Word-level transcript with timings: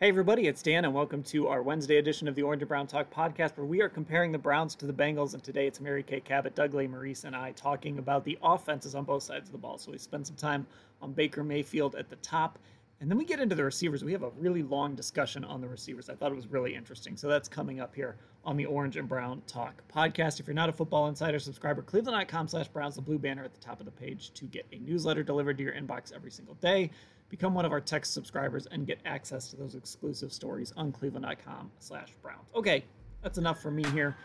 Hey, 0.00 0.10
everybody, 0.10 0.46
it's 0.46 0.62
Dan, 0.62 0.84
and 0.84 0.94
welcome 0.94 1.24
to 1.24 1.48
our 1.48 1.60
Wednesday 1.60 1.96
edition 1.96 2.28
of 2.28 2.36
the 2.36 2.42
Orange 2.42 2.62
and 2.62 2.68
Brown 2.68 2.86
Talk 2.86 3.12
podcast, 3.12 3.56
where 3.56 3.66
we 3.66 3.82
are 3.82 3.88
comparing 3.88 4.30
the 4.30 4.38
Browns 4.38 4.76
to 4.76 4.86
the 4.86 4.92
Bengals. 4.92 5.34
And 5.34 5.42
today 5.42 5.66
it's 5.66 5.80
Mary 5.80 6.04
Kay 6.04 6.20
Cabot, 6.20 6.54
Doug 6.54 6.70
Lesmerises, 6.70 7.24
and 7.24 7.34
I 7.34 7.50
talking 7.50 7.98
about 7.98 8.24
the 8.24 8.38
offenses 8.40 8.94
on 8.94 9.02
both 9.02 9.24
sides 9.24 9.48
of 9.48 9.52
the 9.52 9.58
ball. 9.58 9.76
So 9.76 9.90
we 9.90 9.98
spend 9.98 10.24
some 10.24 10.36
time 10.36 10.68
on 11.02 11.14
Baker 11.14 11.42
Mayfield 11.42 11.96
at 11.96 12.08
the 12.08 12.14
top, 12.14 12.60
and 13.00 13.10
then 13.10 13.18
we 13.18 13.24
get 13.24 13.40
into 13.40 13.56
the 13.56 13.64
receivers. 13.64 14.04
We 14.04 14.12
have 14.12 14.22
a 14.22 14.30
really 14.38 14.62
long 14.62 14.94
discussion 14.94 15.44
on 15.44 15.60
the 15.60 15.66
receivers. 15.66 16.08
I 16.08 16.14
thought 16.14 16.30
it 16.30 16.36
was 16.36 16.46
really 16.46 16.76
interesting. 16.76 17.16
So 17.16 17.26
that's 17.26 17.48
coming 17.48 17.80
up 17.80 17.92
here 17.92 18.14
on 18.44 18.56
the 18.56 18.66
Orange 18.66 18.96
and 18.96 19.08
Brown 19.08 19.42
Talk 19.48 19.82
podcast. 19.92 20.38
If 20.38 20.46
you're 20.46 20.54
not 20.54 20.68
a 20.68 20.72
Football 20.72 21.08
Insider 21.08 21.40
subscriber, 21.40 21.82
cleveland.com 21.82 22.46
slash 22.46 22.68
Browns, 22.68 22.94
the 22.94 23.02
blue 23.02 23.18
banner 23.18 23.42
at 23.42 23.52
the 23.52 23.60
top 23.60 23.80
of 23.80 23.84
the 23.84 23.90
page 23.90 24.30
to 24.34 24.44
get 24.44 24.64
a 24.72 24.78
newsletter 24.78 25.24
delivered 25.24 25.58
to 25.58 25.64
your 25.64 25.72
inbox 25.72 26.14
every 26.14 26.30
single 26.30 26.54
day. 26.54 26.92
Become 27.28 27.54
one 27.54 27.64
of 27.64 27.72
our 27.72 27.80
text 27.80 28.14
subscribers 28.14 28.66
and 28.70 28.86
get 28.86 28.98
access 29.04 29.48
to 29.50 29.56
those 29.56 29.74
exclusive 29.74 30.32
stories 30.32 30.72
on 30.76 30.92
cleveland.com 30.92 31.70
slash 31.78 32.08
Browns. 32.22 32.48
Okay, 32.54 32.84
that's 33.22 33.38
enough 33.38 33.60
for 33.60 33.70
me 33.70 33.84
here. 33.90 34.16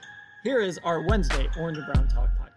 Here 0.44 0.60
is 0.60 0.80
our 0.84 1.06
Wednesday 1.08 1.50
Orange 1.60 1.78
and 1.78 1.94
Brown 1.94 2.08
Talk 2.08 2.30
podcast. 2.40 2.53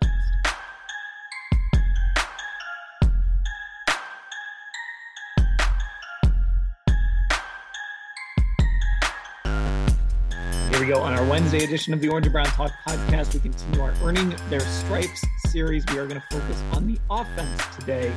We 10.86 10.92
go 10.92 11.00
on 11.00 11.14
our 11.14 11.28
Wednesday 11.28 11.64
edition 11.64 11.92
of 11.92 12.00
the 12.00 12.08
Orange 12.08 12.26
and 12.26 12.32
Brown 12.32 12.46
Talk 12.46 12.70
podcast. 12.86 13.34
We 13.34 13.40
continue 13.40 13.80
our 13.80 13.92
Earning 14.04 14.32
Their 14.48 14.60
Stripes 14.60 15.24
series. 15.48 15.84
We 15.86 15.98
are 15.98 16.06
going 16.06 16.20
to 16.20 16.26
focus 16.30 16.62
on 16.72 16.86
the 16.86 16.96
offense 17.10 17.60
today 17.76 18.12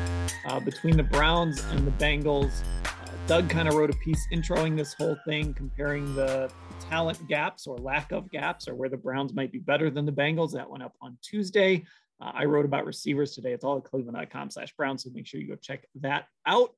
uh, 0.45 0.59
between 0.59 0.95
the 0.95 1.01
Browns 1.01 1.63
and 1.71 1.87
the 1.87 1.91
Bengals. 1.91 2.61
Uh, 2.85 3.09
Doug 3.25 3.49
kind 3.49 3.67
of 3.67 3.73
wrote 3.73 3.89
a 3.89 3.97
piece 3.97 4.23
introing 4.31 4.77
this 4.77 4.93
whole 4.93 5.17
thing, 5.25 5.51
comparing 5.55 6.13
the 6.13 6.51
talent 6.91 7.27
gaps 7.27 7.65
or 7.65 7.75
lack 7.77 8.11
of 8.11 8.29
gaps, 8.29 8.67
or 8.67 8.75
where 8.75 8.89
the 8.89 8.97
Browns 8.97 9.33
might 9.33 9.51
be 9.51 9.59
better 9.59 9.89
than 9.89 10.05
the 10.05 10.11
Bengals. 10.11 10.51
That 10.51 10.69
went 10.69 10.83
up 10.83 10.93
on 11.01 11.17
Tuesday. 11.23 11.83
Uh, 12.21 12.33
I 12.35 12.45
wrote 12.45 12.65
about 12.65 12.85
receivers 12.85 13.33
today. 13.33 13.53
It's 13.53 13.63
all 13.63 13.77
at 13.77 13.83
cleveland.com 13.83 14.51
slash 14.51 14.75
Brown. 14.75 14.99
So 14.99 15.09
make 15.11 15.25
sure 15.25 15.39
you 15.39 15.47
go 15.47 15.55
check 15.55 15.85
that 16.01 16.27
out. 16.45 16.75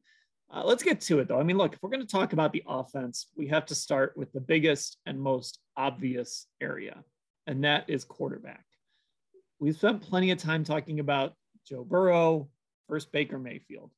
Uh, 0.53 0.63
let's 0.65 0.83
get 0.83 0.99
to 0.99 1.19
it 1.19 1.27
though. 1.27 1.39
I 1.39 1.43
mean, 1.43 1.57
look, 1.57 1.73
if 1.73 1.79
we're 1.81 1.89
going 1.89 2.05
to 2.05 2.07
talk 2.07 2.33
about 2.33 2.51
the 2.51 2.63
offense, 2.67 3.27
we 3.37 3.47
have 3.47 3.65
to 3.67 3.75
start 3.75 4.17
with 4.17 4.33
the 4.33 4.41
biggest 4.41 4.97
and 5.05 5.19
most 5.19 5.59
obvious 5.77 6.47
area, 6.59 7.03
and 7.47 7.63
that 7.63 7.89
is 7.89 8.03
quarterback. 8.03 8.65
We've 9.59 9.75
spent 9.75 10.01
plenty 10.01 10.31
of 10.31 10.39
time 10.39 10.63
talking 10.63 10.99
about 10.99 11.35
Joe 11.65 11.85
Burrow 11.85 12.49
versus 12.89 13.09
Baker 13.09 13.39
Mayfield. 13.39 13.91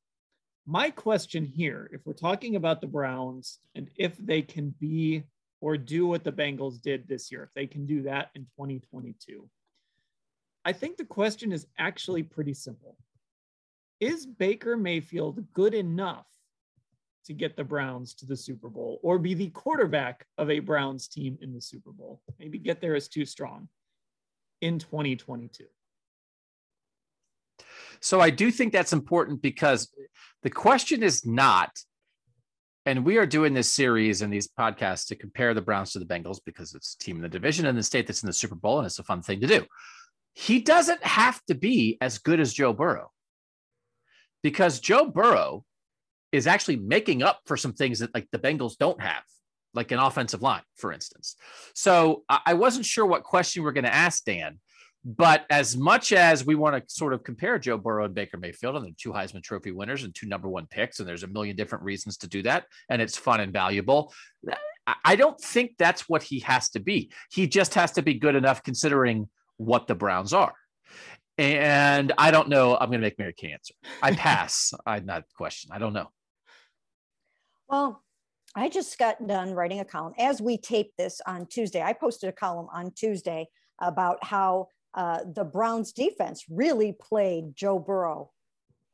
My 0.66 0.90
question 0.90 1.44
here, 1.44 1.90
if 1.92 2.02
we're 2.06 2.12
talking 2.12 2.54
about 2.54 2.80
the 2.80 2.86
Browns 2.86 3.58
and 3.74 3.90
if 3.96 4.16
they 4.18 4.40
can 4.40 4.74
be 4.78 5.24
or 5.60 5.76
do 5.76 6.06
what 6.06 6.22
the 6.22 6.32
Bengals 6.32 6.80
did 6.80 7.08
this 7.08 7.32
year, 7.32 7.42
if 7.42 7.50
they 7.54 7.66
can 7.66 7.84
do 7.84 8.02
that 8.02 8.30
in 8.34 8.42
2022, 8.56 9.48
I 10.64 10.72
think 10.72 10.96
the 10.96 11.04
question 11.04 11.52
is 11.52 11.66
actually 11.78 12.22
pretty 12.22 12.54
simple. 12.54 12.96
Is 14.00 14.24
Baker 14.24 14.76
Mayfield 14.76 15.44
good 15.52 15.74
enough 15.74 16.26
to 17.26 17.32
get 17.32 17.56
the 17.56 17.64
Browns 17.64 18.14
to 18.14 18.26
the 18.26 18.36
Super 18.36 18.68
Bowl 18.68 19.00
or 19.02 19.18
be 19.18 19.34
the 19.34 19.50
quarterback 19.50 20.26
of 20.38 20.50
a 20.50 20.60
Browns 20.60 21.08
team 21.08 21.38
in 21.40 21.52
the 21.52 21.60
Super 21.60 21.92
Bowl. 21.92 22.20
Maybe 22.38 22.58
get 22.58 22.80
there 22.80 22.94
is 22.94 23.08
too 23.08 23.24
strong 23.24 23.68
in 24.60 24.78
2022. 24.78 25.64
So 28.00 28.20
I 28.20 28.30
do 28.30 28.50
think 28.50 28.72
that's 28.72 28.92
important 28.92 29.40
because 29.40 29.90
the 30.42 30.50
question 30.50 31.02
is 31.02 31.24
not, 31.24 31.70
and 32.84 33.04
we 33.04 33.16
are 33.16 33.26
doing 33.26 33.54
this 33.54 33.72
series 33.72 34.20
and 34.20 34.32
these 34.32 34.48
podcasts 34.48 35.06
to 35.08 35.16
compare 35.16 35.54
the 35.54 35.62
Browns 35.62 35.92
to 35.92 35.98
the 35.98 36.04
Bengals 36.04 36.40
because 36.44 36.74
it's 36.74 36.94
team 36.96 37.16
in 37.16 37.22
the 37.22 37.28
division 37.28 37.64
and 37.66 37.78
the 37.78 37.82
state 37.82 38.06
that's 38.06 38.22
in 38.22 38.26
the 38.26 38.32
Super 38.32 38.56
Bowl, 38.56 38.78
and 38.78 38.86
it's 38.86 38.98
a 38.98 39.04
fun 39.04 39.22
thing 39.22 39.40
to 39.40 39.46
do. 39.46 39.64
He 40.34 40.60
doesn't 40.60 41.02
have 41.02 41.42
to 41.46 41.54
be 41.54 41.96
as 42.00 42.18
good 42.18 42.40
as 42.40 42.52
Joe 42.52 42.72
Burrow 42.72 43.10
because 44.42 44.80
Joe 44.80 45.06
Burrow 45.06 45.64
is 46.34 46.48
actually 46.48 46.76
making 46.76 47.22
up 47.22 47.40
for 47.46 47.56
some 47.56 47.72
things 47.72 48.00
that 48.00 48.12
like 48.12 48.28
the 48.32 48.38
Bengals 48.38 48.76
don't 48.76 49.00
have, 49.00 49.22
like 49.72 49.92
an 49.92 50.00
offensive 50.00 50.42
line, 50.42 50.62
for 50.76 50.92
instance. 50.92 51.36
So 51.74 52.24
I 52.28 52.54
wasn't 52.54 52.86
sure 52.86 53.06
what 53.06 53.22
question 53.22 53.62
we're 53.62 53.72
going 53.72 53.84
to 53.84 53.94
ask 53.94 54.24
Dan, 54.24 54.58
but 55.04 55.46
as 55.48 55.76
much 55.76 56.12
as 56.12 56.44
we 56.44 56.56
want 56.56 56.76
to 56.76 56.94
sort 56.94 57.12
of 57.12 57.22
compare 57.22 57.56
Joe 57.60 57.78
Burrow 57.78 58.06
and 58.06 58.14
Baker 58.14 58.36
Mayfield, 58.36 58.74
and 58.74 58.84
they're 58.84 58.92
two 58.98 59.12
Heisman 59.12 59.44
Trophy 59.44 59.70
winners 59.70 60.02
and 60.02 60.12
two 60.12 60.26
number 60.26 60.48
one 60.48 60.66
picks, 60.66 60.98
and 60.98 61.08
there's 61.08 61.22
a 61.22 61.28
million 61.28 61.54
different 61.54 61.84
reasons 61.84 62.16
to 62.18 62.26
do 62.26 62.42
that, 62.42 62.64
and 62.88 63.00
it's 63.00 63.16
fun 63.16 63.38
and 63.38 63.52
valuable. 63.52 64.12
I 65.04 65.16
don't 65.16 65.40
think 65.40 65.76
that's 65.78 66.08
what 66.08 66.24
he 66.24 66.40
has 66.40 66.68
to 66.70 66.80
be. 66.80 67.12
He 67.30 67.46
just 67.46 67.74
has 67.74 67.92
to 67.92 68.02
be 68.02 68.14
good 68.14 68.34
enough 68.34 68.62
considering 68.64 69.28
what 69.56 69.86
the 69.86 69.94
Browns 69.94 70.32
are. 70.32 70.52
And 71.38 72.12
I 72.18 72.30
don't 72.30 72.48
know. 72.48 72.74
I'm 72.74 72.90
going 72.90 73.00
to 73.00 73.06
make 73.06 73.18
Mary 73.18 73.32
Kay 73.32 73.52
answer. 73.52 73.74
I 74.02 74.12
pass. 74.14 74.72
I'm 74.86 75.06
not 75.06 75.24
question. 75.36 75.70
I 75.72 75.78
don't 75.78 75.92
know. 75.92 76.10
Well, 77.68 78.02
I 78.54 78.68
just 78.68 78.98
got 78.98 79.26
done 79.26 79.52
writing 79.52 79.80
a 79.80 79.84
column 79.84 80.14
as 80.18 80.40
we 80.40 80.58
tape 80.58 80.92
this 80.96 81.20
on 81.26 81.46
Tuesday. 81.46 81.82
I 81.82 81.92
posted 81.92 82.28
a 82.28 82.32
column 82.32 82.68
on 82.72 82.92
Tuesday 82.92 83.48
about 83.80 84.22
how 84.22 84.68
uh, 84.94 85.20
the 85.34 85.44
Browns 85.44 85.92
defense 85.92 86.44
really 86.48 86.92
played 87.00 87.56
Joe 87.56 87.78
Burrow 87.78 88.30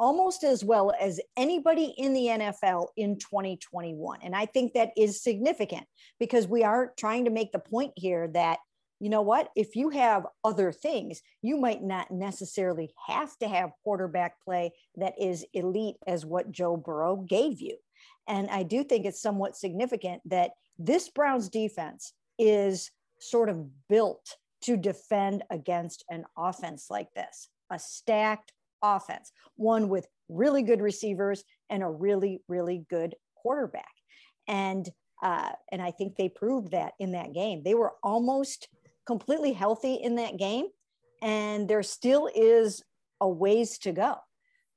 almost 0.00 0.44
as 0.44 0.64
well 0.64 0.92
as 0.98 1.20
anybody 1.36 1.94
in 1.98 2.14
the 2.14 2.26
NFL 2.26 2.86
in 2.96 3.18
2021. 3.18 4.20
And 4.22 4.34
I 4.34 4.46
think 4.46 4.72
that 4.72 4.92
is 4.96 5.22
significant 5.22 5.84
because 6.18 6.48
we 6.48 6.64
are 6.64 6.94
trying 6.98 7.26
to 7.26 7.30
make 7.30 7.52
the 7.52 7.58
point 7.58 7.92
here 7.96 8.26
that, 8.28 8.58
you 8.98 9.10
know 9.10 9.20
what, 9.20 9.50
if 9.54 9.76
you 9.76 9.90
have 9.90 10.26
other 10.42 10.72
things, 10.72 11.20
you 11.42 11.58
might 11.58 11.82
not 11.82 12.10
necessarily 12.10 12.90
have 13.06 13.36
to 13.38 13.48
have 13.48 13.72
quarterback 13.84 14.42
play 14.42 14.72
that 14.96 15.20
is 15.20 15.44
elite 15.52 15.96
as 16.06 16.24
what 16.24 16.50
Joe 16.50 16.78
Burrow 16.78 17.16
gave 17.16 17.60
you. 17.60 17.76
And 18.28 18.48
I 18.50 18.62
do 18.62 18.84
think 18.84 19.06
it's 19.06 19.20
somewhat 19.20 19.56
significant 19.56 20.22
that 20.26 20.52
this 20.78 21.08
Browns 21.08 21.48
defense 21.48 22.12
is 22.38 22.90
sort 23.18 23.48
of 23.48 23.66
built 23.88 24.36
to 24.62 24.76
defend 24.76 25.42
against 25.50 26.04
an 26.10 26.24
offense 26.36 26.86
like 26.90 27.12
this, 27.14 27.48
a 27.70 27.78
stacked 27.78 28.52
offense, 28.82 29.32
one 29.56 29.88
with 29.88 30.06
really 30.28 30.62
good 30.62 30.80
receivers 30.80 31.44
and 31.70 31.82
a 31.82 31.88
really, 31.88 32.40
really 32.48 32.84
good 32.88 33.14
quarterback. 33.34 33.92
And 34.48 34.88
uh, 35.22 35.50
and 35.70 35.82
I 35.82 35.90
think 35.90 36.16
they 36.16 36.30
proved 36.30 36.70
that 36.70 36.94
in 36.98 37.12
that 37.12 37.34
game. 37.34 37.62
They 37.62 37.74
were 37.74 37.92
almost 38.02 38.68
completely 39.06 39.52
healthy 39.52 39.94
in 39.94 40.14
that 40.14 40.38
game, 40.38 40.68
and 41.20 41.68
there 41.68 41.82
still 41.82 42.30
is 42.34 42.82
a 43.20 43.28
ways 43.28 43.76
to 43.80 43.92
go 43.92 44.16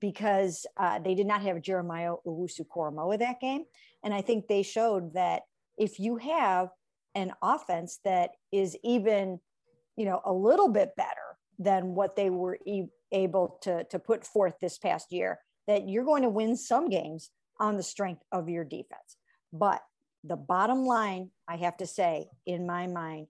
because 0.03 0.65
uh, 0.75 0.99
they 0.99 1.15
did 1.15 1.25
not 1.25 1.41
have 1.41 1.61
Jeremiah 1.61 2.15
Owusu 2.27 2.67
Koramoah 2.67 3.19
that 3.19 3.39
game. 3.39 3.63
And 4.03 4.13
I 4.13 4.19
think 4.19 4.49
they 4.49 4.61
showed 4.61 5.13
that 5.13 5.43
if 5.77 5.97
you 5.97 6.17
have 6.17 6.67
an 7.15 7.31
offense 7.41 8.00
that 8.03 8.31
is 8.51 8.75
even, 8.83 9.39
you 9.95 10.03
know, 10.03 10.19
a 10.25 10.33
little 10.33 10.67
bit 10.67 10.89
better 10.97 11.38
than 11.57 11.95
what 11.95 12.17
they 12.17 12.29
were 12.29 12.57
e- 12.65 12.89
able 13.13 13.57
to, 13.61 13.85
to 13.85 13.97
put 13.97 14.27
forth 14.27 14.55
this 14.59 14.77
past 14.77 15.13
year, 15.13 15.39
that 15.67 15.88
you're 15.88 16.03
going 16.03 16.23
to 16.23 16.29
win 16.29 16.57
some 16.57 16.89
games 16.89 17.29
on 17.61 17.77
the 17.77 17.83
strength 17.83 18.23
of 18.33 18.49
your 18.49 18.65
defense. 18.65 19.15
But 19.53 19.81
the 20.25 20.35
bottom 20.35 20.83
line, 20.83 21.29
I 21.47 21.56
have 21.56 21.77
to 21.77 21.88
say, 21.88 22.27
in 22.45 22.67
my 22.67 22.88
mind, 22.88 23.27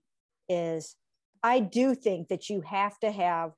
is 0.48 0.96
I 1.40 1.60
do 1.60 1.94
think 1.94 2.26
that 2.30 2.50
you 2.50 2.62
have 2.62 2.98
to 2.98 3.12
have 3.12 3.52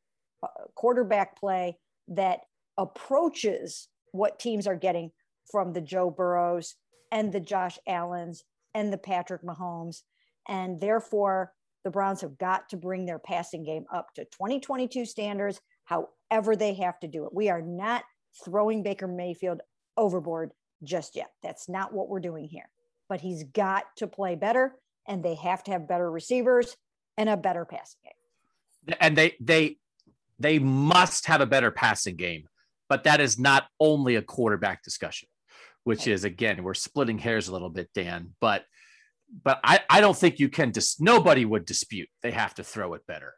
quarterback 0.75 1.41
play 1.41 1.79
that 2.09 2.41
approaches 2.79 3.89
what 4.13 4.39
teams 4.39 4.67
are 4.67 4.77
getting 4.77 5.11
from 5.51 5.73
the 5.73 5.81
Joe 5.81 6.11
Burrows 6.11 6.75
and 7.13 7.33
the 7.33 7.41
Josh 7.41 7.79
Allens 7.87 8.45
and 8.75 8.93
the 8.93 8.99
Patrick 8.99 9.43
Mahomes. 9.43 10.03
And 10.49 10.81
therefore, 10.81 11.53
the 11.85 11.91
Browns 11.91 12.21
have 12.23 12.37
got 12.39 12.69
to 12.71 12.77
bring 12.77 13.07
their 13.07 13.19
passing 13.19 13.63
game 13.65 13.85
up 13.93 14.13
to 14.15 14.25
2022 14.25 15.05
standards, 15.07 15.61
however 15.85 16.57
they 16.57 16.75
have 16.75 16.99
to 17.01 17.09
do 17.09 17.25
it. 17.25 17.35
We 17.35 17.49
are 17.49 17.63
not 17.63 18.05
throwing 18.45 18.83
Baker 18.83 19.07
Mayfield 19.07 19.61
overboard 19.97 20.51
just 20.83 21.17
yet. 21.17 21.31
That's 21.43 21.69
not 21.69 21.93
what 21.95 22.09
we're 22.09 22.21
doing 22.21 22.49
here. 22.49 22.69
but 23.09 23.21
he's 23.21 23.45
got 23.45 23.85
to 23.97 24.07
play 24.07 24.35
better 24.35 24.75
and 25.07 25.23
they 25.23 25.35
have 25.37 25.63
to 25.65 25.71
have 25.71 25.89
better 25.89 26.11
receivers 26.11 26.77
and 27.17 27.29
a 27.29 27.37
better 27.37 27.65
passing 27.65 28.01
game. 28.05 28.97
And 29.01 29.17
they 29.17 29.37
they 29.41 29.79
they 30.39 30.59
must 30.59 31.27
have 31.27 31.41
a 31.41 31.47
better 31.47 31.71
passing 31.71 32.17
game, 32.17 32.49
but 32.89 33.05
that 33.05 33.21
is 33.21 33.39
not 33.39 33.67
only 33.81 34.17
a 34.17 34.23
quarterback 34.23 34.83
discussion, 34.83 35.29
which 35.85 36.07
is 36.07 36.25
again 36.25 36.63
we're 36.63 36.75
splitting 36.75 37.19
hairs 37.19 37.49
a 37.49 37.53
little 37.53 37.71
bit, 37.71 37.91
Dan. 37.95 38.35
But 38.41 38.65
but 39.45 39.61
I 39.65 39.81
I 39.89 40.01
don't 40.01 40.17
think 40.17 40.39
you 40.39 40.49
can 40.49 40.71
dis- 40.71 41.01
nobody 41.01 41.45
would 41.45 41.65
dispute 41.65 42.09
they 42.23 42.31
have 42.31 42.55
to 42.55 42.65
throw 42.65 42.95
it 42.95 43.07
better, 43.07 43.35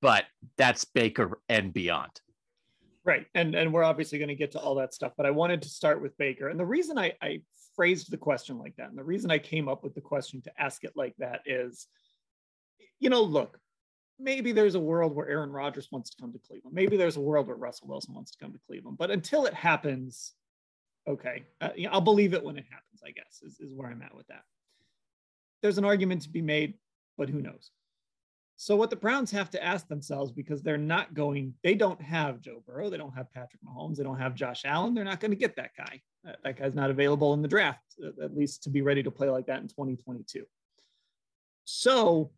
but 0.00 0.24
that's 0.56 0.84
Baker 0.84 1.40
and 1.48 1.72
beyond. 1.72 2.10
Right. 3.04 3.26
And 3.34 3.54
and 3.54 3.72
we're 3.72 3.82
obviously 3.82 4.18
going 4.18 4.28
to 4.28 4.34
get 4.34 4.52
to 4.52 4.60
all 4.60 4.76
that 4.76 4.94
stuff, 4.94 5.12
but 5.16 5.26
I 5.26 5.30
wanted 5.30 5.62
to 5.62 5.68
start 5.68 6.00
with 6.00 6.16
Baker. 6.18 6.48
And 6.48 6.60
the 6.60 6.66
reason 6.66 6.98
I, 6.98 7.12
I 7.20 7.40
phrased 7.74 8.10
the 8.10 8.16
question 8.16 8.58
like 8.58 8.76
that, 8.76 8.90
and 8.90 8.98
the 8.98 9.04
reason 9.04 9.30
I 9.30 9.38
came 9.38 9.68
up 9.68 9.82
with 9.82 9.94
the 9.94 10.00
question 10.00 10.40
to 10.42 10.52
ask 10.56 10.84
it 10.84 10.92
like 10.94 11.14
that 11.18 11.40
is, 11.44 11.88
you 13.00 13.10
know, 13.10 13.22
look, 13.22 13.58
maybe 14.22 14.52
there's 14.52 14.74
a 14.74 14.80
world 14.80 15.14
where 15.14 15.28
Aaron 15.28 15.50
Rodgers 15.50 15.88
wants 15.90 16.10
to 16.10 16.16
come 16.20 16.32
to 16.32 16.38
Cleveland. 16.38 16.74
Maybe 16.74 16.96
there's 16.96 17.16
a 17.16 17.20
world 17.20 17.46
where 17.46 17.56
Russell 17.56 17.88
Wilson 17.88 18.14
wants 18.14 18.30
to 18.32 18.38
come 18.38 18.52
to 18.52 18.60
Cleveland. 18.66 18.98
But 18.98 19.10
until 19.10 19.46
it 19.46 19.54
happens, 19.54 20.32
okay, 21.08 21.44
uh, 21.60 21.70
you 21.76 21.86
know, 21.86 21.92
I'll 21.92 22.00
believe 22.00 22.34
it 22.34 22.44
when 22.44 22.56
it 22.56 22.66
happens, 22.70 23.02
I 23.04 23.10
guess, 23.10 23.42
is, 23.42 23.60
is 23.60 23.74
where 23.74 23.88
I'm 23.88 24.02
at 24.02 24.14
with 24.14 24.26
that. 24.28 24.42
There's 25.62 25.78
an 25.78 25.84
argument 25.84 26.22
to 26.22 26.28
be 26.28 26.42
made, 26.42 26.74
but 27.16 27.28
who 27.28 27.42
knows? 27.42 27.70
So 28.56 28.76
what 28.76 28.90
the 28.90 28.96
Browns 28.96 29.30
have 29.32 29.50
to 29.50 29.64
ask 29.64 29.88
themselves 29.88 30.30
because 30.30 30.62
they're 30.62 30.78
not 30.78 31.14
going, 31.14 31.54
they 31.64 31.74
don't 31.74 32.00
have 32.00 32.40
Joe 32.40 32.62
Burrow, 32.66 32.90
they 32.90 32.96
don't 32.96 33.14
have 33.14 33.32
Patrick 33.32 33.60
Mahomes, 33.62 33.96
they 33.96 34.04
don't 34.04 34.18
have 34.18 34.34
Josh 34.34 34.62
Allen, 34.64 34.94
they're 34.94 35.04
not 35.04 35.20
going 35.20 35.32
to 35.32 35.36
get 35.36 35.56
that 35.56 35.72
guy. 35.76 36.00
That 36.44 36.56
guy's 36.56 36.74
not 36.74 36.90
available 36.90 37.34
in 37.34 37.42
the 37.42 37.48
draft, 37.48 37.82
at 38.22 38.36
least 38.36 38.62
to 38.62 38.70
be 38.70 38.82
ready 38.82 39.02
to 39.02 39.10
play 39.10 39.28
like 39.28 39.46
that 39.46 39.60
in 39.60 39.66
2022. 39.66 40.44
So 41.64 42.30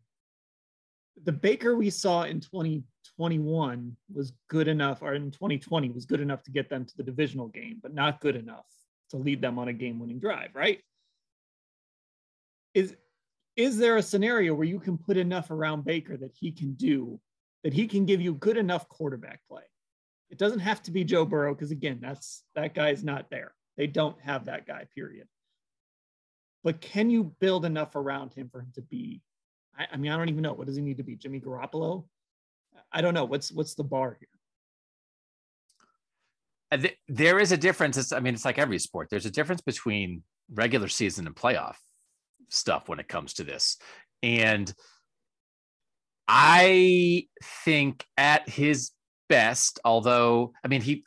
the 1.23 1.31
Baker 1.31 1.75
we 1.75 1.89
saw 1.89 2.23
in 2.23 2.39
2021 2.39 3.95
was 4.13 4.33
good 4.49 4.67
enough, 4.67 5.01
or 5.01 5.13
in 5.13 5.31
2020 5.31 5.89
was 5.89 6.05
good 6.05 6.19
enough 6.19 6.43
to 6.43 6.51
get 6.51 6.69
them 6.69 6.85
to 6.85 6.97
the 6.97 7.03
divisional 7.03 7.47
game, 7.47 7.79
but 7.81 7.93
not 7.93 8.19
good 8.19 8.35
enough 8.35 8.65
to 9.11 9.17
lead 9.17 9.41
them 9.41 9.57
on 9.57 9.67
a 9.67 9.73
game-winning 9.73 10.19
drive, 10.19 10.49
right? 10.53 10.81
Is 12.73 12.95
is 13.55 13.77
there 13.77 13.95
a 13.95 14.03
scenario 14.03 14.53
where 14.53 14.67
you 14.67 14.79
can 14.79 14.97
put 14.97 15.15
enough 15.15 15.49
around 15.49 15.85
Baker 15.85 16.17
that 16.17 16.33
he 16.37 16.51
can 16.51 16.73
do 16.73 17.19
that 17.63 17.73
he 17.73 17.87
can 17.87 18.05
give 18.05 18.19
you 18.19 18.33
good 18.33 18.57
enough 18.57 18.89
quarterback 18.89 19.39
play? 19.47 19.63
It 20.29 20.37
doesn't 20.37 20.59
have 20.59 20.83
to 20.83 20.91
be 20.91 21.05
Joe 21.05 21.25
Burrow 21.25 21.53
because 21.53 21.71
again, 21.71 21.99
that's 22.01 22.43
that 22.55 22.73
guy's 22.73 23.03
not 23.03 23.29
there. 23.29 23.53
They 23.77 23.87
don't 23.87 24.19
have 24.21 24.45
that 24.45 24.67
guy, 24.67 24.87
period. 24.93 25.27
But 26.65 26.81
can 26.81 27.09
you 27.09 27.35
build 27.39 27.63
enough 27.63 27.95
around 27.95 28.33
him 28.33 28.49
for 28.49 28.59
him 28.59 28.71
to 28.75 28.81
be? 28.81 29.21
I, 29.77 29.87
I 29.93 29.97
mean, 29.97 30.11
I 30.11 30.17
don't 30.17 30.29
even 30.29 30.41
know. 30.41 30.53
What 30.53 30.67
does 30.67 30.75
he 30.75 30.81
need 30.81 30.97
to 30.97 31.03
be? 31.03 31.15
Jimmy 31.15 31.39
Garoppolo? 31.39 32.05
I 32.91 33.01
don't 33.01 33.13
know. 33.13 33.25
What's 33.25 33.51
what's 33.51 33.75
the 33.75 33.83
bar 33.83 34.17
here? 34.19 34.29
Uh, 36.71 36.87
there 37.07 37.39
is 37.39 37.51
a 37.51 37.57
difference. 37.57 37.97
It's, 37.97 38.11
I 38.11 38.19
mean, 38.19 38.33
it's 38.33 38.45
like 38.45 38.57
every 38.57 38.79
sport. 38.79 39.09
There's 39.09 39.25
a 39.25 39.31
difference 39.31 39.61
between 39.61 40.23
regular 40.53 40.87
season 40.87 41.27
and 41.27 41.35
playoff 41.35 41.75
stuff 42.49 42.87
when 42.89 42.99
it 42.99 43.07
comes 43.07 43.33
to 43.35 43.43
this. 43.43 43.77
And 44.23 44.73
I 46.27 47.27
think 47.43 48.05
at 48.17 48.49
his 48.49 48.91
best, 49.29 49.79
although 49.85 50.53
I 50.63 50.67
mean 50.67 50.81
he 50.81 51.03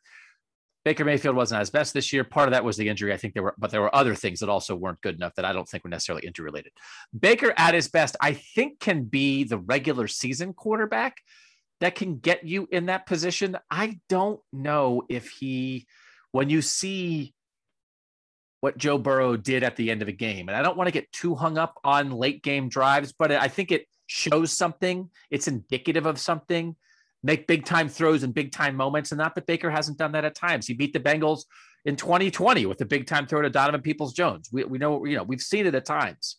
Baker 0.88 1.05
Mayfield 1.05 1.37
wasn't 1.37 1.61
as 1.61 1.69
best 1.69 1.93
this 1.93 2.14
year. 2.14 2.25
Part 2.25 2.49
of 2.49 2.52
that 2.52 2.64
was 2.64 2.79
the 2.79 2.88
injury. 2.88 3.12
I 3.12 3.19
think 3.19 3.35
there 3.35 3.43
were, 3.43 3.55
but 3.58 3.70
there 3.70 3.82
were 3.82 3.94
other 3.94 4.14
things 4.14 4.40
that 4.40 4.49
also 4.49 4.75
weren't 4.75 5.02
good 5.02 5.17
enough 5.17 5.35
that 5.35 5.44
I 5.44 5.52
don't 5.52 5.69
think 5.69 5.85
were 5.85 5.90
necessarily 5.90 6.26
injury 6.26 6.46
related. 6.46 6.73
Baker 7.20 7.52
at 7.58 7.75
his 7.75 7.88
best, 7.88 8.17
I 8.23 8.32
think, 8.32 8.81
can 8.81 9.05
be 9.05 9.44
the 9.44 9.58
regular 9.58 10.08
season 10.08 10.55
quarterback 10.55 11.19
that 11.81 11.94
can 11.94 12.20
get 12.20 12.46
you 12.46 12.67
in 12.73 12.87
that 12.87 13.05
position. 13.05 13.58
I 13.70 14.00
don't 14.08 14.40
know 14.50 15.02
if 15.11 15.29
he, 15.29 15.87
when 16.32 16.49
you 16.49 16.62
see 16.62 17.34
what 18.61 18.79
Joe 18.79 18.96
Burrow 18.96 19.37
did 19.37 19.64
at 19.64 19.76
the 19.76 19.91
end 19.91 20.00
of 20.00 20.08
a 20.08 20.12
game. 20.12 20.49
And 20.49 20.56
I 20.56 20.62
don't 20.62 20.79
want 20.79 20.88
to 20.88 20.93
get 20.93 21.12
too 21.12 21.34
hung 21.34 21.58
up 21.58 21.75
on 21.84 22.12
late 22.12 22.43
game 22.43 22.70
drives, 22.70 23.12
but 23.12 23.31
I 23.31 23.49
think 23.49 23.73
it 23.73 23.84
shows 24.06 24.52
something. 24.52 25.11
It's 25.31 25.49
indicative 25.49 26.06
of 26.06 26.19
something. 26.19 26.76
Make 27.23 27.47
big 27.47 27.65
time 27.65 27.88
throws 27.88 28.23
and 28.23 28.32
big 28.32 28.53
time 28.53 28.76
moments. 28.76 29.12
And 29.12 29.19
not 29.19 29.35
that 29.35 29.47
Baker 29.47 29.70
hasn't 29.70 29.99
done 29.99 30.12
that 30.12 30.25
at 30.25 30.35
times. 30.35 30.67
He 30.67 30.75
beat 30.75 30.93
the 30.93 31.00
Bengals 31.00 31.44
in 31.85 31.97
2020 31.97 32.67
with 32.67 32.81
a 32.81 32.85
big 32.85 33.06
time 33.06 33.26
throw 33.26 33.43
to 33.43 33.50
Donovan 33.50 33.82
Peoples 33.82 34.12
Jones. 34.12 34.49
We, 34.53 34.65
we 34.65 34.79
know, 34.79 35.05
you 35.05 35.17
know, 35.17 35.23
we've 35.23 35.41
seen 35.41 35.67
it 35.67 35.75
at 35.75 35.85
times. 35.85 36.37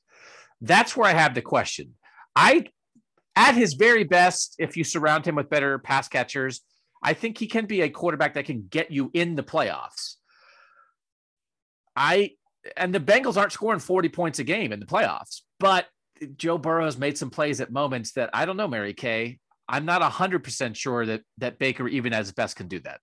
That's 0.62 0.96
where 0.96 1.10
I 1.10 1.14
have 1.14 1.36
the 1.36 1.42
question. 1.42 1.96
I, 2.36 2.68
at 3.36 3.56
his 3.56 3.74
very 3.74 4.04
best, 4.04 4.56
if 4.60 4.78
you 4.78 4.84
surround 4.84 5.26
him 5.26 5.36
with 5.36 5.50
better 5.50 5.80
pass 5.80 6.08
catchers, 6.08 6.62
I 7.02 7.14
think 7.14 7.38
he 7.38 7.48
can 7.48 7.66
be 7.66 7.82
a 7.82 7.90
quarterback 7.90 8.34
that 8.34 8.46
can 8.46 8.68
get 8.70 8.92
you 8.92 9.10
in 9.14 9.36
the 9.36 9.44
playoffs. 9.44 10.16
I 11.96 12.32
and 12.76 12.94
the 12.94 13.00
Bengals 13.00 13.38
aren't 13.38 13.54
scoring 13.54 13.80
40 13.80 14.10
points 14.10 14.40
a 14.40 14.44
game 14.44 14.74
in 14.74 14.80
the 14.80 14.86
playoffs, 14.86 15.42
but 15.60 15.86
Joe 16.36 16.58
Burrow 16.58 16.86
has 16.86 16.98
made 16.98 17.18
some 17.18 17.30
plays 17.30 17.62
at 17.62 17.72
moments 17.72 18.14
that 18.14 18.30
I 18.34 18.46
don't 18.46 18.58
know, 18.58 18.68
Mary 18.68 18.94
Kay. 18.94 19.40
I'm 19.70 19.86
not 19.86 20.02
100% 20.02 20.76
sure 20.76 21.06
that 21.06 21.22
that 21.38 21.60
Baker 21.60 21.88
even 21.88 22.12
as 22.12 22.32
best 22.32 22.56
can 22.56 22.68
do 22.68 22.80
that. 22.80 23.00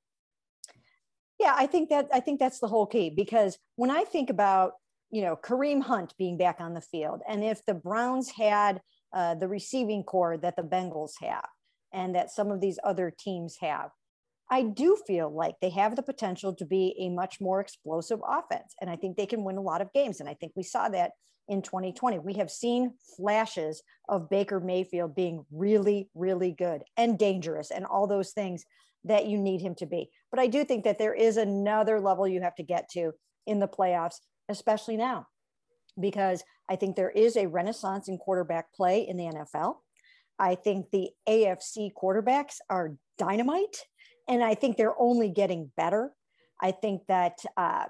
Yeah, 1.39 1.55
I 1.57 1.67
think 1.67 1.91
that 1.91 2.09
I 2.13 2.21
think 2.21 2.41
that's 2.41 2.59
the 2.59 2.67
whole 2.67 2.87
key 2.87 3.11
because 3.11 3.59
when 3.77 3.91
I 3.91 4.05
think 4.05 4.31
about, 4.31 4.73
you 5.11 5.23
know, 5.23 5.37
Kareem 5.37 5.81
Hunt 5.83 6.15
being 6.19 6.37
back 6.37 6.57
on 6.61 6.75
the 6.75 6.81
field 6.81 7.21
and 7.29 7.45
if 7.45 7.65
the 7.67 7.75
Browns 7.75 8.31
had 8.31 8.81
uh, 9.15 9.35
the 9.37 9.47
receiving 9.47 10.03
corps 10.03 10.39
that 10.39 10.57
the 10.57 10.63
Bengals 10.63 11.13
have 11.21 11.49
and 11.93 12.15
that 12.15 12.31
some 12.31 12.51
of 12.51 12.61
these 12.61 12.79
other 12.83 13.13
teams 13.17 13.57
have, 13.61 13.91
I 14.51 14.63
do 14.63 14.97
feel 15.07 15.35
like 15.35 15.57
they 15.61 15.71
have 15.71 15.97
the 15.97 16.03
potential 16.03 16.55
to 16.55 16.65
be 16.65 16.95
a 17.01 17.09
much 17.09 17.41
more 17.41 17.61
explosive 17.61 18.21
offense. 18.27 18.75
And 18.81 18.89
I 18.89 18.97
think 18.97 19.17
they 19.17 19.27
can 19.27 19.43
win 19.45 19.57
a 19.57 19.63
lot 19.63 19.81
of 19.81 19.93
games. 19.93 20.21
And 20.21 20.29
I 20.29 20.35
think 20.35 20.53
we 20.55 20.63
saw 20.63 20.89
that 20.91 21.13
in 21.49 21.63
2020. 21.63 22.21
We 22.21 22.35
have 22.35 22.51
seen 22.51 22.95
flashes 23.17 23.83
of 24.09 24.31
Baker 24.31 24.61
Mayfield 24.61 25.15
being 25.15 25.45
really, 25.51 26.09
really 26.15 26.53
good 26.53 26.83
and 26.97 27.19
dangerous 27.19 27.71
and 27.71 27.85
all 27.85 28.07
those 28.07 28.33
things 28.33 28.65
that 29.05 29.27
you 29.27 29.39
need 29.39 29.61
him 29.61 29.75
to 29.77 29.87
be. 29.87 30.11
But 30.31 30.41
I 30.41 30.47
do 30.47 30.65
think 30.65 30.85
that 30.85 30.99
there 30.99 31.15
is 31.15 31.37
another 31.37 32.01
level 32.01 32.27
you 32.27 32.41
have 32.43 32.57
to 32.57 32.63
get 32.63 32.89
to 32.91 33.13
in 33.47 33.61
the 33.61 33.69
playoffs, 33.69 34.17
especially 34.49 34.97
now, 34.97 35.27
because 36.01 36.43
I 36.69 36.77
think 36.77 36.97
there 36.97 37.11
is 37.11 37.37
a 37.37 37.47
renaissance 37.47 38.09
in 38.09 38.19
quarterback 38.19 38.73
play 38.75 39.07
in 39.07 39.17
the 39.17 39.25
NFL. 39.25 39.77
I 40.39 40.57
think 40.57 40.91
the 40.91 41.11
AFC 41.29 41.91
quarterbacks 42.01 42.57
are 42.69 42.95
dynamite 43.19 43.85
and 44.29 44.43
I 44.43 44.55
think 44.55 44.77
they're 44.77 44.99
only 45.01 45.31
getting 45.31 45.71
better. 45.77 46.13
I 46.61 46.73
think 46.73 47.03
that 47.09 47.39
uh, 47.57 47.87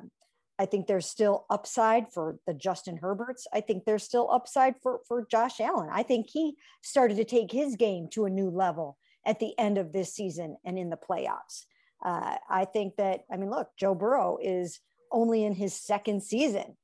I 0.59 0.67
think 0.67 0.87
there's 0.87 1.07
still 1.07 1.45
upside 1.51 2.13
for 2.13 2.39
the 2.47 2.55
Justin 2.55 2.99
Herberts. 2.99 3.47
I 3.53 3.61
think 3.61 3.85
there's 3.85 4.03
still 4.03 4.31
upside 4.31 4.75
for 4.83 5.01
for 5.07 5.27
Josh 5.31 5.61
Allen. 5.61 5.89
I 5.93 6.03
think 6.03 6.29
he 6.31 6.57
started 6.83 7.17
to 7.17 7.25
take 7.25 7.53
his 7.53 7.77
game 7.77 8.09
to 8.13 8.25
a 8.25 8.31
new 8.31 8.51
level 8.51 8.97
at 9.27 9.41
the 9.41 9.59
end 9.59 9.79
of 9.79 9.93
this 9.93 10.15
season 10.15 10.57
and 10.65 10.79
in 10.79 10.91
the 10.91 10.97
playoffs. 10.97 11.65
Uh, 12.05 12.37
I 12.49 12.65
think 12.65 12.97
that 12.97 13.21
I 13.31 13.37
mean, 13.37 13.51
look, 13.51 13.69
Joe 13.79 13.95
Burrow 13.95 14.39
is 14.41 14.81
only 15.13 15.45
in 15.45 15.55
his 15.55 15.75
second 15.75 16.23
season, 16.23 16.77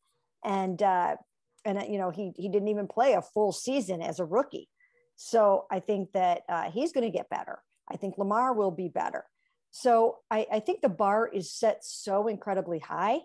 and 0.44 0.82
uh, 0.82 1.16
and 1.64 1.78
uh, 1.78 1.84
you 1.88 1.98
know 1.98 2.10
he 2.10 2.32
he 2.36 2.48
didn't 2.48 2.68
even 2.68 2.88
play 2.88 3.14
a 3.14 3.22
full 3.22 3.52
season 3.52 4.02
as 4.02 4.20
a 4.20 4.24
rookie. 4.24 4.68
So 5.16 5.66
I 5.70 5.80
think 5.80 6.12
that 6.12 6.42
uh, 6.48 6.70
he's 6.70 6.92
going 6.92 7.10
to 7.10 7.16
get 7.16 7.30
better. 7.30 7.62
I 7.90 7.96
think 7.96 8.18
Lamar 8.18 8.54
will 8.54 8.70
be 8.70 8.88
better. 8.88 9.24
So 9.72 10.18
I, 10.30 10.46
I 10.52 10.60
think 10.60 10.82
the 10.82 10.88
bar 10.90 11.26
is 11.26 11.50
set 11.50 11.82
so 11.82 12.28
incredibly 12.28 12.78
high 12.78 13.20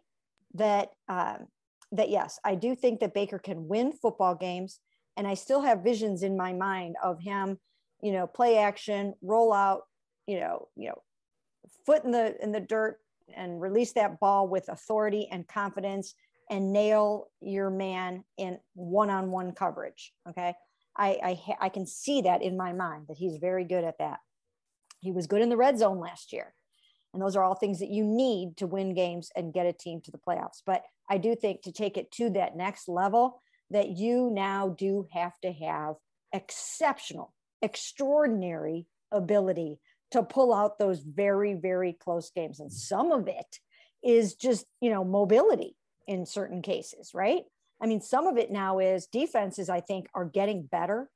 that 0.53 0.89
um, 1.09 1.47
that 1.91 2.09
yes, 2.09 2.39
I 2.43 2.55
do 2.55 2.73
think 2.73 3.01
that 3.01 3.13
Baker 3.13 3.37
can 3.37 3.67
win 3.67 3.91
football 3.91 4.33
games, 4.33 4.79
and 5.17 5.27
I 5.27 5.33
still 5.35 5.61
have 5.61 5.83
visions 5.83 6.23
in 6.23 6.37
my 6.37 6.53
mind 6.53 6.95
of 7.03 7.19
him, 7.19 7.59
you 8.01 8.13
know, 8.13 8.27
play 8.27 8.57
action, 8.57 9.13
roll 9.21 9.51
out, 9.53 9.81
you 10.25 10.39
know, 10.39 10.69
you 10.77 10.87
know, 10.87 11.01
foot 11.85 12.05
in 12.05 12.11
the 12.11 12.41
in 12.41 12.53
the 12.53 12.61
dirt 12.61 12.97
and 13.35 13.61
release 13.61 13.91
that 13.93 14.19
ball 14.21 14.47
with 14.47 14.69
authority 14.69 15.27
and 15.29 15.47
confidence 15.49 16.15
and 16.49 16.71
nail 16.71 17.27
your 17.41 17.69
man 17.69 18.23
in 18.37 18.57
one-on-one 18.73 19.51
coverage. 19.51 20.13
Okay, 20.29 20.53
I 20.95 21.09
I, 21.21 21.55
I 21.65 21.69
can 21.69 21.85
see 21.85 22.21
that 22.21 22.41
in 22.41 22.55
my 22.55 22.71
mind 22.71 23.07
that 23.09 23.17
he's 23.17 23.37
very 23.37 23.65
good 23.65 23.83
at 23.83 23.97
that. 23.99 24.19
He 25.07 25.13
was 25.13 25.25
good 25.25 25.41
in 25.41 25.47
the 25.47 25.55
red 25.55 25.79
zone 25.79 26.01
last 26.01 26.33
year. 26.33 26.53
And 27.13 27.21
those 27.21 27.37
are 27.37 27.43
all 27.43 27.55
things 27.55 27.79
that 27.79 27.89
you 27.89 28.03
need 28.03 28.57
to 28.57 28.67
win 28.67 28.93
games 28.93 29.31
and 29.37 29.53
get 29.53 29.65
a 29.65 29.71
team 29.71 30.01
to 30.01 30.11
the 30.11 30.17
playoffs. 30.17 30.61
But 30.65 30.83
I 31.09 31.17
do 31.17 31.33
think 31.33 31.61
to 31.61 31.71
take 31.71 31.95
it 31.95 32.11
to 32.11 32.29
that 32.31 32.57
next 32.57 32.89
level, 32.89 33.41
that 33.71 33.87
you 33.87 34.29
now 34.29 34.75
do 34.77 35.07
have 35.13 35.31
to 35.43 35.53
have 35.53 35.95
exceptional, 36.33 37.33
extraordinary 37.61 38.85
ability 39.09 39.79
to 40.11 40.23
pull 40.23 40.53
out 40.53 40.77
those 40.77 40.99
very, 40.99 41.53
very 41.53 41.93
close 41.93 42.29
games. 42.29 42.59
And 42.59 42.71
some 42.71 43.13
of 43.13 43.29
it 43.29 43.59
is 44.03 44.35
just, 44.35 44.65
you 44.81 44.89
know, 44.89 45.05
mobility 45.05 45.77
in 46.05 46.25
certain 46.25 46.61
cases, 46.61 47.11
right? 47.13 47.43
I 47.81 47.87
mean, 47.87 48.01
some 48.01 48.27
of 48.27 48.37
it 48.37 48.51
now 48.51 48.79
is 48.79 49.07
defenses, 49.07 49.69
I 49.69 49.79
think, 49.79 50.07
are 50.13 50.25
getting 50.25 50.63
better 50.63 51.09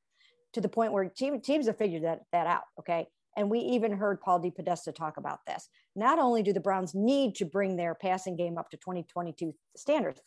to 0.54 0.62
the 0.62 0.70
point 0.70 0.94
where 0.94 1.04
team, 1.10 1.42
teams 1.42 1.68
have 1.68 1.78
figured 1.78 2.06
that, 2.06 2.22
that 2.32 2.48
out. 2.48 2.64
Okay. 2.80 3.08
And 3.38 3.50
we 3.50 3.60
even 3.60 3.94
heard 3.94 4.20
Paul 4.22 4.42
DePodesta 4.42 4.94
talk 4.94 5.18
about 5.18 5.40
this. 5.48 5.70
Not 5.96 6.20
only 6.20 6.44
do 6.44 6.54
the 6.54 6.60
Browns 6.60 6.94
need 6.94 7.36
to 7.36 7.46
bring 7.46 7.78
their 7.78 7.96
passing 7.96 8.36
game 8.36 8.58
up 8.58 8.70
to 8.72 8.78
2022 8.78 9.54
standards, 9.76 10.22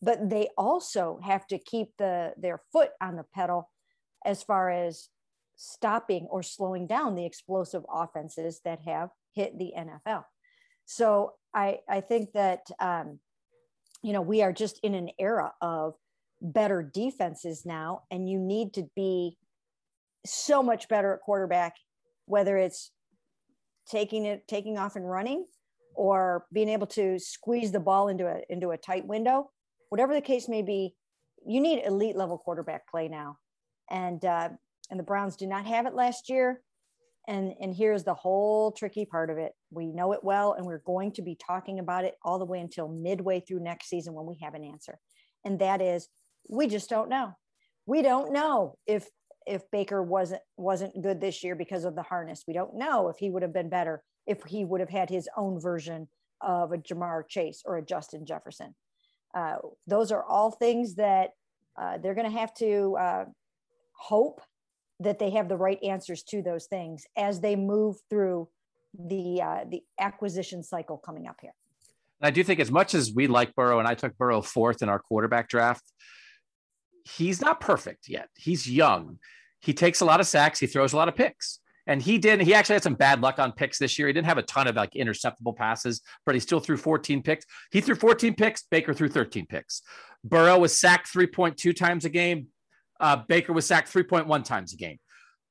but 0.00 0.28
they 0.28 0.48
also 0.56 1.18
have 1.22 1.46
to 1.48 1.58
keep 1.58 1.96
the 1.98 2.32
their 2.36 2.60
foot 2.72 2.90
on 3.00 3.16
the 3.16 3.24
pedal 3.34 3.70
as 4.24 4.42
far 4.42 4.70
as 4.70 5.08
stopping 5.56 6.26
or 6.30 6.42
slowing 6.42 6.86
down 6.86 7.14
the 7.14 7.26
explosive 7.26 7.84
offenses 7.92 8.60
that 8.64 8.80
have 8.82 9.10
hit 9.34 9.58
the 9.58 9.72
NFL. 9.76 10.24
So 10.84 11.32
I 11.54 11.78
I 11.88 12.00
think 12.00 12.32
that 12.32 12.66
um, 12.80 13.18
you 14.02 14.12
know 14.12 14.22
we 14.22 14.42
are 14.42 14.52
just 14.52 14.78
in 14.82 14.94
an 14.94 15.10
era 15.18 15.52
of 15.60 15.94
better 16.40 16.82
defenses 16.82 17.64
now, 17.64 18.02
and 18.10 18.28
you 18.28 18.38
need 18.38 18.74
to 18.74 18.88
be 18.94 19.38
so 20.26 20.62
much 20.62 20.88
better 20.88 21.14
at 21.14 21.20
quarterback, 21.20 21.76
whether 22.26 22.56
it's 22.56 22.90
taking 23.88 24.24
it 24.24 24.46
taking 24.48 24.78
off 24.78 24.96
and 24.96 25.08
running 25.08 25.46
or 25.94 26.46
being 26.52 26.68
able 26.68 26.86
to 26.86 27.18
squeeze 27.18 27.70
the 27.70 27.80
ball 27.80 28.08
into 28.08 28.26
a 28.26 28.40
into 28.48 28.70
a 28.70 28.76
tight 28.76 29.06
window 29.06 29.50
whatever 29.94 30.12
the 30.12 30.20
case 30.20 30.48
may 30.48 30.60
be, 30.60 30.92
you 31.46 31.60
need 31.60 31.84
elite 31.84 32.16
level 32.16 32.36
quarterback 32.36 32.88
play 32.88 33.06
now. 33.06 33.38
And 33.88 34.24
uh, 34.24 34.48
and 34.90 34.98
the 34.98 35.04
Browns 35.04 35.36
do 35.36 35.46
not 35.46 35.66
have 35.66 35.86
it 35.86 35.94
last 35.94 36.28
year. 36.28 36.62
And 37.28 37.54
and 37.60 37.72
here's 37.72 38.02
the 38.02 38.12
whole 38.12 38.72
tricky 38.72 39.04
part 39.04 39.30
of 39.30 39.38
it. 39.38 39.52
We 39.70 39.92
know 39.92 40.12
it 40.12 40.24
well, 40.24 40.54
and 40.54 40.66
we're 40.66 40.82
going 40.84 41.12
to 41.12 41.22
be 41.22 41.36
talking 41.36 41.78
about 41.78 42.04
it 42.04 42.16
all 42.24 42.40
the 42.40 42.44
way 42.44 42.58
until 42.58 42.88
midway 42.88 43.38
through 43.38 43.60
next 43.60 43.88
season 43.88 44.14
when 44.14 44.26
we 44.26 44.36
have 44.42 44.54
an 44.54 44.64
answer. 44.64 44.98
And 45.44 45.60
that 45.60 45.80
is, 45.80 46.08
we 46.48 46.66
just 46.66 46.90
don't 46.90 47.08
know. 47.08 47.36
We 47.86 48.02
don't 48.02 48.32
know 48.32 48.76
if 48.88 49.08
if 49.46 49.62
Baker 49.70 50.02
wasn't 50.02 50.42
wasn't 50.56 51.02
good 51.02 51.20
this 51.20 51.42
year 51.44 51.54
because 51.54 51.84
of 51.84 51.94
the 51.94 52.02
harness. 52.02 52.44
We 52.46 52.54
don't 52.54 52.76
know 52.76 53.08
if 53.08 53.16
he 53.18 53.30
would 53.30 53.42
have 53.42 53.52
been 53.52 53.68
better 53.68 54.02
if 54.26 54.42
he 54.44 54.64
would 54.64 54.80
have 54.80 54.90
had 54.90 55.10
his 55.10 55.28
own 55.36 55.60
version 55.60 56.08
of 56.40 56.72
a 56.72 56.78
Ja'Marr 56.78 57.28
Chase 57.28 57.62
or 57.64 57.76
a 57.76 57.84
Justin 57.84 58.24
Jefferson. 58.26 58.74
Uh, 59.36 59.56
those 59.86 60.12
are 60.12 60.24
all 60.24 60.50
things 60.50 60.94
that 60.94 61.30
uh, 61.80 61.98
they're 61.98 62.14
going 62.14 62.30
to 62.30 62.38
have 62.38 62.54
to 62.54 62.96
uh, 62.98 63.24
hope 63.92 64.40
that 65.00 65.18
they 65.18 65.30
have 65.30 65.48
the 65.48 65.56
right 65.56 65.82
answers 65.82 66.22
to 66.22 66.40
those 66.40 66.66
things 66.66 67.04
as 67.16 67.40
they 67.40 67.56
move 67.56 67.96
through 68.08 68.48
the 68.98 69.42
uh, 69.42 69.64
the 69.68 69.82
acquisition 69.98 70.62
cycle 70.62 70.98
coming 70.98 71.26
up 71.26 71.36
here. 71.40 71.54
I 72.22 72.30
do 72.30 72.42
think 72.44 72.60
as 72.60 72.70
much 72.70 72.94
as 72.94 73.12
we 73.14 73.26
like 73.26 73.54
Burrow, 73.54 73.80
and 73.80 73.88
I 73.88 73.94
took 73.94 74.16
Burrow 74.16 74.40
fourth 74.40 74.82
in 74.82 74.88
our 74.88 74.98
quarterback 74.98 75.48
draft, 75.48 75.82
he's 77.04 77.40
not 77.40 77.60
perfect 77.60 78.08
yet. 78.08 78.28
He's 78.34 78.68
young. 78.68 79.18
He 79.60 79.72
takes 79.72 80.00
a 80.00 80.04
lot 80.04 80.20
of 80.20 80.26
sacks. 80.26 80.58
He 80.58 80.66
throws 80.66 80.92
a 80.92 80.96
lot 80.96 81.08
of 81.08 81.16
picks. 81.16 81.60
And 81.86 82.00
he 82.00 82.16
did. 82.18 82.40
He 82.40 82.54
actually 82.54 82.74
had 82.74 82.82
some 82.82 82.94
bad 82.94 83.20
luck 83.20 83.38
on 83.38 83.52
picks 83.52 83.78
this 83.78 83.98
year. 83.98 84.08
He 84.08 84.14
didn't 84.14 84.26
have 84.26 84.38
a 84.38 84.42
ton 84.42 84.66
of 84.66 84.76
like 84.76 84.92
interceptable 84.92 85.54
passes, 85.54 86.00
but 86.24 86.34
he 86.34 86.40
still 86.40 86.60
threw 86.60 86.76
14 86.76 87.22
picks. 87.22 87.44
He 87.72 87.80
threw 87.80 87.94
14 87.94 88.34
picks. 88.34 88.64
Baker 88.70 88.94
threw 88.94 89.08
13 89.08 89.46
picks. 89.46 89.82
Burrow 90.22 90.58
was 90.58 90.76
sacked 90.76 91.12
3.2 91.12 91.76
times 91.76 92.06
a 92.06 92.08
game. 92.08 92.46
Uh, 93.00 93.16
Baker 93.16 93.52
was 93.52 93.66
sacked 93.66 93.92
3.1 93.92 94.44
times 94.44 94.72
a 94.72 94.76
game. 94.76 94.98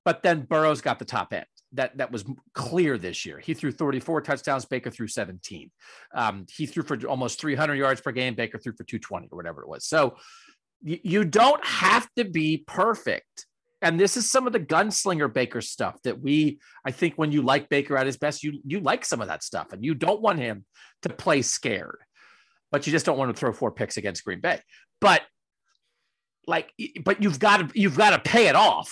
But 0.05 0.23
then 0.23 0.41
Burrow's 0.41 0.81
got 0.81 0.99
the 0.99 1.05
top 1.05 1.33
end. 1.33 1.45
That 1.73 1.97
that 1.97 2.11
was 2.11 2.23
clear 2.53 2.97
this 2.97 3.25
year. 3.25 3.39
He 3.39 3.53
threw 3.53 3.71
34 3.71 4.21
touchdowns. 4.21 4.65
Baker 4.65 4.91
threw 4.91 5.07
17. 5.07 5.71
Um, 6.13 6.45
he 6.49 6.65
threw 6.65 6.83
for 6.83 6.97
almost 7.07 7.39
300 7.39 7.75
yards 7.75 8.01
per 8.01 8.11
game. 8.11 8.35
Baker 8.35 8.59
threw 8.59 8.73
for 8.73 8.83
220 8.83 9.29
or 9.31 9.35
whatever 9.35 9.63
it 9.63 9.67
was. 9.67 9.85
So 9.85 10.17
you 10.83 11.23
don't 11.23 11.65
have 11.65 12.07
to 12.17 12.25
be 12.25 12.63
perfect 12.67 13.45
and 13.83 13.99
this 13.99 14.15
is 14.15 14.31
some 14.31 14.47
of 14.47 14.53
the 14.53 14.61
gunslinger 14.61 15.31
Baker 15.31 15.59
stuff 15.59 16.01
that 16.03 16.21
we, 16.21 16.59
I 16.85 16.91
think, 16.91 17.15
when 17.15 17.33
you 17.33 17.41
like 17.41 17.67
Baker 17.67 17.97
at 17.97 18.05
his 18.05 18.15
best, 18.15 18.41
you 18.41 18.61
you 18.65 18.79
like 18.79 19.03
some 19.03 19.19
of 19.19 19.27
that 19.27 19.43
stuff, 19.43 19.73
and 19.73 19.83
you 19.83 19.93
don't 19.93 20.21
want 20.21 20.39
him 20.39 20.63
to 21.01 21.09
play 21.09 21.41
scared, 21.41 21.99
but 22.71 22.87
you 22.87 22.91
just 22.91 23.05
don't 23.05 23.17
want 23.17 23.35
to 23.35 23.37
throw 23.37 23.51
four 23.51 23.71
picks 23.71 23.97
against 23.97 24.23
Green 24.23 24.39
Bay. 24.39 24.61
But 25.01 25.21
like, 26.47 26.71
but 27.03 27.21
you've 27.21 27.39
got 27.39 27.57
to 27.57 27.79
you've 27.79 27.97
got 27.97 28.11
to 28.11 28.19
pay 28.19 28.47
it 28.47 28.55
off, 28.55 28.89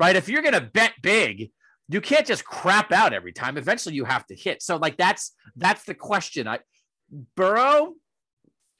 right? 0.00 0.16
If 0.16 0.28
you're 0.28 0.42
to 0.42 0.60
bet 0.60 0.94
big, 1.00 1.52
you 1.88 2.00
can't 2.00 2.26
just 2.26 2.44
crap 2.44 2.90
out 2.90 3.12
every 3.12 3.32
time. 3.32 3.56
Eventually, 3.56 3.94
you 3.94 4.04
have 4.04 4.26
to 4.26 4.34
hit. 4.34 4.64
So 4.64 4.78
like 4.78 4.96
that's 4.96 5.32
that's 5.54 5.84
the 5.84 5.94
question. 5.94 6.48
I 6.48 6.58
Burrow, 7.36 7.94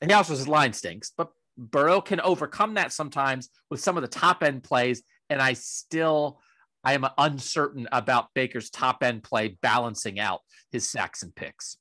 and 0.00 0.11
he 0.11 0.14
also 0.17 0.33
his 0.33 0.49
line 0.49 0.73
stinks, 0.73 1.12
but 1.17 1.31
Burrow 1.56 2.00
can 2.00 2.21
overcome 2.21 2.75
that 2.75 2.92
sometimes 2.92 3.50
with 3.71 3.80
some 3.80 3.97
of 3.97 4.02
the 4.02 4.09
top 4.09 4.42
end 4.42 4.62
plays 4.62 5.02
and 5.28 5.40
I 5.40 5.54
still 5.54 6.40
I 6.85 6.94
am 6.94 7.06
uncertain 7.16 7.88
about 7.92 8.28
Baker's 8.35 8.71
top 8.71 9.02
end 9.02 9.23
play 9.23 9.56
balancing 9.62 10.18
out 10.18 10.40
his 10.73 10.88
sacks 10.88 11.23
and 11.23 11.35
picks. 11.35 11.76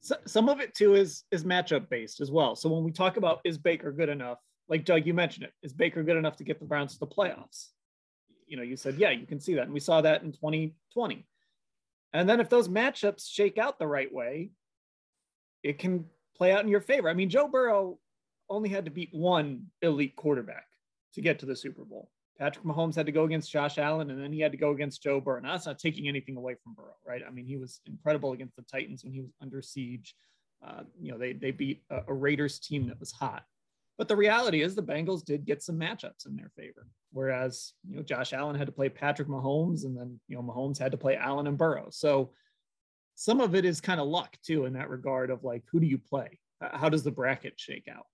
So, 0.00 0.16
some 0.26 0.48
of 0.48 0.60
it 0.60 0.74
too 0.74 0.94
is 0.94 1.24
is 1.30 1.44
matchup 1.44 1.88
based 1.88 2.20
as 2.20 2.30
well. 2.30 2.56
So 2.56 2.68
when 2.68 2.84
we 2.84 2.90
talk 2.90 3.16
about 3.16 3.40
is 3.44 3.58
Baker 3.58 3.92
good 3.92 4.08
enough, 4.08 4.38
like 4.68 4.84
Doug, 4.84 5.06
you 5.06 5.14
mentioned 5.14 5.44
it, 5.44 5.52
is 5.62 5.72
Baker 5.72 6.02
good 6.02 6.16
enough 6.16 6.36
to 6.36 6.44
get 6.44 6.58
the 6.58 6.64
Browns 6.64 6.94
to 6.94 7.00
the 7.00 7.06
playoffs? 7.06 7.68
You 8.46 8.56
know, 8.56 8.62
you 8.62 8.76
said 8.76 8.96
yeah, 8.96 9.10
you 9.10 9.26
can 9.26 9.40
see 9.40 9.54
that, 9.54 9.64
and 9.64 9.72
we 9.72 9.80
saw 9.80 10.00
that 10.00 10.22
in 10.22 10.32
2020. 10.32 11.26
And 12.12 12.28
then 12.28 12.40
if 12.40 12.48
those 12.48 12.68
matchups 12.68 13.30
shake 13.30 13.58
out 13.58 13.78
the 13.78 13.86
right 13.86 14.12
way, 14.12 14.50
it 15.62 15.78
can 15.78 16.06
play 16.36 16.52
out 16.52 16.64
in 16.64 16.68
your 16.68 16.80
favor. 16.80 17.08
I 17.08 17.14
mean, 17.14 17.30
Joe 17.30 17.46
Burrow 17.46 17.98
only 18.50 18.68
had 18.68 18.84
to 18.84 18.90
beat 18.90 19.08
one 19.12 19.66
elite 19.80 20.16
quarterback 20.16 20.66
to 21.14 21.20
get 21.20 21.38
to 21.38 21.46
the 21.46 21.56
Super 21.56 21.84
Bowl. 21.84 22.10
Patrick 22.38 22.64
Mahomes 22.64 22.94
had 22.94 23.06
to 23.06 23.12
go 23.12 23.24
against 23.24 23.52
Josh 23.52 23.76
Allen, 23.78 24.10
and 24.10 24.22
then 24.22 24.32
he 24.32 24.40
had 24.40 24.52
to 24.52 24.58
go 24.58 24.70
against 24.70 25.02
Joe 25.02 25.20
Burrow. 25.20 25.40
Now, 25.40 25.52
that's 25.52 25.66
not 25.66 25.78
taking 25.78 26.08
anything 26.08 26.36
away 26.36 26.56
from 26.62 26.74
Burrow, 26.74 26.96
right? 27.06 27.22
I 27.26 27.30
mean, 27.30 27.44
he 27.44 27.56
was 27.56 27.80
incredible 27.86 28.32
against 28.32 28.56
the 28.56 28.62
Titans 28.62 29.04
when 29.04 29.12
he 29.12 29.20
was 29.20 29.30
under 29.42 29.60
siege. 29.60 30.14
Uh, 30.66 30.82
you 31.00 31.12
know, 31.12 31.18
they 31.18 31.34
they 31.34 31.50
beat 31.50 31.82
a, 31.90 32.00
a, 32.08 32.14
Raiders 32.14 32.58
team 32.58 32.88
that 32.88 33.00
was 33.00 33.12
hot. 33.12 33.44
But 33.98 34.08
the 34.08 34.16
reality 34.16 34.62
is, 34.62 34.74
the 34.74 34.82
Bengals 34.82 35.24
did 35.24 35.44
get 35.44 35.62
some 35.62 35.78
matchups 35.78 36.26
in 36.26 36.34
their 36.34 36.50
favor. 36.56 36.86
Whereas, 37.12 37.74
you 37.86 37.96
know, 37.96 38.02
Josh 38.02 38.32
Allen 38.32 38.56
had 38.56 38.66
to 38.66 38.72
play 38.72 38.88
Patrick 38.88 39.28
Mahomes, 39.28 39.84
and 39.84 39.96
then 39.96 40.18
you 40.26 40.36
know 40.36 40.42
Mahomes 40.42 40.78
had 40.78 40.92
to 40.92 40.98
play 40.98 41.16
Allen 41.16 41.46
and 41.46 41.58
Burrow. 41.58 41.88
So 41.90 42.30
some 43.16 43.40
of 43.40 43.54
it 43.54 43.66
is 43.66 43.82
kind 43.82 44.00
of 44.00 44.08
luck 44.08 44.38
too 44.42 44.64
in 44.64 44.72
that 44.72 44.88
regard 44.88 45.28
of 45.30 45.44
like, 45.44 45.62
who 45.70 45.78
do 45.78 45.86
you 45.86 45.98
play? 45.98 46.38
How 46.62 46.88
does 46.88 47.02
the 47.02 47.10
bracket 47.10 47.54
shake 47.58 47.86
out? 47.86 48.06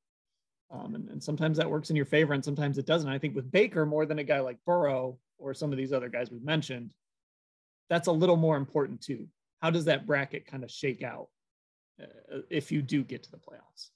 Um, 0.70 0.94
and, 0.94 1.08
and 1.10 1.22
sometimes 1.22 1.58
that 1.58 1.70
works 1.70 1.90
in 1.90 1.96
your 1.96 2.04
favor 2.04 2.32
and 2.32 2.44
sometimes 2.44 2.76
it 2.78 2.86
doesn't. 2.86 3.08
I 3.08 3.18
think 3.18 3.34
with 3.34 3.50
Baker, 3.50 3.86
more 3.86 4.04
than 4.04 4.18
a 4.18 4.24
guy 4.24 4.40
like 4.40 4.58
Burrow 4.66 5.18
or 5.38 5.54
some 5.54 5.70
of 5.72 5.78
these 5.78 5.92
other 5.92 6.08
guys 6.08 6.30
we've 6.30 6.42
mentioned, 6.42 6.90
that's 7.88 8.08
a 8.08 8.12
little 8.12 8.36
more 8.36 8.56
important 8.56 9.00
too. 9.00 9.28
How 9.62 9.70
does 9.70 9.84
that 9.84 10.06
bracket 10.06 10.46
kind 10.46 10.64
of 10.64 10.70
shake 10.70 11.02
out 11.02 11.28
uh, 12.02 12.38
if 12.50 12.72
you 12.72 12.82
do 12.82 13.04
get 13.04 13.22
to 13.24 13.30
the 13.30 13.38
playoffs? 13.38 13.90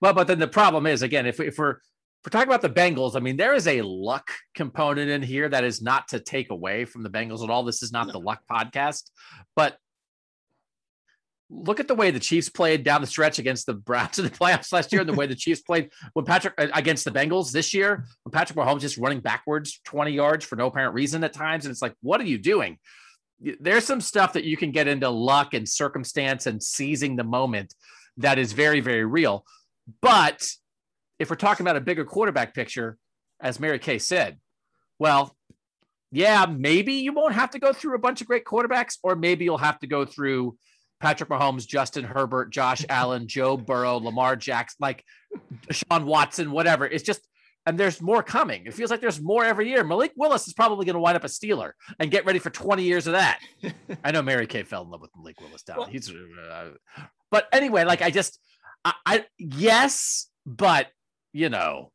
Well, 0.00 0.12
but 0.12 0.26
then 0.26 0.38
the 0.38 0.48
problem 0.48 0.86
is 0.86 1.02
again, 1.02 1.26
if, 1.26 1.40
if 1.40 1.58
we're 1.58 1.78
we're 2.24 2.30
talking 2.30 2.48
about 2.48 2.62
the 2.62 2.68
Bengals, 2.68 3.14
I 3.14 3.20
mean, 3.20 3.36
there 3.36 3.54
is 3.54 3.68
a 3.68 3.80
luck 3.82 4.32
component 4.54 5.08
in 5.08 5.22
here 5.22 5.48
that 5.48 5.62
is 5.62 5.80
not 5.80 6.08
to 6.08 6.18
take 6.18 6.50
away 6.50 6.84
from 6.84 7.04
the 7.04 7.10
Bengals 7.10 7.44
at 7.44 7.50
all. 7.50 7.62
This 7.62 7.82
is 7.82 7.92
not 7.92 8.08
no. 8.08 8.14
the 8.14 8.18
luck 8.18 8.40
podcast, 8.50 9.10
but 9.54 9.78
look 11.50 11.80
at 11.80 11.88
the 11.88 11.94
way 11.94 12.10
the 12.10 12.20
Chiefs 12.20 12.48
played 12.48 12.84
down 12.84 13.00
the 13.00 13.06
stretch 13.06 13.38
against 13.38 13.66
the 13.66 13.74
Browns 13.74 14.18
in 14.18 14.24
the 14.24 14.30
playoffs 14.38 14.72
last 14.72 14.92
year, 14.92 15.00
and 15.00 15.08
the 15.08 15.14
way 15.14 15.26
the 15.26 15.34
Chiefs 15.36 15.60
played 15.62 15.90
when 16.12 16.24
Patrick 16.24 16.54
uh, 16.58 16.68
against 16.74 17.04
the 17.04 17.10
Bengals 17.10 17.52
this 17.52 17.72
year, 17.72 18.04
when 18.22 18.32
Patrick 18.32 18.58
Mahomes 18.58 18.80
just 18.80 18.98
running 18.98 19.20
backwards 19.20 19.80
20 19.84 20.12
yards 20.12 20.44
for 20.44 20.56
no 20.56 20.66
apparent 20.66 20.94
reason 20.94 21.24
at 21.24 21.32
times. 21.32 21.64
And 21.64 21.72
it's 21.72 21.82
like, 21.82 21.94
what 22.02 22.20
are 22.20 22.24
you 22.24 22.38
doing? 22.38 22.78
There's 23.60 23.84
some 23.84 24.00
stuff 24.00 24.32
that 24.32 24.44
you 24.44 24.56
can 24.56 24.72
get 24.72 24.88
into 24.88 25.08
luck 25.08 25.54
and 25.54 25.68
circumstance 25.68 26.46
and 26.46 26.62
seizing 26.62 27.16
the 27.16 27.24
moment 27.24 27.72
that 28.16 28.38
is 28.38 28.52
very, 28.52 28.80
very 28.80 29.04
real. 29.04 29.44
But 30.02 30.48
if 31.18 31.30
we're 31.30 31.36
talking 31.36 31.64
about 31.64 31.76
a 31.76 31.80
bigger 31.80 32.04
quarterback 32.04 32.52
picture, 32.52 32.98
as 33.40 33.60
Mary 33.60 33.78
Kay 33.78 33.98
said, 33.98 34.38
well, 34.98 35.36
yeah, 36.10 36.46
maybe 36.46 36.94
you 36.94 37.12
won't 37.12 37.34
have 37.34 37.50
to 37.50 37.58
go 37.60 37.72
through 37.72 37.94
a 37.94 38.00
bunch 38.00 38.20
of 38.20 38.26
great 38.26 38.44
quarterbacks, 38.44 38.96
or 39.04 39.14
maybe 39.14 39.44
you'll 39.44 39.58
have 39.58 39.78
to 39.80 39.86
go 39.86 40.04
through 40.04 40.56
Patrick 41.00 41.30
Mahomes, 41.30 41.66
Justin 41.66 42.04
Herbert, 42.04 42.50
Josh 42.50 42.84
Allen, 42.88 43.26
Joe 43.26 43.56
Burrow, 43.56 43.98
Lamar 43.98 44.36
Jackson, 44.36 44.78
like 44.80 45.04
Sean 45.70 46.06
Watson, 46.06 46.50
whatever. 46.50 46.86
It's 46.86 47.04
just, 47.04 47.26
and 47.66 47.78
there's 47.78 48.00
more 48.00 48.22
coming. 48.22 48.66
It 48.66 48.74
feels 48.74 48.90
like 48.90 49.00
there's 49.00 49.20
more 49.20 49.44
every 49.44 49.68
year. 49.68 49.84
Malik 49.84 50.12
Willis 50.16 50.48
is 50.48 50.54
probably 50.54 50.86
going 50.86 50.94
to 50.94 51.00
wind 51.00 51.16
up 51.16 51.24
a 51.24 51.28
Steeler 51.28 51.72
and 51.98 52.10
get 52.10 52.24
ready 52.24 52.38
for 52.38 52.50
20 52.50 52.82
years 52.82 53.06
of 53.06 53.12
that. 53.12 53.40
I 54.04 54.10
know 54.10 54.22
Mary 54.22 54.46
Kay 54.46 54.62
fell 54.62 54.82
in 54.82 54.90
love 54.90 55.02
with 55.02 55.10
Malik 55.16 55.40
Willis 55.40 55.62
down. 55.62 55.78
Well, 55.78 55.86
He's, 55.86 56.10
uh, 56.10 56.70
but 57.30 57.46
anyway, 57.52 57.84
like 57.84 58.00
I 58.02 58.10
just, 58.10 58.40
I, 58.84 58.94
I 59.04 59.24
yes, 59.38 60.28
but 60.46 60.88
you 61.32 61.48
know, 61.48 61.92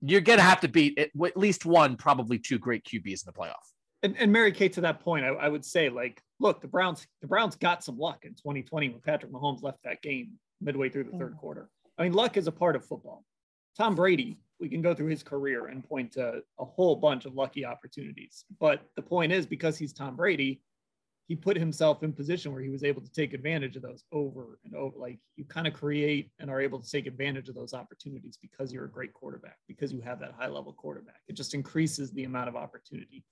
you're 0.00 0.20
going 0.20 0.38
to 0.38 0.44
have 0.44 0.60
to 0.60 0.68
beat 0.68 0.98
at, 0.98 1.10
at 1.24 1.36
least 1.36 1.64
one, 1.64 1.96
probably 1.96 2.38
two 2.38 2.58
great 2.58 2.84
QBs 2.84 3.06
in 3.06 3.26
the 3.26 3.32
playoff. 3.32 3.71
And, 4.02 4.16
and 4.18 4.32
Mary 4.32 4.52
Kate, 4.52 4.72
to 4.74 4.80
that 4.80 5.00
point, 5.00 5.24
I, 5.24 5.28
I 5.28 5.48
would 5.48 5.64
say 5.64 5.88
like 5.88 6.22
look, 6.42 6.60
the 6.60 6.68
Browns 6.68 7.06
the 7.20 7.28
Browns 7.28 7.56
got 7.56 7.82
some 7.82 7.96
luck 7.96 8.24
in 8.24 8.32
2020 8.34 8.90
when 8.90 9.00
Patrick 9.00 9.32
Mahomes 9.32 9.62
left 9.62 9.78
that 9.84 10.02
game 10.02 10.32
midway 10.60 10.88
through 10.88 11.04
the 11.04 11.18
third 11.18 11.34
mm. 11.34 11.38
quarter. 11.38 11.70
I 11.98 12.02
mean, 12.02 12.12
luck 12.12 12.36
is 12.36 12.46
a 12.46 12.52
part 12.52 12.76
of 12.76 12.84
football. 12.84 13.24
Tom 13.76 13.94
Brady, 13.94 14.38
we 14.60 14.68
can 14.68 14.82
go 14.82 14.94
through 14.94 15.08
his 15.08 15.22
career 15.22 15.66
and 15.66 15.82
point 15.82 16.12
to 16.12 16.42
a 16.58 16.64
whole 16.64 16.96
bunch 16.96 17.24
of 17.24 17.34
lucky 17.34 17.64
opportunities. 17.64 18.44
But 18.60 18.82
the 18.96 19.02
point 19.02 19.32
is, 19.32 19.46
because 19.46 19.78
he's 19.78 19.92
Tom 19.92 20.16
Brady, 20.16 20.60
he 21.28 21.36
put 21.36 21.56
himself 21.56 22.02
in 22.02 22.12
position 22.12 22.52
where 22.52 22.62
he 22.62 22.68
was 22.68 22.84
able 22.84 23.00
to 23.00 23.10
take 23.10 23.32
advantage 23.32 23.76
of 23.76 23.82
those 23.82 24.04
over 24.12 24.58
and 24.64 24.74
over. 24.74 24.98
Like 24.98 25.18
you 25.36 25.44
kind 25.44 25.66
of 25.66 25.72
create 25.72 26.30
and 26.38 26.50
are 26.50 26.60
able 26.60 26.80
to 26.80 26.90
take 26.90 27.06
advantage 27.06 27.48
of 27.48 27.54
those 27.54 27.72
opportunities 27.72 28.38
because 28.40 28.72
you're 28.72 28.84
a 28.84 28.90
great 28.90 29.14
quarterback, 29.14 29.56
because 29.68 29.92
you 29.92 30.00
have 30.02 30.20
that 30.20 30.34
high 30.38 30.48
level 30.48 30.72
quarterback. 30.72 31.20
It 31.28 31.34
just 31.34 31.54
increases 31.54 32.10
the 32.12 32.24
amount 32.24 32.48
of 32.48 32.56
opportunity, 32.56 33.24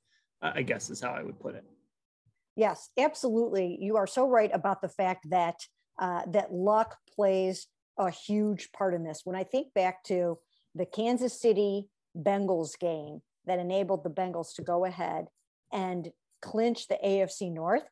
I 0.43 0.63
guess 0.63 0.91
is 0.91 1.01
how 1.01 1.11
I 1.11 1.23
would 1.23 1.39
put 1.39 1.55
it. 1.55 1.65
Yes, 2.57 2.91
absolutely. 2.99 3.79
You 3.81 3.97
are 3.97 4.07
so 4.07 4.29
right 4.29 4.51
about 4.53 4.83
the 4.83 4.89
fact 4.89 5.29
that 5.31 5.57
uh, 5.99 6.23
that 6.29 6.53
luck 6.53 6.97
plays 7.15 7.67
a 7.99 8.11
huge 8.11 8.73
part 8.73 8.95
in 8.95 9.05
this. 9.05 9.21
When 9.25 9.37
I 9.37 9.45
think 9.45 9.75
back 9.75 10.03
to 10.05 10.39
the 10.75 10.87
Kansas 10.87 11.41
City 11.41 11.89
Bengals 12.17 12.79
game 12.79 13.21
that 13.47 13.59
enabled 13.59 14.05
the 14.05 14.11
Bengals 14.11 14.55
to 14.55 14.63
go 14.63 14.85
ahead 14.85 15.27
and 15.73 16.11
clinch 16.43 16.89
the 16.89 16.99
AFC 17.05 17.53
North. 17.53 17.85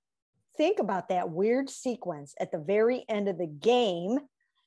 Think 0.56 0.78
about 0.78 1.08
that 1.08 1.30
weird 1.30 1.70
sequence 1.70 2.34
at 2.40 2.50
the 2.50 2.58
very 2.58 3.04
end 3.08 3.28
of 3.28 3.38
the 3.38 3.46
game 3.46 4.18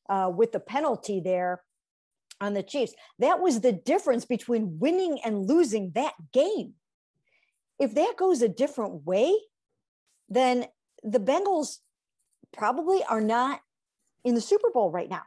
uh, 0.10 0.32
with 0.34 0.52
the 0.52 0.60
penalty 0.60 1.20
there 1.20 1.62
on 2.40 2.54
the 2.54 2.64
Chiefs. 2.64 2.94
That 3.20 3.40
was 3.40 3.60
the 3.60 3.74
difference 3.74 4.26
between 4.26 4.80
winning 4.80 5.20
and 5.24 5.48
losing 5.48 5.92
that 5.96 6.14
game. 6.34 6.74
If 7.82 7.96
that 7.96 8.14
goes 8.16 8.44
a 8.44 8.48
different 8.48 9.08
way, 9.08 9.36
then 10.30 10.68
the 11.04 11.20
Bengals 11.20 11.78
probably 12.54 13.04
are 13.04 13.20
not 13.20 13.60
in 14.24 14.36
the 14.36 14.42
Super 14.42 14.70
Bowl 14.70 14.92
right 14.92 15.10
now. 15.10 15.24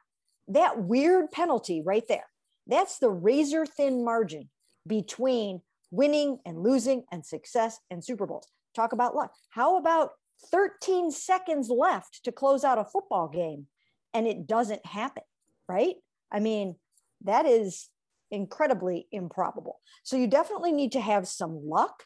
That 0.46 0.80
weird 0.80 1.32
penalty 1.32 1.82
right 1.84 2.06
there, 2.06 2.28
that's 2.68 3.00
the 3.00 3.10
razor 3.10 3.66
thin 3.66 4.04
margin 4.04 4.50
between 4.86 5.62
winning 5.90 6.38
and 6.46 6.62
losing 6.62 7.02
and 7.10 7.26
success 7.26 7.80
and 7.90 8.04
Super 8.04 8.24
Bowls. 8.24 8.46
Talk 8.72 8.92
about 8.92 9.16
luck. 9.16 9.32
How 9.50 9.76
about 9.76 10.10
13 10.52 11.10
seconds 11.10 11.68
left 11.68 12.20
to 12.22 12.30
close 12.30 12.62
out 12.62 12.78
a 12.78 12.84
football 12.84 13.26
game 13.26 13.66
and 14.12 14.28
it 14.28 14.46
doesn't 14.46 14.86
happen, 14.86 15.24
right? 15.68 15.96
I 16.30 16.38
mean, 16.38 16.76
that 17.24 17.46
is 17.46 17.88
incredibly 18.30 19.08
improbable. 19.10 19.80
So 20.04 20.16
you 20.16 20.28
definitely 20.28 20.70
need 20.70 20.92
to 20.92 21.00
have 21.00 21.26
some 21.26 21.68
luck 21.68 22.04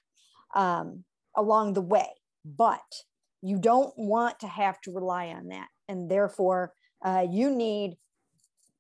um, 0.55 1.05
along 1.37 1.75
the 1.75 1.83
way, 1.83 2.09
but 2.45 2.81
you 3.43 3.59
don't 3.59 3.93
want 3.97 4.41
to 4.41 4.49
have 4.49 4.81
to 4.83 4.93
rely 4.93 5.29
on 5.29 5.49
that. 5.49 5.69
And 5.89 6.11
therefore, 6.11 6.73
uh, 7.05 7.27
you 7.31 7.51
need 7.51 7.97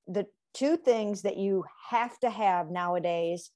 the 0.07 0.27
two 0.55 0.77
things 0.77 1.23
that 1.23 1.37
you 1.37 1.65
have 1.91 2.19
to 2.21 2.31
have 2.31 2.71
nowadays 2.71 3.51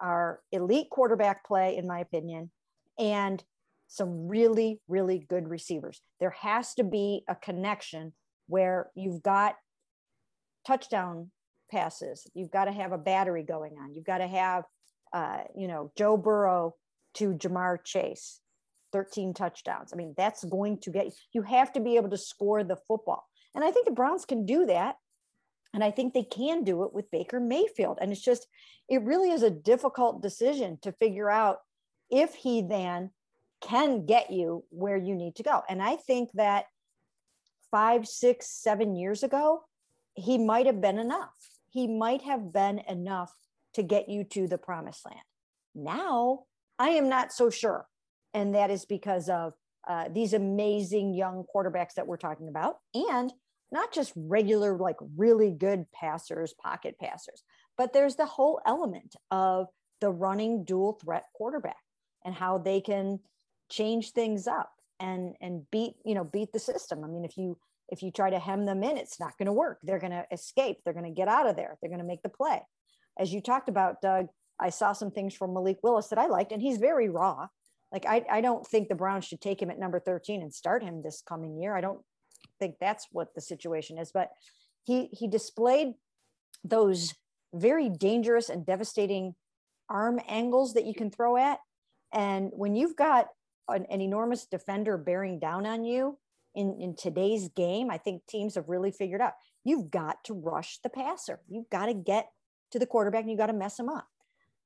are 0.00 0.40
elite 0.52 0.88
quarterback 0.90 1.44
play, 1.46 1.76
in 1.76 1.86
my 1.86 2.00
opinion, 2.00 2.50
and 2.98 3.42
some 3.88 4.28
really, 4.28 4.80
really 4.88 5.26
good 5.28 5.48
receivers. 5.48 6.00
There 6.20 6.30
has 6.30 6.74
to 6.74 6.84
be 6.84 7.24
a 7.28 7.34
connection 7.34 8.12
where 8.46 8.90
you've 8.94 9.22
got 9.22 9.56
touchdown 10.66 11.30
passes. 11.70 12.26
You've 12.34 12.50
got 12.50 12.64
to 12.66 12.72
have 12.72 12.92
a 12.92 12.98
battery 12.98 13.42
going 13.42 13.76
on. 13.80 13.94
You've 13.94 14.06
got 14.06 14.18
to 14.18 14.28
have, 14.28 14.64
uh, 15.12 15.42
you 15.56 15.68
know, 15.68 15.92
Joe 15.96 16.16
Burrow 16.16 16.74
to 17.14 17.34
Ja'Marr 17.34 17.78
Chase, 17.84 18.40
13 18.92 19.34
touchdowns. 19.34 19.92
I 19.92 19.96
mean, 19.96 20.14
that's 20.16 20.44
going 20.44 20.78
to 20.80 20.90
get 20.90 21.12
you 21.32 21.42
have 21.42 21.72
to 21.72 21.80
be 21.80 21.96
able 21.96 22.10
to 22.10 22.18
score 22.18 22.64
the 22.64 22.76
football. 22.76 23.26
And 23.54 23.64
I 23.64 23.70
think 23.70 23.86
the 23.86 23.92
Browns 23.92 24.24
can 24.24 24.46
do 24.46 24.66
that 24.66 24.96
and 25.72 25.84
I 25.84 25.90
think 25.90 26.12
they 26.12 26.24
can 26.24 26.64
do 26.64 26.84
it 26.84 26.92
with 26.92 27.10
Baker 27.10 27.40
Mayfield. 27.40 27.98
And 28.00 28.10
it's 28.10 28.20
just, 28.20 28.46
it 28.88 29.02
really 29.02 29.30
is 29.30 29.42
a 29.42 29.50
difficult 29.50 30.22
decision 30.22 30.78
to 30.82 30.92
figure 30.92 31.30
out 31.30 31.58
if 32.10 32.34
he 32.34 32.62
then 32.62 33.10
can 33.60 34.06
get 34.06 34.30
you 34.30 34.64
where 34.70 34.96
you 34.96 35.14
need 35.14 35.36
to 35.36 35.42
go. 35.42 35.62
And 35.68 35.82
I 35.82 35.96
think 35.96 36.30
that 36.34 36.64
five, 37.70 38.06
six, 38.06 38.50
seven 38.50 38.96
years 38.96 39.22
ago, 39.22 39.62
he 40.14 40.38
might 40.38 40.66
have 40.66 40.80
been 40.80 40.98
enough. 40.98 41.30
He 41.68 41.86
might 41.86 42.22
have 42.22 42.52
been 42.52 42.80
enough 42.88 43.32
to 43.74 43.84
get 43.84 44.08
you 44.08 44.24
to 44.24 44.48
the 44.48 44.58
promised 44.58 45.06
land. 45.06 45.20
Now, 45.74 46.40
I 46.80 46.90
am 46.90 47.10
not 47.10 47.30
so 47.30 47.50
sure. 47.50 47.86
And 48.32 48.54
that 48.54 48.70
is 48.70 48.86
because 48.86 49.28
of 49.28 49.52
uh, 49.86 50.08
these 50.10 50.32
amazing 50.32 51.12
young 51.12 51.44
quarterbacks 51.54 51.94
that 51.96 52.06
we're 52.06 52.16
talking 52.16 52.48
about 52.48 52.76
and 52.94 53.30
not 53.70 53.92
just 53.92 54.12
regular, 54.16 54.78
like 54.78 54.96
really 55.14 55.50
good 55.50 55.84
passers, 55.92 56.54
pocket 56.54 56.96
passers, 56.98 57.42
but 57.76 57.92
there's 57.92 58.16
the 58.16 58.24
whole 58.24 58.62
element 58.66 59.14
of 59.30 59.66
the 60.00 60.10
running 60.10 60.64
dual 60.64 60.98
threat 61.04 61.24
quarterback 61.34 61.76
and 62.24 62.34
how 62.34 62.56
they 62.56 62.80
can 62.80 63.20
change 63.70 64.12
things 64.12 64.46
up 64.46 64.72
and 64.98 65.34
and 65.40 65.62
beat 65.70 65.94
you 66.04 66.14
know 66.14 66.24
beat 66.24 66.50
the 66.52 66.58
system. 66.58 67.04
I 67.04 67.08
mean 67.08 67.24
if 67.24 67.36
you 67.36 67.58
if 67.90 68.02
you 68.02 68.10
try 68.10 68.30
to 68.30 68.38
hem 68.38 68.64
them 68.64 68.82
in 68.82 68.96
it's 68.96 69.20
not 69.20 69.36
going 69.36 69.46
to 69.46 69.52
work. 69.52 69.78
They're 69.82 69.98
going 69.98 70.12
to 70.12 70.26
escape. 70.32 70.78
They're 70.84 70.94
going 70.94 71.04
to 71.04 71.10
get 71.10 71.28
out 71.28 71.46
of 71.46 71.56
there. 71.56 71.76
They're 71.80 71.90
going 71.90 72.00
to 72.00 72.06
make 72.06 72.22
the 72.22 72.30
play. 72.30 72.62
As 73.18 73.32
you 73.32 73.42
talked 73.42 73.68
about 73.68 74.00
doug 74.00 74.28
i 74.60 74.70
saw 74.70 74.92
some 74.92 75.10
things 75.10 75.34
from 75.34 75.52
malik 75.52 75.78
willis 75.82 76.08
that 76.08 76.18
i 76.18 76.26
liked 76.26 76.52
and 76.52 76.62
he's 76.62 76.78
very 76.78 77.08
raw 77.08 77.46
like 77.92 78.06
i, 78.06 78.24
I 78.30 78.40
don't 78.40 78.66
think 78.66 78.88
the 78.88 78.94
browns 78.94 79.24
should 79.24 79.40
take 79.40 79.60
him 79.60 79.70
at 79.70 79.78
number 79.78 79.98
13 79.98 80.42
and 80.42 80.52
start 80.52 80.82
him 80.82 81.02
this 81.02 81.22
coming 81.26 81.60
year 81.60 81.76
i 81.76 81.80
don't 81.80 82.00
think 82.60 82.76
that's 82.80 83.08
what 83.10 83.34
the 83.34 83.40
situation 83.40 83.98
is. 83.98 84.12
But 84.12 84.30
he 84.84 85.08
he 85.12 85.26
displayed 85.26 85.94
those 86.64 87.14
very 87.52 87.88
dangerous 87.88 88.48
and 88.48 88.64
devastating 88.64 89.34
arm 89.88 90.20
angles 90.28 90.74
that 90.74 90.86
you 90.86 90.94
can 90.94 91.10
throw 91.10 91.36
at. 91.36 91.58
And 92.12 92.50
when 92.52 92.76
you've 92.76 92.96
got 92.96 93.26
an, 93.68 93.86
an 93.90 94.00
enormous 94.00 94.46
defender 94.46 94.96
bearing 94.96 95.40
down 95.40 95.66
on 95.66 95.84
you 95.84 96.18
in, 96.54 96.76
in 96.80 96.94
today's 96.94 97.48
game, 97.48 97.90
I 97.90 97.98
think 97.98 98.22
teams 98.26 98.54
have 98.54 98.68
really 98.68 98.92
figured 98.92 99.20
out 99.20 99.32
you've 99.64 99.90
got 99.90 100.22
to 100.24 100.34
rush 100.34 100.78
the 100.82 100.90
passer. 100.90 101.40
You've 101.48 101.70
got 101.70 101.86
to 101.86 101.94
get 101.94 102.28
to 102.70 102.78
the 102.78 102.86
quarterback 102.86 103.22
and 103.22 103.30
you've 103.30 103.38
got 103.38 103.46
to 103.46 103.52
mess 103.52 103.78
him 103.78 103.88
up. 103.88 104.06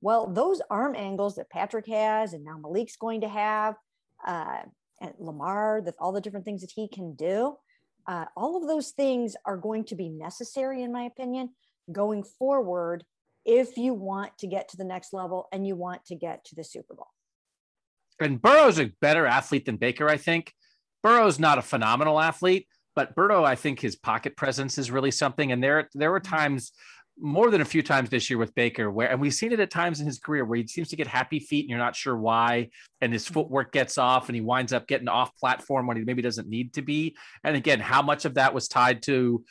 Well, 0.05 0.27
those 0.27 0.61
arm 0.69 0.95
angles 0.95 1.37
that 1.37 1.49
Patrick 1.49 1.87
has 1.87 2.35
and 2.35 2.45
now 2.45 2.59
Malik's 2.59 2.95
going 2.95 3.23
to 3.23 3.29
have, 3.29 3.75
uh, 4.27 4.59
and 5.01 5.15
Lamar, 5.19 5.81
that 5.83 5.95
all 5.99 6.13
the 6.13 6.21
different 6.21 6.45
things 6.45 6.61
that 6.61 6.73
he 6.75 6.89
can 6.89 7.15
do, 7.15 7.57
uh, 8.07 8.27
all 8.37 8.61
of 8.61 8.69
those 8.69 8.91
things 8.91 9.35
are 9.47 9.57
going 9.57 9.83
to 9.85 9.95
be 9.95 10.11
necessary, 10.11 10.83
in 10.83 10.93
my 10.93 11.05
opinion, 11.05 11.55
going 11.91 12.23
forward 12.23 13.03
if 13.47 13.79
you 13.79 13.95
want 13.95 14.37
to 14.41 14.47
get 14.47 14.69
to 14.69 14.77
the 14.77 14.85
next 14.85 15.15
level 15.15 15.49
and 15.53 15.67
you 15.67 15.75
want 15.75 16.05
to 16.05 16.17
get 16.17 16.45
to 16.45 16.55
the 16.55 16.65
Super 16.65 16.95
Bowl. 16.95 17.09
And 18.21 18.43
Burrow's 18.43 18.79
a 18.79 18.93
better 19.01 19.27
athlete 19.27 19.65
than 19.65 19.79
Baker, 19.79 20.07
I 20.11 20.19
think. 20.19 20.53
Burrow's 21.03 21.39
not 21.39 21.57
a 21.57 21.63
phenomenal 21.63 22.21
athlete, 22.21 22.69
but 22.95 23.15
Burrow, 23.15 23.43
I 23.43 23.55
think 23.55 23.81
his 23.81 23.97
pocket 23.97 24.37
presence 24.37 24.77
is 24.77 24.91
really 24.91 25.11
something. 25.11 25.51
And 25.51 25.65
there, 25.65 25.89
there 25.95 26.11
were 26.11 26.21
times 26.21 26.73
more 27.19 27.51
than 27.51 27.61
a 27.61 27.65
few 27.65 27.83
times 27.83 28.11
this 28.11 28.29
year 28.29 28.39
with 28.39 28.55
Baker, 28.55 28.91
where 28.91 29.11
and 29.11 29.21
we've 29.21 29.35
seen 29.35 29.53
it 29.53 29.61
at 29.61 29.71
times 29.71 30.01
in 30.01 30.07
his 30.07 30.19
career 30.19 30.45
where 30.45 30.59
he 30.59 30.67
seems 30.67 30.89
to 30.89 30.97
get 30.97 31.07
happy 31.07 31.39
feet 31.39 31.61
and 31.61 31.71
you're 31.71 31.79
not 31.79 31.95
sure 31.95 32.17
why, 32.17 32.71
and 33.01 33.13
his 33.13 33.25
mm-hmm. 33.25 33.35
footwork 33.35 33.73
gets 33.73 33.99
off 33.99 34.29
and 34.29 34.35
he 34.35 34.41
winds 34.41 34.73
up 34.73 34.87
getting 34.87 35.09
off 35.09 35.37
platform 35.37 35.87
when 35.87 35.97
he 35.97 36.05
maybe 36.05 36.23
doesn't 36.23 36.49
need 36.49 36.75
to 36.75 36.83
be. 36.83 37.17
And 37.45 37.57
again, 37.57 37.81
how 37.81 38.03
much 38.03 38.25
of 38.25 38.35
that 38.35 38.55
was 38.55 38.69
tied 38.69 39.03
to 39.03 39.45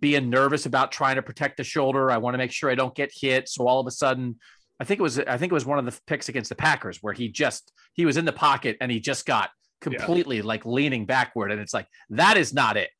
being 0.00 0.28
nervous 0.30 0.66
about 0.66 0.90
trying 0.90 1.16
to 1.16 1.22
protect 1.22 1.58
the 1.58 1.64
shoulder? 1.64 2.10
I 2.10 2.18
want 2.18 2.34
to 2.34 2.38
make 2.38 2.52
sure 2.52 2.70
I 2.70 2.74
don't 2.74 2.94
get 2.94 3.12
hit. 3.14 3.48
So 3.48 3.66
all 3.68 3.80
of 3.80 3.86
a 3.86 3.92
sudden, 3.92 4.36
I 4.80 4.84
think 4.84 5.00
it 5.00 5.02
was 5.02 5.18
I 5.18 5.38
think 5.38 5.52
it 5.52 5.54
was 5.54 5.66
one 5.66 5.78
of 5.78 5.84
the 5.84 6.00
picks 6.06 6.28
against 6.28 6.48
the 6.48 6.56
Packers 6.56 6.98
where 7.02 7.14
he 7.14 7.28
just 7.28 7.72
he 7.94 8.04
was 8.04 8.16
in 8.16 8.24
the 8.24 8.32
pocket 8.32 8.76
and 8.80 8.90
he 8.90 9.00
just 9.00 9.26
got 9.26 9.50
completely 9.80 10.38
yeah. 10.38 10.44
like 10.44 10.66
leaning 10.66 11.06
backward. 11.06 11.52
And 11.52 11.60
it's 11.60 11.74
like 11.74 11.86
that 12.10 12.36
is 12.36 12.52
not 12.52 12.76
it. 12.76 12.90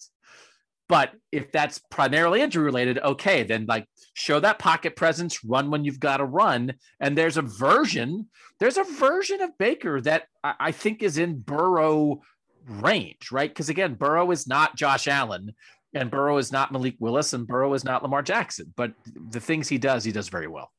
But 0.88 1.12
if 1.32 1.52
that's 1.52 1.80
primarily 1.90 2.40
injury 2.40 2.64
related, 2.64 2.98
okay, 2.98 3.42
then 3.42 3.66
like 3.66 3.86
show 4.14 4.40
that 4.40 4.58
pocket 4.58 4.96
presence, 4.96 5.44
run 5.44 5.70
when 5.70 5.84
you've 5.84 6.00
got 6.00 6.16
to 6.16 6.24
run. 6.24 6.74
And 6.98 7.16
there's 7.16 7.36
a 7.36 7.42
version, 7.42 8.28
there's 8.58 8.78
a 8.78 8.84
version 8.84 9.42
of 9.42 9.56
Baker 9.58 10.00
that 10.00 10.24
I 10.42 10.72
think 10.72 11.02
is 11.02 11.18
in 11.18 11.40
Burrow 11.40 12.22
range, 12.66 13.30
right? 13.30 13.50
Because 13.50 13.68
again, 13.68 13.94
Burrow 13.94 14.30
is 14.30 14.48
not 14.48 14.76
Josh 14.76 15.08
Allen 15.08 15.54
and 15.94 16.10
Burrow 16.10 16.38
is 16.38 16.52
not 16.52 16.72
Malik 16.72 16.96
Willis 16.98 17.32
and 17.32 17.46
Burrow 17.46 17.74
is 17.74 17.84
not 17.84 18.02
Lamar 18.02 18.22
Jackson, 18.22 18.72
but 18.76 18.92
the 19.30 19.40
things 19.40 19.68
he 19.68 19.78
does, 19.78 20.04
he 20.04 20.12
does 20.12 20.28
very 20.28 20.48
well. 20.48 20.70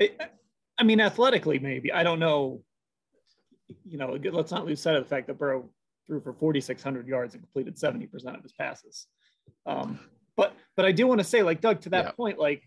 I 0.00 0.84
mean, 0.84 1.00
athletically, 1.00 1.58
maybe. 1.58 1.92
I 1.92 2.02
don't 2.02 2.18
know. 2.18 2.62
You 3.84 3.98
know, 3.98 4.18
let's 4.32 4.50
not 4.50 4.66
lose 4.66 4.80
sight 4.80 4.96
of 4.96 5.04
the 5.04 5.08
fact 5.08 5.28
that 5.28 5.38
Burrow 5.38 5.70
threw 6.06 6.20
for 6.20 6.32
4,600 6.32 7.06
yards 7.06 7.34
and 7.34 7.42
completed 7.42 7.76
70% 7.76 8.36
of 8.36 8.42
his 8.42 8.52
passes. 8.52 9.06
Um, 9.66 9.98
but 10.36 10.54
but 10.76 10.84
I 10.84 10.92
do 10.92 11.06
want 11.06 11.20
to 11.20 11.24
say, 11.24 11.42
like 11.42 11.60
Doug, 11.60 11.80
to 11.82 11.90
that 11.90 12.06
yeah. 12.06 12.10
point, 12.12 12.38
like 12.38 12.62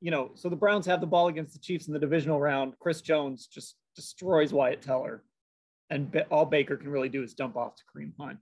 you 0.00 0.10
know, 0.10 0.30
so 0.34 0.48
the 0.48 0.56
Browns 0.56 0.86
have 0.86 1.00
the 1.00 1.06
ball 1.06 1.28
against 1.28 1.52
the 1.52 1.58
Chiefs 1.58 1.86
in 1.86 1.92
the 1.92 1.98
divisional 1.98 2.40
round. 2.40 2.74
Chris 2.78 3.00
Jones 3.00 3.46
just 3.46 3.76
destroys 3.96 4.52
Wyatt 4.52 4.82
Teller, 4.82 5.22
and 5.90 6.24
all 6.30 6.46
Baker 6.46 6.76
can 6.76 6.90
really 6.90 7.08
do 7.08 7.22
is 7.22 7.34
dump 7.34 7.56
off 7.56 7.76
to 7.76 7.82
Kareem 7.84 8.12
Hunt. 8.18 8.38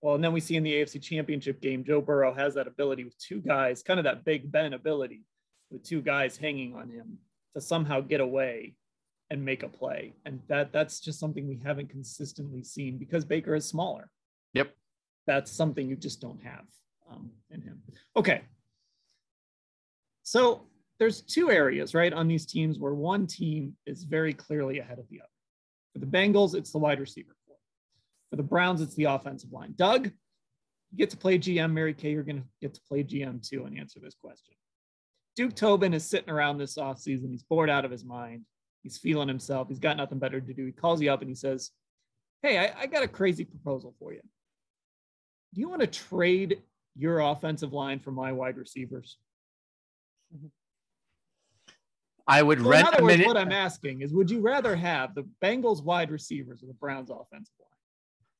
Well, 0.00 0.16
and 0.16 0.24
then 0.24 0.32
we 0.32 0.40
see 0.40 0.56
in 0.56 0.64
the 0.64 0.72
AFC 0.72 1.00
Championship 1.00 1.60
game, 1.60 1.84
Joe 1.84 2.00
Burrow 2.00 2.34
has 2.34 2.54
that 2.54 2.66
ability 2.66 3.04
with 3.04 3.16
two 3.18 3.40
guys, 3.40 3.82
kind 3.82 4.00
of 4.00 4.04
that 4.04 4.24
Big 4.24 4.50
Ben 4.50 4.72
ability 4.72 5.22
with 5.70 5.84
two 5.84 6.02
guys 6.02 6.36
hanging 6.36 6.74
on 6.74 6.90
him 6.90 7.18
to 7.54 7.60
somehow 7.60 8.00
get 8.00 8.20
away 8.20 8.74
and 9.32 9.42
make 9.42 9.62
a 9.62 9.68
play. 9.68 10.12
And 10.26 10.40
that 10.48 10.72
that's 10.72 11.00
just 11.00 11.18
something 11.18 11.48
we 11.48 11.58
haven't 11.64 11.88
consistently 11.88 12.62
seen 12.62 12.98
because 12.98 13.24
Baker 13.24 13.54
is 13.54 13.64
smaller. 13.64 14.10
Yep. 14.52 14.74
That's 15.26 15.50
something 15.50 15.88
you 15.88 15.96
just 15.96 16.20
don't 16.20 16.40
have 16.42 16.66
um, 17.10 17.30
in 17.50 17.62
him. 17.62 17.80
Okay. 18.14 18.42
So 20.22 20.66
there's 20.98 21.22
two 21.22 21.50
areas, 21.50 21.94
right, 21.94 22.12
on 22.12 22.28
these 22.28 22.44
teams 22.44 22.78
where 22.78 22.92
one 22.92 23.26
team 23.26 23.74
is 23.86 24.04
very 24.04 24.34
clearly 24.34 24.80
ahead 24.80 24.98
of 24.98 25.08
the 25.08 25.20
other. 25.20 25.28
For 25.94 25.98
the 26.00 26.06
Bengals, 26.06 26.54
it's 26.54 26.70
the 26.70 26.78
wide 26.78 27.00
receiver 27.00 27.34
corps. 27.46 27.56
For 28.30 28.36
the 28.36 28.42
Browns, 28.42 28.82
it's 28.82 28.94
the 28.94 29.04
offensive 29.04 29.50
line. 29.50 29.72
Doug, 29.76 30.06
you 30.90 30.98
get 30.98 31.08
to 31.10 31.16
play 31.16 31.38
GM. 31.38 31.72
Mary 31.72 31.94
Kay, 31.94 32.12
you're 32.12 32.22
going 32.22 32.42
to 32.42 32.48
get 32.60 32.74
to 32.74 32.80
play 32.86 33.02
GM 33.02 33.46
too 33.46 33.64
and 33.64 33.78
answer 33.78 33.98
this 33.98 34.14
question. 34.14 34.54
Duke 35.36 35.54
Tobin 35.54 35.94
is 35.94 36.04
sitting 36.04 36.28
around 36.28 36.58
this 36.58 36.76
offseason. 36.76 37.30
He's 37.30 37.44
bored 37.44 37.70
out 37.70 37.86
of 37.86 37.90
his 37.90 38.04
mind. 38.04 38.44
He's 38.82 38.98
feeling 38.98 39.28
himself. 39.28 39.68
He's 39.68 39.78
got 39.78 39.96
nothing 39.96 40.18
better 40.18 40.40
to 40.40 40.52
do. 40.54 40.66
He 40.66 40.72
calls 40.72 41.00
you 41.00 41.10
up 41.12 41.20
and 41.20 41.28
he 41.28 41.34
says, 41.34 41.70
Hey, 42.42 42.58
I, 42.58 42.72
I 42.80 42.86
got 42.86 43.04
a 43.04 43.08
crazy 43.08 43.44
proposal 43.44 43.94
for 43.98 44.12
you. 44.12 44.20
Do 45.54 45.60
you 45.60 45.68
want 45.68 45.82
to 45.82 45.86
trade 45.86 46.62
your 46.96 47.20
offensive 47.20 47.72
line 47.72 48.00
for 48.00 48.10
my 48.10 48.32
wide 48.32 48.56
receivers? 48.56 49.18
I 52.26 52.42
would 52.42 52.60
So 52.60 52.72
in 52.72 52.86
other 52.86 53.02
words, 53.02 53.16
minute. 53.18 53.26
what 53.26 53.36
I'm 53.36 53.52
asking 53.52 54.00
is, 54.02 54.12
would 54.12 54.30
you 54.30 54.40
rather 54.40 54.74
have 54.76 55.14
the 55.14 55.24
Bengals 55.42 55.82
wide 55.82 56.10
receivers 56.10 56.62
or 56.62 56.66
the 56.66 56.74
Browns 56.74 57.10
offensive 57.10 57.54
line? 57.60 57.68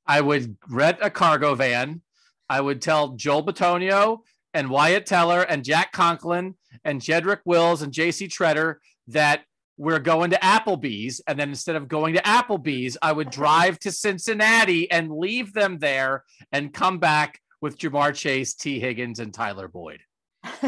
I 0.06 0.20
would 0.20 0.56
rent 0.68 0.98
a 1.00 1.10
cargo 1.10 1.54
van. 1.54 2.02
I 2.48 2.60
would 2.60 2.82
tell 2.82 3.08
Joel 3.10 3.44
Bitonio 3.44 4.18
and 4.54 4.68
Wyatt 4.70 5.06
Teller 5.06 5.42
and 5.42 5.64
Jack 5.64 5.92
Conklin 5.92 6.54
and 6.84 7.00
Jedrick 7.00 7.40
Wills 7.44 7.82
and 7.82 7.92
JC 7.92 8.28
Tretter 8.28 8.76
that 9.08 9.42
we're 9.82 9.98
going 9.98 10.30
to 10.30 10.38
Applebee's. 10.38 11.20
And 11.26 11.36
then 11.38 11.48
instead 11.48 11.74
of 11.74 11.88
going 11.88 12.14
to 12.14 12.22
Applebee's, 12.22 12.96
I 13.02 13.10
would 13.10 13.30
drive 13.30 13.80
to 13.80 13.90
Cincinnati 13.90 14.88
and 14.90 15.10
leave 15.10 15.52
them 15.52 15.78
there 15.78 16.22
and 16.52 16.72
come 16.72 16.98
back 16.98 17.40
with 17.60 17.78
Ja'Marr 17.78 18.14
Chase, 18.14 18.54
Tee 18.54 18.78
Higgins, 18.78 19.18
and 19.18 19.34
Tyler 19.34 19.66
Boyd. 19.66 20.00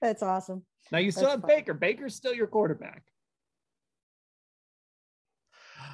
That's 0.00 0.22
awesome. 0.22 0.64
Now 0.90 0.98
you 0.98 1.10
still 1.10 1.24
That's 1.24 1.34
have 1.34 1.42
fine. 1.42 1.48
Baker. 1.58 1.74
Baker's 1.74 2.14
still 2.14 2.32
your 2.32 2.46
quarterback. 2.46 3.02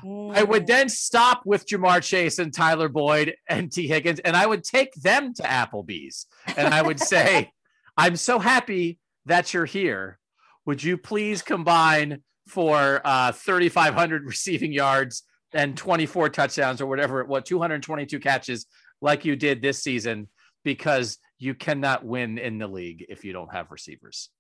I 0.05 0.45
would 0.45 0.65
Mm. 0.65 0.67
then 0.67 0.89
stop 0.89 1.43
with 1.45 1.67
Ja'Marr 1.67 2.01
Chase 2.03 2.39
and 2.39 2.53
Tyler 2.55 2.89
Boyd 2.89 3.35
and 3.49 3.73
Tee 3.73 3.89
Higgins, 3.89 4.21
and 4.21 4.37
I 4.37 4.47
would 4.47 4.63
take 4.63 4.93
them 4.95 5.33
to 5.35 5.43
Applebee's. 5.43 6.27
And 6.57 6.73
I 6.73 6.81
would 6.83 7.01
say, 7.01 7.51
I'm 7.97 8.15
so 8.17 8.39
happy 8.39 8.99
that 9.27 9.53
you're 9.55 9.65
here. 9.65 10.19
Would 10.67 10.83
you 10.83 10.97
please 10.97 11.43
combine 11.43 12.23
for 12.49 13.01
uh, 13.05 13.33
3,500 13.33 14.25
receiving 14.27 14.73
yards 14.73 15.23
and 15.53 15.77
24 15.77 16.31
touchdowns 16.31 16.81
or 16.81 16.87
whatever 16.87 17.25
what 17.25 17.47
222 17.47 18.19
catches 18.19 18.67
like 19.01 19.25
you 19.25 19.37
did 19.37 19.63
this 19.63 19.83
season? 19.83 20.29
Because 20.65 21.19
you 21.39 21.55
cannot 21.55 22.05
win 22.05 22.39
in 22.39 22.59
the 22.59 22.67
league 22.67 23.05
if 23.09 23.25
you 23.25 23.33
don't 23.33 23.53
have 23.53 23.71
receivers. 23.71 24.31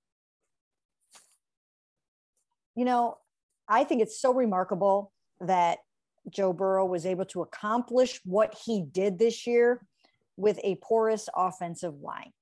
you 2.74 2.84
know, 2.84 3.18
I 3.68 3.84
think 3.84 4.02
it's 4.02 4.20
so 4.20 4.32
remarkable 4.34 5.12
that 5.40 5.78
Joe 6.30 6.52
Burrow 6.52 6.86
was 6.86 7.06
able 7.06 7.24
to 7.26 7.42
accomplish 7.42 8.20
what 8.24 8.56
he 8.64 8.82
did 8.82 9.18
this 9.18 9.46
year 9.46 9.86
with 10.36 10.58
a 10.62 10.76
porous 10.82 11.28
offensive 11.36 12.00
line. 12.00 12.32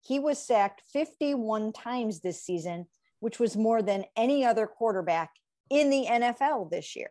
He 0.00 0.18
was 0.18 0.38
sacked 0.38 0.82
51 0.92 1.72
times 1.72 2.20
this 2.20 2.42
season, 2.42 2.86
which 3.22 3.38
was 3.38 3.56
more 3.56 3.82
than 3.82 4.04
any 4.16 4.44
other 4.44 4.66
quarterback 4.66 5.30
in 5.70 5.90
the 5.90 6.06
NFL 6.10 6.68
this 6.72 6.96
year. 6.96 7.10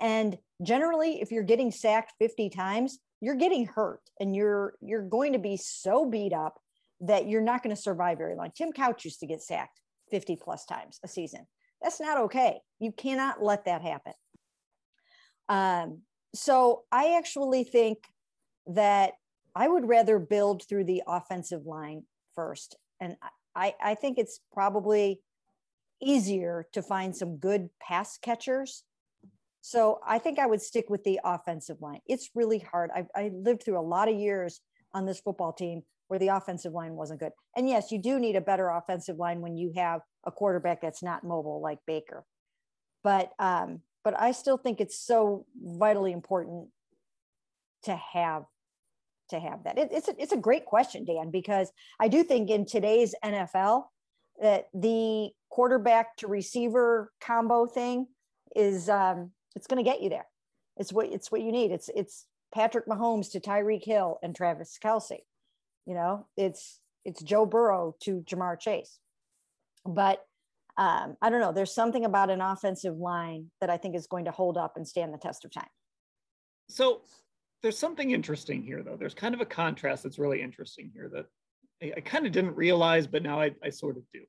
And 0.00 0.38
generally, 0.62 1.20
if 1.20 1.30
you're 1.30 1.42
getting 1.42 1.70
sacked 1.70 2.14
50 2.18 2.48
times, 2.48 2.98
you're 3.20 3.34
getting 3.34 3.66
hurt 3.66 4.00
and 4.18 4.34
you're 4.34 4.72
you're 4.80 5.06
going 5.06 5.34
to 5.34 5.38
be 5.38 5.58
so 5.58 6.08
beat 6.08 6.32
up 6.32 6.58
that 7.02 7.28
you're 7.28 7.42
not 7.42 7.62
going 7.62 7.76
to 7.76 7.80
survive 7.80 8.16
very 8.16 8.34
long. 8.34 8.50
Tim 8.56 8.72
Couch 8.72 9.04
used 9.04 9.20
to 9.20 9.26
get 9.26 9.42
sacked 9.42 9.78
50 10.10 10.38
plus 10.42 10.64
times 10.64 10.98
a 11.04 11.08
season. 11.08 11.46
That's 11.82 12.00
not 12.00 12.16
okay. 12.16 12.60
You 12.78 12.90
cannot 12.90 13.42
let 13.42 13.66
that 13.66 13.82
happen. 13.82 14.14
Um, 15.50 16.00
so 16.34 16.84
I 16.90 17.18
actually 17.18 17.64
think 17.64 17.98
that 18.68 19.12
I 19.54 19.68
would 19.68 19.86
rather 19.86 20.18
build 20.18 20.66
through 20.66 20.84
the 20.84 21.02
offensive 21.06 21.66
line 21.66 22.04
first. 22.34 22.76
And 23.00 23.16
I, 23.54 23.74
I 23.82 23.96
think 23.96 24.16
it's 24.16 24.40
probably 24.54 25.20
easier 26.02 26.66
to 26.72 26.82
find 26.82 27.14
some 27.14 27.36
good 27.36 27.70
pass 27.80 28.18
catchers. 28.18 28.84
So 29.60 30.00
I 30.06 30.18
think 30.18 30.38
I 30.38 30.46
would 30.46 30.60
stick 30.60 30.90
with 30.90 31.04
the 31.04 31.20
offensive 31.24 31.80
line. 31.80 32.00
It's 32.06 32.30
really 32.34 32.58
hard. 32.58 32.90
I, 32.94 33.06
I 33.14 33.30
lived 33.32 33.62
through 33.62 33.78
a 33.78 33.80
lot 33.80 34.08
of 34.08 34.16
years 34.16 34.60
on 34.92 35.06
this 35.06 35.20
football 35.20 35.52
team 35.52 35.82
where 36.08 36.18
the 36.18 36.28
offensive 36.28 36.72
line 36.72 36.94
wasn't 36.94 37.20
good. 37.20 37.32
And 37.56 37.68
yes, 37.68 37.92
you 37.92 37.98
do 37.98 38.18
need 38.18 38.36
a 38.36 38.40
better 38.40 38.68
offensive 38.68 39.16
line 39.16 39.40
when 39.40 39.56
you 39.56 39.72
have 39.76 40.00
a 40.26 40.32
quarterback 40.32 40.82
that's 40.82 41.02
not 41.02 41.24
mobile 41.24 41.60
like 41.60 41.78
Baker. 41.86 42.24
But 43.04 43.30
um, 43.38 43.80
but 44.04 44.20
I 44.20 44.32
still 44.32 44.56
think 44.56 44.80
it's 44.80 44.98
so 44.98 45.46
vitally 45.56 46.12
important 46.12 46.68
to 47.84 47.96
have 47.96 48.44
to 49.30 49.40
have 49.40 49.64
that. 49.64 49.78
It, 49.78 49.88
it's 49.92 50.08
a, 50.08 50.14
it's 50.20 50.32
a 50.32 50.36
great 50.36 50.66
question, 50.66 51.04
Dan, 51.04 51.30
because 51.30 51.72
I 51.98 52.08
do 52.08 52.22
think 52.22 52.50
in 52.50 52.66
today's 52.66 53.14
NFL 53.24 53.84
that 54.40 54.68
the 54.74 55.30
quarterback 55.52 56.16
to 56.16 56.26
receiver 56.26 57.12
combo 57.20 57.66
thing 57.66 58.06
is 58.56 58.88
um, 58.88 59.30
it's 59.54 59.66
going 59.66 59.84
to 59.84 59.88
get 59.88 60.00
you 60.00 60.08
there. 60.08 60.26
It's 60.78 60.92
what 60.92 61.12
it's 61.12 61.30
what 61.30 61.42
you 61.42 61.52
need. 61.52 61.70
It's 61.70 61.90
it's 61.94 62.24
Patrick 62.54 62.86
Mahomes 62.86 63.30
to 63.32 63.40
Tyreek 63.40 63.84
Hill 63.84 64.18
and 64.22 64.34
Travis 64.34 64.78
Kelce. 64.82 65.18
You 65.86 65.94
know, 65.94 66.26
it's 66.38 66.80
it's 67.04 67.22
Joe 67.22 67.44
Burrow 67.44 67.94
to 68.04 68.22
Ja'Marr 68.22 68.58
Chase. 68.58 68.98
But 69.84 70.24
um, 70.78 71.18
I 71.20 71.28
don't 71.28 71.40
know. 71.40 71.52
There's 71.52 71.74
something 71.74 72.06
about 72.06 72.30
an 72.30 72.40
offensive 72.40 72.96
line 72.96 73.50
that 73.60 73.68
I 73.68 73.76
think 73.76 73.94
is 73.94 74.06
going 74.06 74.24
to 74.24 74.30
hold 74.30 74.56
up 74.56 74.78
and 74.78 74.88
stand 74.88 75.12
the 75.12 75.18
test 75.18 75.44
of 75.44 75.50
time. 75.50 75.68
So 76.70 77.02
there's 77.62 77.78
something 77.78 78.12
interesting 78.12 78.62
here, 78.62 78.82
though. 78.82 78.96
There's 78.96 79.12
kind 79.12 79.34
of 79.34 79.42
a 79.42 79.46
contrast 79.46 80.02
that's 80.02 80.18
really 80.18 80.40
interesting 80.40 80.90
here 80.94 81.10
that 81.12 81.26
I, 81.82 81.98
I 81.98 82.00
kind 82.00 82.24
of 82.24 82.32
didn't 82.32 82.56
realize, 82.56 83.06
but 83.06 83.22
now 83.22 83.38
I, 83.38 83.50
I 83.62 83.68
sort 83.68 83.98
of 83.98 84.04
do. 84.14 84.20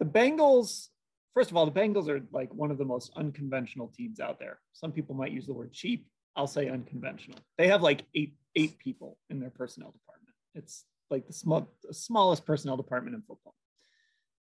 The 0.00 0.06
Bengals, 0.06 0.88
first 1.34 1.50
of 1.50 1.56
all, 1.56 1.66
the 1.66 1.80
Bengals 1.80 2.08
are 2.08 2.20
like 2.32 2.52
one 2.52 2.70
of 2.70 2.78
the 2.78 2.84
most 2.84 3.12
unconventional 3.16 3.92
teams 3.96 4.18
out 4.18 4.40
there. 4.40 4.58
Some 4.72 4.92
people 4.92 5.14
might 5.14 5.30
use 5.30 5.46
the 5.46 5.54
word 5.54 5.72
cheap. 5.72 6.08
I'll 6.34 6.46
say 6.46 6.68
unconventional. 6.68 7.38
They 7.58 7.68
have 7.68 7.82
like 7.82 8.04
eight 8.14 8.34
eight 8.56 8.78
people 8.78 9.16
in 9.28 9.40
their 9.40 9.50
personnel 9.50 9.92
department. 9.92 10.34
It's 10.54 10.84
like 11.10 11.26
the, 11.26 11.32
small, 11.32 11.68
the 11.84 11.94
smallest 11.94 12.44
personnel 12.44 12.76
department 12.76 13.14
in 13.14 13.22
football. 13.22 13.54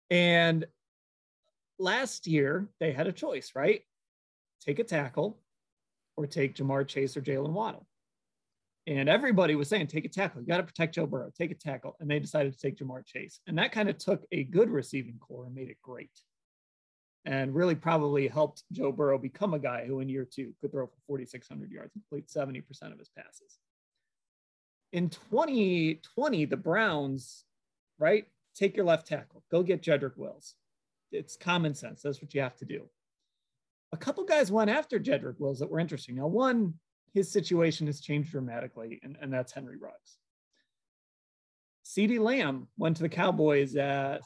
And 0.09 0.65
last 1.79 2.27
year 2.27 2.69
they 2.79 2.91
had 2.93 3.07
a 3.07 3.11
choice, 3.11 3.51
right? 3.55 3.81
Take 4.61 4.79
a 4.79 4.83
tackle 4.83 5.39
or 6.15 6.27
take 6.27 6.55
Ja'Marr 6.55 6.87
Chase 6.87 7.17
or 7.17 7.21
Jaylen 7.21 7.51
Waddle. 7.51 7.87
And 8.87 9.07
everybody 9.07 9.55
was 9.55 9.69
saying, 9.69 9.87
take 9.87 10.05
a 10.05 10.09
tackle. 10.09 10.41
You 10.41 10.47
got 10.47 10.57
to 10.57 10.63
protect 10.63 10.95
Joe 10.95 11.05
Burrow. 11.05 11.31
Take 11.37 11.51
a 11.51 11.55
tackle. 11.55 11.95
And 11.99 12.09
they 12.09 12.19
decided 12.19 12.53
to 12.53 12.59
take 12.59 12.77
Ja'Marr 12.77 13.05
Chase. 13.05 13.39
And 13.45 13.57
that 13.57 13.71
kind 13.71 13.89
of 13.89 13.97
took 13.97 14.23
a 14.31 14.43
good 14.43 14.69
receiving 14.69 15.17
corps 15.19 15.45
and 15.45 15.53
made 15.53 15.69
it 15.69 15.77
great. 15.83 16.09
And 17.25 17.53
really 17.53 17.75
probably 17.75 18.27
helped 18.27 18.63
Joe 18.71 18.91
Burrow 18.91 19.19
become 19.19 19.53
a 19.53 19.59
guy 19.59 19.85
who 19.85 19.99
in 19.99 20.09
year 20.09 20.27
two 20.29 20.53
could 20.59 20.71
throw 20.71 20.87
for 20.87 20.97
4,600 21.05 21.71
yards 21.71 21.91
and 21.93 22.03
complete 22.03 22.27
70% 22.27 22.91
of 22.91 22.97
his 22.97 23.09
passes. 23.09 23.59
In 24.93 25.09
2020, 25.09 26.45
the 26.45 26.57
Browns, 26.57 27.45
right? 27.99 28.25
Take 28.55 28.75
your 28.75 28.85
left 28.85 29.05
tackle. 29.05 29.43
Go 29.51 29.61
get 29.61 29.83
Jedrick 29.83 30.17
Wills. 30.17 30.55
It's 31.11 31.37
common 31.37 31.75
sense. 31.75 32.01
That's 32.01 32.21
what 32.21 32.33
you 32.33 32.41
have 32.41 32.57
to 32.57 32.65
do 32.65 32.89
a 33.93 33.97
couple 33.97 34.23
guys 34.23 34.51
went 34.51 34.69
after 34.69 34.99
Jedrick 34.99 35.39
Wills 35.39 35.59
that 35.59 35.69
were 35.69 35.79
interesting. 35.79 36.15
Now, 36.15 36.27
one, 36.27 36.75
his 37.13 37.31
situation 37.31 37.87
has 37.87 38.01
changed 38.01 38.31
dramatically, 38.31 38.99
and, 39.03 39.17
and 39.21 39.33
that's 39.33 39.51
Henry 39.51 39.77
Ruggs. 39.77 40.17
CeeDee 41.85 42.19
Lamb 42.19 42.67
went 42.77 42.97
to 42.97 43.03
the 43.03 43.09
Cowboys 43.09 43.75
at 43.75 44.21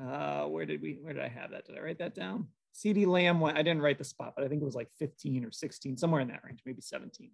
uh, 0.00 0.44
where 0.44 0.64
did 0.64 0.80
we 0.80 0.98
where 1.02 1.12
did 1.12 1.22
I 1.22 1.28
have 1.28 1.50
that? 1.50 1.66
Did 1.66 1.76
I 1.76 1.80
write 1.80 1.98
that 1.98 2.14
down? 2.14 2.48
CeeDee 2.74 3.06
Lamb 3.06 3.40
went, 3.40 3.58
I 3.58 3.62
didn't 3.62 3.82
write 3.82 3.98
the 3.98 4.04
spot, 4.04 4.34
but 4.36 4.44
I 4.44 4.48
think 4.48 4.62
it 4.62 4.64
was 4.64 4.74
like 4.74 4.90
15 4.98 5.44
or 5.44 5.50
16, 5.50 5.96
somewhere 5.96 6.20
in 6.20 6.28
that 6.28 6.42
range, 6.44 6.60
maybe 6.64 6.80
17. 6.80 7.30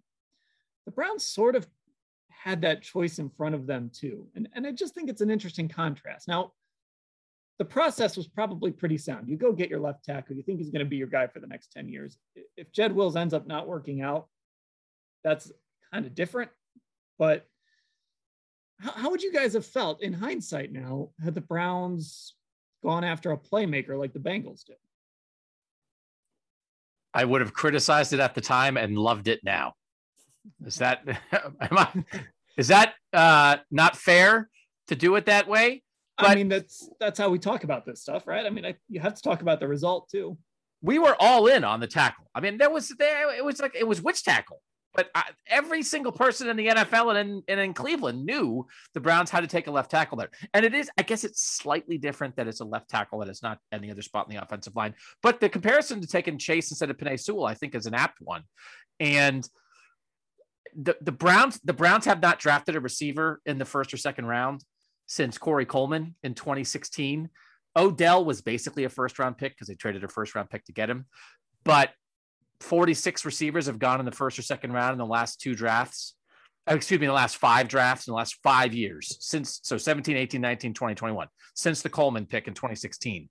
The 0.85 0.91
Browns 0.91 1.23
sort 1.23 1.55
of 1.55 1.67
had 2.29 2.61
that 2.61 2.81
choice 2.81 3.19
in 3.19 3.29
front 3.29 3.55
of 3.55 3.67
them 3.67 3.91
too. 3.93 4.27
And, 4.35 4.49
and 4.53 4.65
I 4.65 4.71
just 4.71 4.95
think 4.95 5.09
it's 5.09 5.21
an 5.21 5.29
interesting 5.29 5.67
contrast. 5.67 6.27
Now, 6.27 6.53
the 7.59 7.65
process 7.65 8.15
was 8.15 8.27
probably 8.27 8.71
pretty 8.71 8.97
sound. 8.97 9.27
You 9.27 9.37
go 9.37 9.51
get 9.51 9.69
your 9.69 9.79
left 9.79 10.03
tackle. 10.03 10.35
You 10.35 10.43
think 10.43 10.59
he's 10.59 10.69
going 10.69 10.85
to 10.85 10.89
be 10.89 10.97
your 10.97 11.07
guy 11.07 11.27
for 11.27 11.39
the 11.39 11.47
next 11.47 11.71
10 11.71 11.89
years. 11.89 12.17
If 12.55 12.71
Jed 12.71 12.93
Wills 12.93 13.15
ends 13.15 13.33
up 13.33 13.47
not 13.47 13.67
working 13.67 14.01
out, 14.01 14.27
that's 15.27 15.51
kind 15.91 16.05
of 16.05 16.15
different. 16.15 16.51
But 17.19 17.45
how, 18.79 18.91
how 18.91 19.09
would 19.11 19.21
you 19.21 19.33
guys 19.33 19.53
have 19.53 19.65
felt 19.65 20.01
in 20.01 20.13
hindsight 20.13 20.71
now 20.71 21.09
had 21.23 21.35
the 21.35 21.41
Browns 21.41 22.35
gone 22.83 23.03
after 23.03 23.31
a 23.31 23.37
playmaker 23.37 23.97
like 23.97 24.13
the 24.13 24.19
Bengals 24.19 24.63
did? 24.63 24.77
I 27.13 27.25
would 27.25 27.41
have 27.41 27.53
criticized 27.53 28.13
it 28.13 28.19
at 28.19 28.35
the 28.35 28.41
time 28.41 28.77
and 28.77 28.97
loved 28.97 29.27
it 29.27 29.41
now. 29.43 29.73
Is 30.65 30.75
that 30.77 31.01
am 31.61 31.77
I, 31.77 31.89
is 32.57 32.69
that 32.69 32.93
uh, 33.11 33.57
not 33.71 33.97
fair 33.97 34.49
to 34.87 34.95
do 34.95 35.15
it 35.15 35.25
that 35.25 35.47
way? 35.47 35.83
But, 36.17 36.29
I 36.29 36.35
mean, 36.35 36.47
that's 36.47 36.89
that's 36.99 37.19
how 37.19 37.29
we 37.29 37.37
talk 37.37 37.63
about 37.63 37.85
this 37.85 38.01
stuff, 38.01 38.27
right? 38.27 38.45
I 38.45 38.49
mean, 38.49 38.65
I, 38.65 38.75
you 38.89 38.99
have 38.99 39.13
to 39.13 39.21
talk 39.21 39.41
about 39.41 39.59
the 39.59 39.67
result 39.67 40.09
too. 40.09 40.37
We 40.81 40.99
were 40.99 41.15
all 41.19 41.47
in 41.47 41.63
on 41.63 41.79
the 41.79 41.87
tackle. 41.87 42.29
I 42.33 42.39
mean, 42.39 42.57
there 42.57 42.69
was 42.69 42.89
there. 42.97 43.35
It 43.35 43.43
was 43.43 43.59
like 43.59 43.75
it 43.75 43.87
was 43.87 44.01
which 44.01 44.23
tackle? 44.23 44.61
But 44.97 45.11
I, 45.13 45.25
every 45.45 45.83
single 45.83 46.11
person 46.11 46.49
in 46.49 46.57
the 46.57 46.67
NFL 46.67 47.15
and 47.15 47.19
in, 47.19 47.43
and 47.47 47.59
in 47.59 47.73
Cleveland 47.75 48.25
knew 48.25 48.65
the 48.95 48.99
Browns 48.99 49.29
had 49.29 49.41
to 49.41 49.47
take 49.47 49.67
a 49.67 49.71
left 49.71 49.91
tackle 49.91 50.17
there. 50.17 50.31
And 50.55 50.65
it 50.65 50.73
is, 50.73 50.89
I 50.97 51.03
guess 51.03 51.23
it's 51.23 51.43
slightly 51.43 51.99
different 51.99 52.35
that 52.35 52.47
it's 52.47 52.61
a 52.61 52.65
left 52.65 52.89
tackle 52.89 53.21
and 53.21 53.29
it's 53.29 53.43
not 53.43 53.59
any 53.71 53.91
other 53.91 54.01
spot 54.01 54.27
in 54.27 54.35
the 54.35 54.41
offensive 54.41 54.75
line. 54.75 54.95
But 55.21 55.39
the 55.39 55.49
comparison 55.49 56.01
to 56.01 56.07
taking 56.07 56.39
Chase 56.39 56.71
instead 56.71 56.89
of 56.89 56.97
Penei 56.97 57.19
Sewell, 57.19 57.45
I 57.45 57.53
think, 57.53 57.75
is 57.75 57.85
an 57.85 57.93
apt 57.93 58.19
one. 58.21 58.41
And 58.99 59.47
the, 60.75 60.97
the 60.99 61.11
Browns, 61.11 61.59
the 61.63 61.73
Browns 61.73 62.05
have 62.05 62.19
not 62.19 62.39
drafted 62.39 62.75
a 62.75 62.81
receiver 62.81 63.39
in 63.45 63.59
the 63.59 63.65
first 63.65 63.93
or 63.93 63.97
second 63.97 64.25
round 64.25 64.63
since 65.05 65.37
Corey 65.37 65.65
Coleman 65.65 66.15
in 66.23 66.33
2016. 66.33 67.29
Odell 67.75 68.25
was 68.25 68.41
basically 68.41 68.85
a 68.85 68.89
first 68.89 69.19
round 69.19 69.37
pick 69.37 69.53
because 69.53 69.67
they 69.67 69.75
traded 69.75 70.03
a 70.03 70.07
first 70.07 70.33
round 70.33 70.49
pick 70.49 70.65
to 70.65 70.73
get 70.73 70.89
him. 70.89 71.05
But 71.63 71.91
46 72.61 73.25
receivers 73.25 73.67
have 73.67 73.79
gone 73.79 73.99
in 73.99 74.05
the 74.05 74.11
first 74.11 74.39
or 74.39 74.41
second 74.41 74.71
round 74.71 74.93
in 74.93 74.97
the 74.97 75.05
last 75.05 75.39
two 75.39 75.55
drafts. 75.55 76.15
Uh, 76.69 76.75
excuse 76.75 76.99
me, 76.99 77.07
the 77.07 77.13
last 77.13 77.37
five 77.37 77.67
drafts 77.67 78.07
in 78.07 78.11
the 78.11 78.17
last 78.17 78.37
five 78.43 78.73
years 78.73 79.17
since 79.19 79.59
so 79.63 79.77
17, 79.77 80.17
18, 80.17 80.41
19, 80.41 80.73
20, 80.73 80.95
21, 80.95 81.27
since 81.55 81.81
the 81.81 81.89
Coleman 81.89 82.25
pick 82.25 82.47
in 82.47 82.53
2016. 82.53 83.29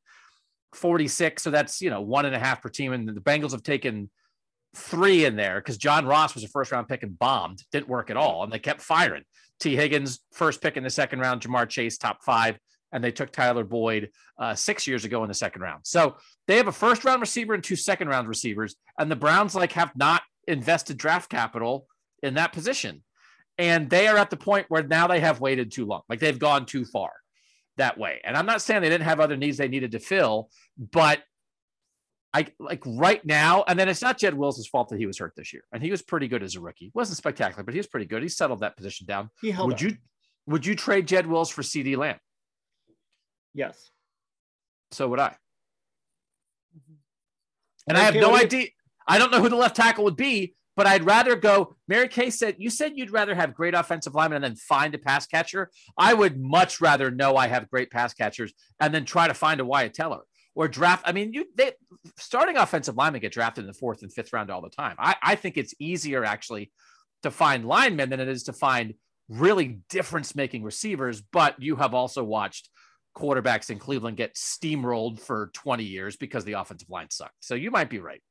46. 0.75 1.43
So 1.43 1.51
that's, 1.51 1.81
you 1.81 1.91
know, 1.91 2.01
one 2.01 2.27
and 2.27 2.35
a 2.35 2.39
half 2.39 2.63
per 2.63 2.69
team. 2.69 2.93
And 2.93 3.09
the 3.09 3.21
Bengals 3.21 3.53
have 3.53 3.63
taken 3.63 4.11
three 4.75 5.25
in 5.25 5.37
there 5.37 5.61
because 5.61 5.79
John 5.79 6.07
Ross 6.07 6.35
was 6.35 6.45
a 6.45 6.49
first 6.49 6.73
round 6.73 6.89
pick 6.89 7.03
and 7.03 7.19
bombed, 7.19 7.63
didn't 7.73 7.89
work 7.89 8.11
at 8.11 8.17
all. 8.17 8.45
And 8.45 8.53
they 8.53 8.59
kept 8.59 8.81
firing. 8.81 9.23
Tee 9.59 9.77
Higgins, 9.77 10.21
first 10.33 10.61
pick 10.61 10.77
in 10.77 10.85
the 10.85 10.91
second 10.91 11.21
round, 11.21 11.41
Ja'Marr 11.41 11.69
Chase, 11.69 11.97
top 11.97 12.23
five 12.23 12.59
and 12.97 13.05
they 13.05 13.13
took 13.13 13.31
Tyler 13.31 13.63
Boyd 13.63 14.09
uh, 14.39 14.55
six 14.55 14.87
years 14.87 15.05
ago 15.05 15.23
in 15.23 15.29
the 15.29 15.35
second 15.35 15.61
round. 15.61 15.83
So 15.85 16.17
they 16.49 16.57
have 16.57 16.67
a 16.67 16.73
first 16.73 17.05
round 17.05 17.21
receiver 17.21 17.53
and 17.53 17.63
two 17.63 17.77
second 17.77 18.09
round 18.09 18.27
receivers, 18.27 18.75
and 18.99 19.11
the 19.11 19.17
Browns 19.17 19.55
like 19.55 19.73
have 19.73 19.95
not 19.95 20.23
invested 20.49 20.97
draft 20.97 21.29
capital 21.29 21.87
in 22.23 22.35
that 22.35 22.55
position, 22.55 23.05
and 23.59 23.91
they 23.91 24.09
are 24.09 24.17
at 24.17 24.31
the 24.31 24.37
point 24.39 24.65
where 24.71 24.83
now 24.83 25.07
they 25.07 25.21
have 25.21 25.43
waited 25.43 25.71
too 25.71 25.85
long, 25.85 26.01
like 26.09 26.21
they've 26.21 26.39
gone 26.39 26.65
too 26.65 26.87
far 26.87 27.13
that 27.77 27.99
way. 27.99 28.23
And 28.25 28.35
I'm 28.35 28.47
not 28.47 28.63
saying 28.63 28.81
they 28.81 28.89
didn't 28.89 29.05
have 29.05 29.21
other 29.21 29.37
needs 29.37 29.59
they 29.59 29.69
needed 29.69 29.93
to 29.93 29.99
fill, 29.99 30.49
but 30.79 31.21
I 32.33 32.47
like 32.59 32.83
right 32.87 33.23
now, 33.27 33.63
and 33.69 33.79
then 33.79 33.91
it's 33.91 34.01
not 34.01 34.17
Jed 34.17 34.33
Wills' 34.33 34.67
fault 34.67 34.89
that 34.89 34.99
he 34.99 35.05
was 35.05 35.19
hurt 35.19 35.35
this 35.37 35.53
year, 35.53 35.65
and 35.71 35.83
he 35.83 35.91
was 35.91 36.01
pretty 36.01 36.29
good 36.29 36.43
as 36.43 36.57
a 36.57 36.61
rookie. 36.61 36.91
wasn't 36.95 37.19
spectacular, 37.19 37.63
but 37.63 37.75
he 37.75 37.79
was 37.79 37.89
pretty 37.89 38.07
good. 38.07 38.23
He 38.23 38.31
settled 38.31 38.61
that 38.61 38.75
position 38.75 39.07
down. 39.07 39.29
He 39.43 39.51
held 39.51 39.69
would 39.69 39.77
up. 39.77 39.83
you 39.83 39.97
would 40.47 40.65
you 40.65 40.75
trade 40.75 41.07
Jed 41.07 41.27
Wills 41.27 41.51
for 41.51 41.61
CeeDee 41.61 41.99
Lamb? 41.99 42.17
Yes. 43.57 43.91
So 44.93 45.09
would 45.09 45.19
I. 45.19 45.35
Mm-hmm. 46.77 46.95
And 47.89 47.99
I 47.99 48.03
have 48.03 48.15
no 48.15 48.37
idea. 48.37 48.69
I 49.09 49.19
don't 49.19 49.33
know 49.33 49.41
who 49.41 49.49
the 49.49 49.57
left 49.57 49.77
tackle 49.77 50.05
would 50.05 50.17
be, 50.17 50.55
but 50.77 50.87
I'd 50.87 51.05
rather 51.05 51.35
go. 51.37 51.77
Mary 51.89 52.09
Kay 52.09 52.31
said, 52.31 52.57
You 52.59 52.71
said 52.71 52.93
you'd 52.97 53.11
rather 53.11 53.35
have 53.35 53.55
great 53.55 53.75
offensive 53.75 54.15
linemen 54.15 54.45
and 54.45 54.45
then 54.45 54.57
find 54.57 54.95
a 54.95 54.99
pass 54.99 55.27
catcher. 55.27 55.71
I 55.97 56.13
would 56.13 56.39
much 56.39 56.81
rather 56.81 57.11
know 57.11 57.37
I 57.37 57.49
have 57.49 57.71
great 57.71 57.91
pass 57.91 58.13
catchers 58.13 58.53
and 58.79 58.95
then 58.95 59.05
try 59.05 59.27
to 59.27 59.35
find 59.35 59.61
a 59.61 59.65
Wyatt 59.65 59.95
Teller 59.95 60.21
or 60.55 60.69
draft. 60.69 61.05
I 61.07 61.13
mean, 61.13 61.33
you 61.33 61.47
they 61.55 61.73
starting 62.19 62.57
offensive 62.57 62.97
linemen 62.97 63.23
get 63.23 63.33
drafted 63.33 63.65
in 63.65 63.69
the 63.69 63.75
fourth 63.75 64.03
and 64.03 64.13
fifth 64.13 64.33
round 64.33 64.51
all 64.51 64.63
the 64.63 64.71
time. 64.71 64.97
I, 64.99 65.17
I 65.23 65.35
think 65.35 65.57
it's 65.57 65.75
easier 65.79 66.25
actually 66.25 66.73
to 67.23 67.31
find 67.31 67.65
linemen 67.67 68.11
than 68.11 68.21
it 68.21 68.29
is 68.29 68.45
to 68.45 68.53
find 68.53 68.95
really 69.29 69.81
difference 69.89 70.35
making 70.35 70.63
receivers. 70.63 71.21
But 71.21 71.61
you 71.63 71.77
have 71.77 71.95
also 71.95 72.23
watched 72.23 72.69
quarterbacks 73.17 73.71
in 73.71 73.79
Cleveland 73.79 74.17
get 74.17 74.35
steamrolled 74.35 75.21
for 75.21 75.51
20 75.55 75.83
years 75.83 76.17
because 76.17 76.45
the 76.45 76.53
offensive 76.53 76.91
line 76.91 77.11
sucked. 77.11 77.37
So 77.41 77.55
you 77.55 77.71
might 77.71 77.91
be 77.91 77.99
right. 77.99 78.23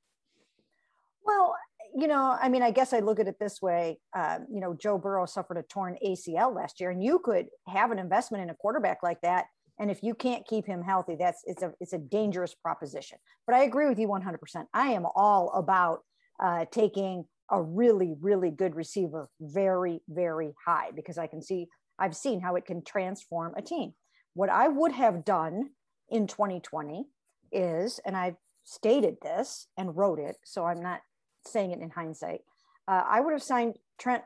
Well, 1.25 1.55
you 1.95 2.07
know, 2.07 2.37
I 2.39 2.49
mean, 2.49 2.61
I 2.61 2.71
guess 2.71 2.93
I 2.93 2.99
look 2.99 3.19
at 3.19 3.27
it 3.27 3.39
this 3.39 3.61
way. 3.61 3.99
Uh, 4.15 4.39
you 4.51 4.59
know, 4.59 4.73
Joe 4.73 4.97
Burrow 4.97 5.25
suffered 5.25 5.57
a 5.57 5.63
torn 5.63 5.97
ACL 6.05 6.55
last 6.55 6.79
year, 6.79 6.91
and 6.91 7.03
you 7.03 7.19
could 7.19 7.47
have 7.67 7.91
an 7.91 7.99
investment 7.99 8.43
in 8.43 8.49
a 8.49 8.55
quarterback 8.55 9.01
like 9.01 9.21
that. 9.21 9.45
And 9.79 9.89
if 9.89 10.03
you 10.03 10.13
can't 10.13 10.45
keep 10.45 10.65
him 10.65 10.81
healthy, 10.81 11.15
that's 11.15 11.41
it's 11.45 11.63
a 11.63 11.73
it's 11.79 11.93
a 11.93 11.97
dangerous 11.97 12.53
proposition. 12.53 13.17
But 13.45 13.55
I 13.55 13.63
agree 13.63 13.87
with 13.87 13.99
you 13.99 14.07
100%. 14.07 14.37
I 14.73 14.89
am 14.89 15.05
all 15.15 15.51
about 15.53 15.99
uh, 16.41 16.65
taking 16.71 17.25
a 17.51 17.61
really 17.61 18.15
really 18.19 18.49
good 18.49 18.75
receiver 18.75 19.29
very 19.39 20.01
very 20.09 20.51
high 20.65 20.89
because 20.95 21.17
I 21.17 21.27
can 21.27 21.43
see 21.43 21.67
I've 21.99 22.15
seen 22.15 22.41
how 22.41 22.55
it 22.55 22.65
can 22.65 22.83
transform 22.83 23.53
a 23.55 23.61
team. 23.61 23.93
What 24.35 24.49
I 24.49 24.67
would 24.67 24.91
have 24.91 25.23
done 25.23 25.71
in 26.09 26.27
2020 26.27 27.07
is, 27.53 27.99
and 28.05 28.17
I've 28.17 28.35
stated 28.65 29.15
this 29.21 29.67
and 29.77 29.95
wrote 29.95 30.19
it, 30.19 30.35
so 30.43 30.65
I'm 30.65 30.81
not 30.81 30.99
saying 31.47 31.71
it 31.71 31.79
in 31.79 31.89
hindsight, 31.89 32.41
uh, 32.87 33.03
I 33.07 33.21
would 33.21 33.31
have 33.31 33.41
signed 33.41 33.77
Trent 33.97 34.23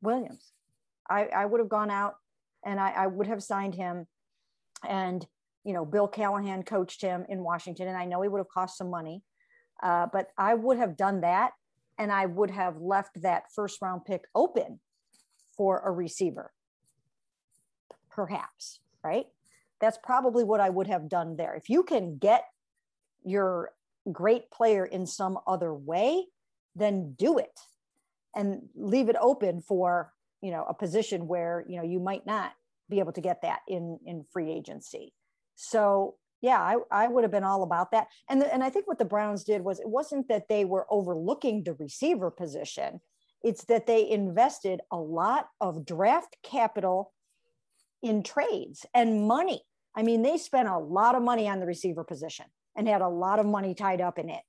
Williams. 0.00 0.52
I, 1.08 1.26
I 1.26 1.44
would 1.44 1.60
have 1.60 1.68
gone 1.68 1.90
out 1.90 2.14
and 2.64 2.80
I, 2.80 2.92
I 2.92 3.06
would 3.08 3.26
have 3.26 3.42
signed 3.42 3.74
him. 3.74 4.06
And, 4.88 5.24
you 5.64 5.74
know, 5.74 5.84
Bill 5.84 6.08
Callahan 6.08 6.62
coached 6.62 7.02
him 7.02 7.26
in 7.28 7.44
Washington, 7.44 7.88
and 7.88 7.96
I 7.96 8.06
know 8.06 8.22
he 8.22 8.28
would 8.28 8.38
have 8.38 8.48
cost 8.48 8.78
some 8.78 8.90
money, 8.90 9.22
uh, 9.82 10.06
but 10.12 10.28
I 10.38 10.54
would 10.54 10.78
have 10.78 10.96
done 10.96 11.20
that. 11.20 11.52
And 11.98 12.10
I 12.10 12.24
would 12.24 12.50
have 12.50 12.78
left 12.78 13.20
that 13.22 13.52
first 13.54 13.82
round 13.82 14.04
pick 14.06 14.24
open 14.34 14.80
for 15.56 15.80
a 15.80 15.90
receiver, 15.90 16.52
perhaps 18.10 18.80
right? 19.04 19.26
That's 19.80 19.98
probably 20.02 20.44
what 20.44 20.60
I 20.60 20.70
would 20.70 20.86
have 20.86 21.08
done 21.08 21.36
there. 21.36 21.54
If 21.54 21.68
you 21.68 21.82
can 21.82 22.18
get 22.18 22.44
your 23.24 23.72
great 24.10 24.50
player 24.50 24.84
in 24.84 25.06
some 25.06 25.38
other 25.46 25.74
way, 25.74 26.26
then 26.74 27.14
do 27.18 27.38
it 27.38 27.58
and 28.34 28.62
leave 28.74 29.08
it 29.08 29.16
open 29.20 29.60
for, 29.60 30.12
you 30.40 30.50
know, 30.50 30.64
a 30.68 30.74
position 30.74 31.26
where, 31.26 31.64
you 31.68 31.76
know, 31.76 31.82
you 31.82 31.98
might 31.98 32.26
not 32.26 32.52
be 32.88 33.00
able 33.00 33.12
to 33.12 33.20
get 33.20 33.42
that 33.42 33.60
in 33.68 33.98
in 34.06 34.24
free 34.32 34.50
agency. 34.50 35.12
So 35.56 36.16
yeah, 36.42 36.60
I, 36.60 36.76
I 36.90 37.08
would 37.08 37.24
have 37.24 37.30
been 37.30 37.44
all 37.44 37.62
about 37.62 37.90
that. 37.92 38.08
And, 38.28 38.40
the, 38.40 38.52
and 38.52 38.62
I 38.62 38.70
think 38.70 38.86
what 38.86 38.98
the 38.98 39.04
Browns 39.04 39.42
did 39.42 39.62
was 39.62 39.80
it 39.80 39.88
wasn't 39.88 40.28
that 40.28 40.48
they 40.48 40.64
were 40.64 40.86
overlooking 40.90 41.64
the 41.64 41.74
receiver 41.74 42.30
position. 42.30 43.00
It's 43.42 43.64
that 43.64 43.86
they 43.86 44.08
invested 44.08 44.80
a 44.90 44.98
lot 44.98 45.48
of 45.60 45.86
draft 45.86 46.36
capital 46.42 47.12
in 48.02 48.22
trades 48.22 48.86
and 48.94 49.26
money. 49.26 49.62
I 49.96 50.02
mean, 50.02 50.22
they 50.22 50.36
spent 50.36 50.68
a 50.68 50.78
lot 50.78 51.14
of 51.14 51.22
money 51.22 51.48
on 51.48 51.60
the 51.60 51.66
receiver 51.66 52.04
position 52.04 52.46
and 52.76 52.86
had 52.86 53.00
a 53.00 53.08
lot 53.08 53.38
of 53.38 53.46
money 53.46 53.74
tied 53.74 54.00
up 54.00 54.18
in 54.18 54.28
it 54.28 54.42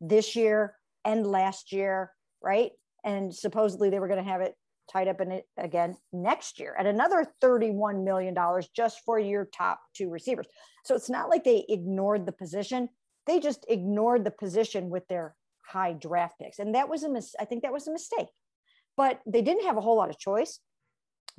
this 0.00 0.36
year 0.36 0.74
and 1.04 1.26
last 1.26 1.72
year, 1.72 2.12
right? 2.40 2.70
And 3.04 3.34
supposedly 3.34 3.90
they 3.90 3.98
were 3.98 4.08
going 4.08 4.22
to 4.22 4.30
have 4.30 4.40
it 4.40 4.54
tied 4.92 5.08
up 5.08 5.20
in 5.20 5.32
it 5.32 5.44
again 5.56 5.96
next 6.12 6.58
year 6.58 6.74
at 6.78 6.86
another 6.86 7.26
$31 7.42 8.04
million 8.04 8.36
just 8.74 9.00
for 9.04 9.18
your 9.18 9.46
top 9.46 9.80
two 9.94 10.10
receivers. 10.10 10.46
So 10.84 10.94
it's 10.94 11.10
not 11.10 11.28
like 11.28 11.44
they 11.44 11.64
ignored 11.68 12.26
the 12.26 12.32
position. 12.32 12.88
They 13.26 13.40
just 13.40 13.64
ignored 13.68 14.24
the 14.24 14.30
position 14.30 14.90
with 14.90 15.06
their 15.08 15.34
high 15.66 15.92
draft 15.92 16.38
picks. 16.40 16.58
And 16.58 16.74
that 16.74 16.88
was 16.88 17.02
a 17.02 17.08
mis- 17.08 17.36
I 17.40 17.44
think 17.44 17.62
that 17.62 17.72
was 17.72 17.86
a 17.86 17.92
mistake. 17.92 18.28
But 18.96 19.20
they 19.26 19.42
didn't 19.42 19.64
have 19.64 19.76
a 19.76 19.80
whole 19.80 19.96
lot 19.96 20.10
of 20.10 20.18
choice 20.18 20.60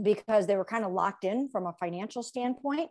because 0.01 0.47
they 0.47 0.55
were 0.55 0.65
kind 0.65 0.85
of 0.85 0.91
locked 0.91 1.23
in 1.23 1.49
from 1.49 1.65
a 1.65 1.73
financial 1.73 2.23
standpoint 2.23 2.89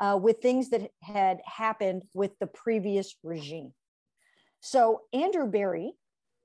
uh, 0.00 0.18
with 0.20 0.38
things 0.40 0.70
that 0.70 0.90
had 1.02 1.40
happened 1.44 2.02
with 2.14 2.32
the 2.38 2.46
previous 2.46 3.14
regime. 3.22 3.72
So 4.60 5.02
Andrew 5.12 5.46
Berry 5.46 5.92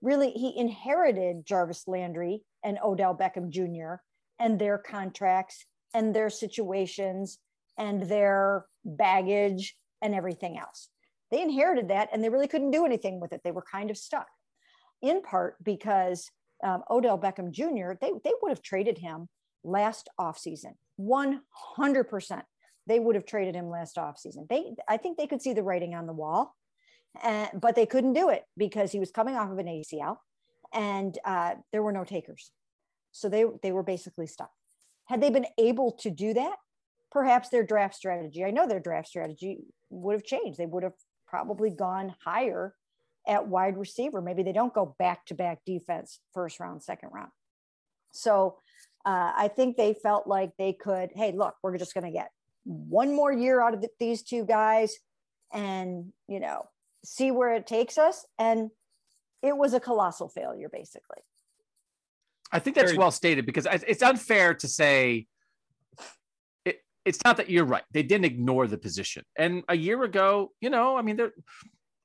really 0.02 0.32
he 0.32 0.58
inherited 0.58 1.46
Jarvis 1.46 1.88
Landry 1.88 2.41
and 2.63 2.78
Odell 2.84 3.15
Beckham 3.15 3.50
Jr. 3.50 4.02
and 4.39 4.60
their 4.60 4.78
contracts 4.78 5.65
and 5.93 6.15
their 6.15 6.30
situations 6.30 7.39
and 7.78 8.04
their 8.04 8.65
baggage 8.84 9.76
and 10.02 10.13
everything 10.13 10.58
else. 10.58 10.89
They 11.32 11.41
inherited 11.41 11.89
that 11.89 12.10
and 12.13 12.24
they 12.24 12.30
really 12.30 12.48
couldn't 12.48 12.72
do 12.72 12.86
anything 12.86 13.20
with 13.20 13.34
it. 13.34 13.41
They 13.43 13.52
were 13.52 13.65
kind 13.70 13.89
of 13.89 13.98
stuck, 13.98 14.28
in 15.02 15.22
part 15.22 15.62
because 15.63 16.30
um, 16.63 16.84
Odell 16.89 17.20
Beckham 17.20 17.52
Jr. 17.52 17.98
They 18.00 18.12
they 18.24 18.34
would 18.41 18.50
have 18.50 18.62
traded 18.62 18.98
him 18.98 19.28
last 19.68 20.10
offseason. 20.20 20.74
100%. 21.00 22.42
They 22.88 23.00
would 23.00 23.16
have 23.16 23.26
traded 23.26 23.56
him 23.56 23.70
last 23.70 23.98
offseason. 23.98 24.48
They, 24.50 24.74
I 24.88 24.98
think 24.98 25.18
they 25.18 25.28
could 25.28 25.42
see 25.42 25.54
the 25.54 25.64
writing 25.64 25.94
on 25.94 26.08
the 26.08 26.14
wall, 26.14 26.56
uh, 27.22 27.48
but 27.54 27.76
they 27.76 27.86
couldn't 27.86 28.14
do 28.14 28.30
it 28.30 28.44
because 28.56 28.92
he 28.92 29.00
was 29.00 29.12
coming 29.12 29.36
off 29.36 29.52
of 29.52 29.58
an 29.58 29.68
ACL 29.68 30.18
and 30.74 31.18
uh, 31.26 31.56
there 31.72 31.84
were 31.84 31.92
no 31.92 32.04
takers. 32.04 32.52
So 33.12 33.30
they 33.30 33.46
they 33.64 33.72
were 33.72 33.84
basically 33.84 34.28
stuck. 34.28 34.52
Had 35.06 35.22
they 35.22 35.30
been 35.30 35.48
able 35.58 35.94
to 35.94 36.12
do 36.12 36.34
that, 36.34 36.56
perhaps 37.12 37.50
their 37.50 37.64
draft 37.64 37.96
strategy, 37.96 38.44
I 38.44 38.52
know 38.52 38.68
their 38.68 38.80
draft 38.80 39.08
strategy 39.08 39.60
would 39.90 40.14
have 40.14 40.24
changed. 40.24 40.58
They 40.58 40.66
would 40.66 40.84
have 40.84 40.94
probably 41.28 41.70
gone 41.70 42.14
higher 42.24 42.74
at 43.28 43.48
wide 43.48 43.78
receiver. 43.78 44.22
Maybe 44.22 44.44
they 44.44 44.54
don't 44.54 44.74
go 44.74 44.96
back 45.00 45.26
to 45.28 45.36
back 45.36 45.60
defense 45.66 46.20
first 46.34 46.60
round, 46.60 46.84
second 46.84 47.10
round. 47.14 47.32
So 48.14 48.58
uh, 49.08 49.32
I 49.38 49.48
think 49.48 49.78
they 49.78 49.93
felt 49.93 50.28
like 50.28 50.52
they 50.58 50.74
could, 50.74 51.12
hey, 51.15 51.32
look, 51.32 51.56
we're 51.63 51.78
just 51.78 51.93
going 51.93 52.04
to 52.04 52.12
get 52.12 52.30
one 52.65 53.15
more 53.15 53.32
year 53.32 53.62
out 53.62 53.74
of 53.74 53.80
the, 53.80 53.88
these 54.02 54.22
two 54.22 54.43
guys 54.43 54.98
and, 55.54 56.12
you 56.28 56.41
know, 56.41 56.67
see 57.06 57.32
where 57.32 57.56
it 57.56 57.65
takes 57.65 57.98
us. 57.98 58.26
And 58.38 58.70
it 59.41 59.56
was 59.56 59.74
a 59.74 59.80
colossal 59.80 60.28
failure, 60.28 60.67
basically. 60.67 61.22
I 62.52 62.60
think 62.60 62.76
that's 62.76 62.98
well 62.98 63.12
stated 63.12 63.46
because 63.46 63.65
it's 63.72 64.04
unfair 64.04 64.54
to 64.56 64.67
say 64.67 65.28
it, 66.65 66.82
it's 67.06 67.20
not 67.24 67.38
that 67.38 67.50
you're 67.50 67.63
right. 67.63 67.84
They 67.91 68.04
didn't 68.04 68.26
ignore 68.26 68.67
the 68.67 68.78
position. 68.78 69.24
And 69.38 69.63
a 69.70 69.78
year 69.78 70.04
ago, 70.04 70.52
you 70.60 70.70
know, 70.70 70.98
I 70.98 71.02
mean, 71.02 71.15
there 71.15 71.32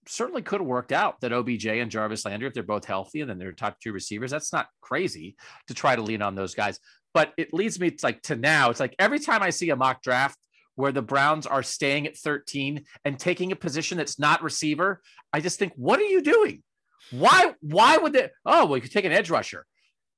certainly 0.07 0.43
could 0.43 0.61
have 0.61 0.67
worked 0.67 0.93
out 0.93 1.21
that 1.21 1.33
OBJ 1.33 1.67
and 1.67 1.91
Jarvis 1.91 2.25
Landry, 2.25 2.49
if 2.49 2.55
they're 2.55 2.63
both 2.63 2.85
healthy 2.85 3.21
and 3.21 3.31
then 3.31 3.39
they're 3.39 3.53
top 3.53 3.79
two 3.81 3.93
receivers, 3.93 4.31
that's 4.31 4.53
not 4.53 4.69
crazy 4.81 5.37
to 5.69 5.75
try 5.75 5.97
to 5.97 6.03
lean 6.03 6.23
on 6.23 6.35
those 6.35 6.55
guys. 6.55 6.79
But 7.15 7.33
it 7.37 7.53
leads 7.53 7.79
me 7.79 7.91
to 7.91 8.07
like 8.07 8.23
to 8.23 8.37
now, 8.37 8.71
it's 8.71 8.81
like 8.81 8.97
every 8.99 9.19
time 9.19 9.43
I 9.43 9.51
see 9.51 9.71
a 9.71 9.77
mock 9.77 10.03
draft 10.03 10.39
where 10.75 10.93
the 10.93 11.03
Browns 11.03 11.47
are 11.47 11.63
staying 11.63 12.07
at 12.07 12.17
13 12.17 12.85
and 13.05 13.19
taking 13.19 13.53
a 13.53 13.57
position 13.57 13.99
that's 13.99 14.19
not 14.19 14.43
receiver, 14.43 15.03
I 15.33 15.41
just 15.41 15.59
think, 15.59 15.73
what 15.77 16.01
are 16.01 16.05
you 16.05 16.23
doing? 16.23 16.63
Why? 17.11 17.55
Why 17.61 17.99
would 17.99 18.15
they? 18.15 18.31
Oh, 18.47 18.67
well, 18.67 18.77
you 18.77 18.83
could 18.83 18.93
take 18.93 19.05
an 19.05 19.13
edge 19.13 19.29
rusher. 19.31 19.67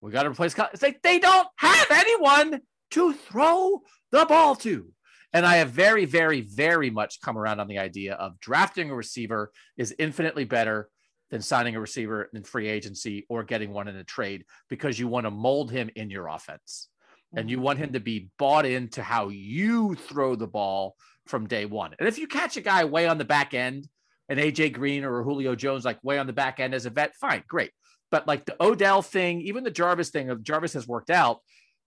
We 0.00 0.12
got 0.12 0.24
to 0.24 0.30
replace. 0.30 0.54
It's 0.72 0.82
like 0.82 1.02
they 1.02 1.18
don't 1.18 1.48
have 1.56 1.86
anyone 1.90 2.60
to 2.92 3.12
throw 3.12 3.82
the 4.12 4.26
ball 4.26 4.54
to. 4.56 4.93
And 5.34 5.44
I 5.44 5.56
have 5.56 5.70
very, 5.70 6.04
very, 6.04 6.40
very 6.40 6.90
much 6.90 7.20
come 7.20 7.36
around 7.36 7.60
on 7.60 7.68
the 7.68 7.78
idea 7.78 8.14
of 8.14 8.40
drafting 8.40 8.90
a 8.90 8.94
receiver 8.94 9.50
is 9.76 9.94
infinitely 9.98 10.44
better 10.44 10.88
than 11.30 11.42
signing 11.42 11.74
a 11.74 11.80
receiver 11.80 12.30
in 12.32 12.44
free 12.44 12.68
agency 12.68 13.26
or 13.28 13.42
getting 13.42 13.72
one 13.72 13.88
in 13.88 13.96
a 13.96 14.04
trade 14.04 14.44
because 14.70 14.98
you 14.98 15.08
want 15.08 15.26
to 15.26 15.30
mold 15.30 15.70
him 15.70 15.90
in 15.96 16.08
your 16.08 16.28
offense 16.28 16.88
and 17.36 17.50
you 17.50 17.56
mm-hmm. 17.56 17.64
want 17.64 17.78
him 17.78 17.92
to 17.94 18.00
be 18.00 18.30
bought 18.38 18.64
into 18.64 19.02
how 19.02 19.28
you 19.28 19.96
throw 19.96 20.36
the 20.36 20.46
ball 20.46 20.94
from 21.26 21.48
day 21.48 21.64
one. 21.64 21.94
And 21.98 22.06
if 22.06 22.18
you 22.18 22.28
catch 22.28 22.56
a 22.56 22.60
guy 22.60 22.84
way 22.84 23.08
on 23.08 23.18
the 23.18 23.24
back 23.24 23.52
end 23.54 23.88
an 24.28 24.38
AJ 24.38 24.72
Green 24.72 25.04
or 25.04 25.20
a 25.20 25.24
Julio 25.24 25.54
Jones, 25.54 25.84
like 25.84 26.02
way 26.02 26.18
on 26.18 26.26
the 26.26 26.32
back 26.32 26.60
end 26.60 26.74
as 26.74 26.86
a 26.86 26.90
vet, 26.90 27.14
fine, 27.16 27.42
great. 27.48 27.70
But 28.10 28.26
like 28.26 28.44
the 28.46 28.56
Odell 28.62 29.02
thing, 29.02 29.42
even 29.42 29.64
the 29.64 29.70
Jarvis 29.70 30.10
thing 30.10 30.30
of 30.30 30.42
Jarvis 30.42 30.74
has 30.74 30.86
worked 30.86 31.10
out. 31.10 31.40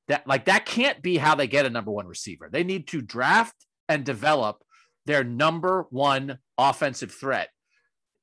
That 0.08 0.28
like 0.28 0.46
that 0.46 0.65
can't 0.65 1.02
be 1.02 1.17
how 1.17 1.36
they 1.36 1.48
get 1.48 1.65
a 1.65 1.70
number 1.70 1.91
one 1.91 2.08
receiver. 2.08 2.50
They 2.52 2.63
need 2.63 2.88
to 2.89 3.02
draft 3.02 3.56
and 3.89 4.06
develop 4.06 4.63
their 5.06 5.24
number 5.24 5.86
one 5.89 6.39
offensive 6.58 7.12
threat. 7.12 7.50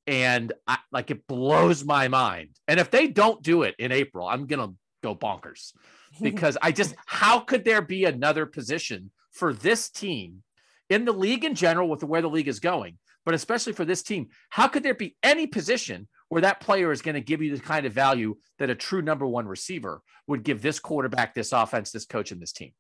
And 0.06 0.52
I, 0.66 0.78
like 0.92 1.10
it 1.10 1.26
blows 1.26 1.84
my 1.84 2.08
mind. 2.08 2.50
And 2.68 2.78
if 2.80 2.90
they 2.90 3.06
don't 3.08 3.42
do 3.42 3.62
it 3.62 3.74
in 3.78 3.92
April, 3.92 4.26
I'm 4.26 4.46
gonna 4.46 4.72
go 5.02 5.14
bonkers 5.14 5.72
because 6.22 6.56
I 6.60 6.72
just 6.72 6.94
how 7.06 7.40
could 7.40 7.64
there 7.64 7.82
be 7.82 8.04
another 8.04 8.46
position 8.46 9.10
for 9.32 9.52
this 9.52 9.90
team 9.90 10.42
in 10.88 11.04
the 11.04 11.12
league 11.12 11.44
in 11.44 11.54
general 11.54 11.88
with 11.88 12.04
where 12.04 12.22
the 12.22 12.28
league 12.28 12.48
is 12.48 12.60
going 12.60 12.98
but 13.24 13.34
especially 13.34 13.72
for 13.72 13.84
this 13.84 14.02
team, 14.02 14.28
how 14.50 14.68
could 14.68 14.82
there 14.82 14.94
be 14.94 15.16
any 15.22 15.46
position 15.46 16.08
where 16.34 16.40
that 16.40 16.58
player 16.58 16.90
is 16.90 17.00
going 17.00 17.14
to 17.14 17.20
give 17.20 17.40
you 17.40 17.56
the 17.56 17.62
kind 17.62 17.86
of 17.86 17.92
value 17.92 18.34
that 18.58 18.68
a 18.68 18.74
true 18.74 19.00
number 19.00 19.24
one 19.24 19.46
receiver 19.46 20.02
would 20.26 20.42
give 20.42 20.60
this 20.60 20.80
quarterback, 20.80 21.32
this 21.32 21.52
offense, 21.52 21.92
this 21.92 22.06
coach, 22.06 22.32
and 22.32 22.42
this 22.42 22.50
team? 22.50 22.72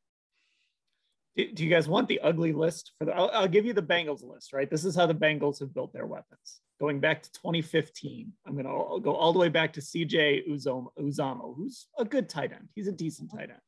Do 1.36 1.62
you 1.62 1.70
guys 1.70 1.86
want 1.86 2.08
the 2.08 2.18
ugly 2.18 2.52
list 2.52 2.94
for 2.98 3.04
the? 3.04 3.14
I'll, 3.14 3.30
I'll 3.32 3.46
give 3.46 3.64
you 3.64 3.72
the 3.72 3.80
Bengals 3.80 4.24
list, 4.28 4.52
right? 4.52 4.68
This 4.68 4.84
is 4.84 4.96
how 4.96 5.06
the 5.06 5.14
Bengals 5.14 5.60
have 5.60 5.72
built 5.72 5.92
their 5.92 6.04
weapons. 6.04 6.62
Going 6.80 6.98
back 6.98 7.22
to 7.22 7.30
2015, 7.30 8.32
I'm 8.44 8.54
going 8.54 8.64
to 8.64 9.00
go 9.00 9.14
all 9.14 9.32
the 9.32 9.38
way 9.38 9.50
back 9.50 9.72
to 9.74 9.80
CJ 9.80 10.48
Uzomah, 10.50 11.54
who's 11.56 11.86
a 11.96 12.04
good 12.04 12.28
tight 12.28 12.50
end. 12.50 12.68
He's 12.74 12.88
a 12.88 12.92
decent 12.92 13.30
tight 13.30 13.50
end. 13.50 13.60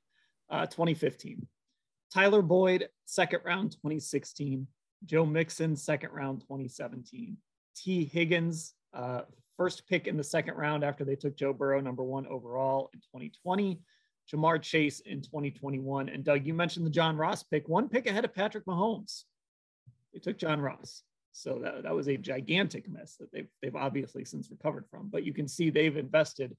Uh, 0.51 0.66
2015. 0.66 1.46
Tyler 2.12 2.42
Boyd, 2.42 2.88
second 3.05 3.42
round, 3.44 3.70
2016. 3.70 4.66
Joe 5.05 5.25
Mixon, 5.25 5.77
second 5.77 6.11
round 6.11 6.40
2017. 6.40 7.37
Tee 7.77 8.05
Higgins, 8.05 8.75
uh, 8.92 9.20
first 9.56 9.86
pick 9.88 10.06
in 10.06 10.16
the 10.16 10.24
second 10.24 10.54
round 10.54 10.84
after 10.84 11.04
they 11.04 11.16
took 11.16 11.36
Joe 11.36 11.52
Burrow, 11.52 11.80
number 11.80 12.04
one 12.04 12.26
overall 12.26 12.90
in 12.92 13.00
2020. 13.00 13.80
Ja'Marr 14.32 14.60
Chase 14.60 15.00
in 15.00 15.22
2021. 15.22 16.08
And 16.08 16.24
Doug, 16.24 16.46
you 16.46 16.54
mentioned 16.54 16.84
the 16.84 16.90
John 16.90 17.16
Ross 17.16 17.42
pick, 17.42 17.68
one 17.68 17.88
pick 17.88 18.06
ahead 18.06 18.24
of 18.24 18.34
Patrick 18.34 18.66
Mahomes. 18.66 19.22
They 20.12 20.18
took 20.18 20.38
John 20.38 20.60
Ross. 20.60 21.02
So 21.32 21.60
that, 21.62 21.82
that 21.82 21.94
was 21.94 22.08
a 22.08 22.16
gigantic 22.16 22.88
mess 22.88 23.16
that 23.20 23.30
they've, 23.32 23.48
they've 23.62 23.76
obviously 23.76 24.24
since 24.24 24.50
recovered 24.50 24.86
from. 24.90 25.08
But 25.08 25.24
you 25.24 25.32
can 25.32 25.46
see 25.46 25.70
they've 25.70 25.96
invested 25.96 26.56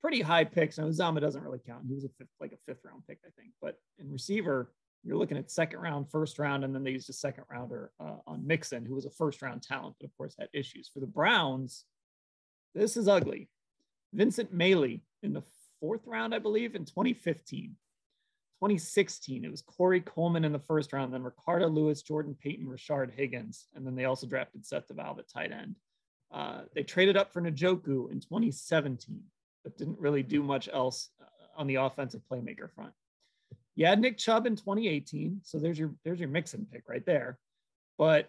pretty 0.00 0.20
high 0.20 0.44
picks. 0.44 0.78
Now, 0.78 0.84
Uzomah 0.84 1.20
doesn't 1.20 1.42
really 1.42 1.58
count. 1.66 1.84
He 1.88 1.94
was 1.94 2.04
a 2.04 2.10
fifth, 2.16 2.28
like 2.40 2.52
a 2.52 2.58
fifth 2.66 2.84
round 2.84 3.02
pick, 3.08 3.18
I 3.26 3.30
think. 3.36 3.50
But 3.60 3.76
in 3.98 4.10
receiver, 4.10 4.72
you're 5.02 5.16
looking 5.16 5.36
at 5.36 5.50
second 5.50 5.80
round, 5.80 6.10
first 6.10 6.38
round, 6.38 6.64
and 6.64 6.74
then 6.74 6.84
they 6.84 6.90
used 6.90 7.10
a 7.10 7.14
second 7.14 7.44
rounder 7.50 7.90
uh, 8.00 8.16
on 8.26 8.46
Mixon, 8.46 8.84
who 8.84 8.94
was 8.94 9.06
a 9.06 9.10
first 9.10 9.42
round 9.42 9.62
talent, 9.62 9.96
but 9.98 10.06
of 10.06 10.16
course 10.16 10.36
had 10.38 10.48
issues. 10.52 10.90
For 10.92 11.00
the 11.00 11.06
Browns, 11.06 11.84
this 12.74 12.96
is 12.96 13.08
ugly. 13.08 13.48
Vincent 14.12 14.52
Mayle 14.52 14.98
in 15.22 15.32
the 15.32 15.42
fourth 15.80 16.06
round, 16.06 16.34
I 16.34 16.38
believe, 16.38 16.74
in 16.74 16.84
2015. 16.84 17.76
2016, 18.60 19.44
it 19.44 19.50
was 19.50 19.62
Corey 19.62 20.02
Coleman 20.02 20.44
in 20.44 20.52
the 20.52 20.58
first 20.58 20.92
round, 20.92 21.14
then 21.14 21.22
Ricardo 21.22 21.68
Lewis, 21.68 22.02
Jordan 22.02 22.36
Payton, 22.42 22.66
Rashard 22.66 23.10
Higgins, 23.10 23.68
and 23.74 23.86
then 23.86 23.94
they 23.94 24.04
also 24.04 24.26
drafted 24.26 24.66
Seth 24.66 24.86
DeValve 24.88 25.18
at 25.18 25.28
tight 25.30 25.50
end. 25.50 25.76
Uh, 26.30 26.62
they 26.74 26.82
traded 26.82 27.16
up 27.16 27.32
for 27.32 27.40
Njoku 27.40 28.10
in 28.10 28.20
2017, 28.20 29.22
but 29.64 29.78
didn't 29.78 29.98
really 29.98 30.22
do 30.22 30.42
much 30.42 30.68
else 30.72 31.08
uh, 31.20 31.24
on 31.56 31.66
the 31.66 31.76
offensive 31.76 32.20
playmaker 32.30 32.70
front. 32.70 32.92
You 33.76 33.86
had 33.86 34.00
Nick 34.00 34.18
Chubb 34.18 34.46
in 34.46 34.56
2018, 34.56 35.40
so 35.42 35.58
there's 35.58 35.78
your 35.78 35.94
there's 36.04 36.20
your 36.20 36.28
Mixon 36.28 36.66
pick 36.70 36.82
right 36.86 37.04
there. 37.06 37.38
But 37.96 38.28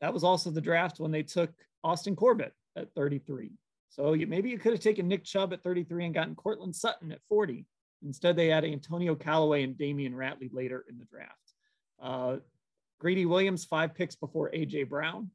that 0.00 0.14
was 0.14 0.24
also 0.24 0.50
the 0.50 0.60
draft 0.62 0.98
when 0.98 1.10
they 1.10 1.22
took 1.22 1.50
Austin 1.84 2.16
Corbett 2.16 2.54
at 2.76 2.92
33. 2.94 3.52
So 3.88 4.12
you, 4.12 4.26
maybe 4.26 4.50
you 4.50 4.58
could 4.58 4.72
have 4.72 4.80
taken 4.80 5.08
Nick 5.08 5.24
Chubb 5.24 5.52
at 5.52 5.62
33 5.62 6.06
and 6.06 6.14
gotten 6.14 6.34
Courtland 6.34 6.76
Sutton 6.76 7.12
at 7.12 7.20
40. 7.28 7.64
Instead, 8.04 8.36
they 8.36 8.48
had 8.48 8.64
Antonio 8.64 9.14
Callaway 9.14 9.62
and 9.62 9.76
Damion 9.76 10.12
Ratley 10.12 10.52
later 10.52 10.84
in 10.88 10.98
the 10.98 11.06
draft. 11.06 11.32
Uh, 12.00 12.36
Greedy 12.98 13.26
Williams, 13.26 13.64
five 13.64 13.94
picks 13.94 14.14
before 14.14 14.50
AJ 14.50 14.88
Brown. 14.88 15.30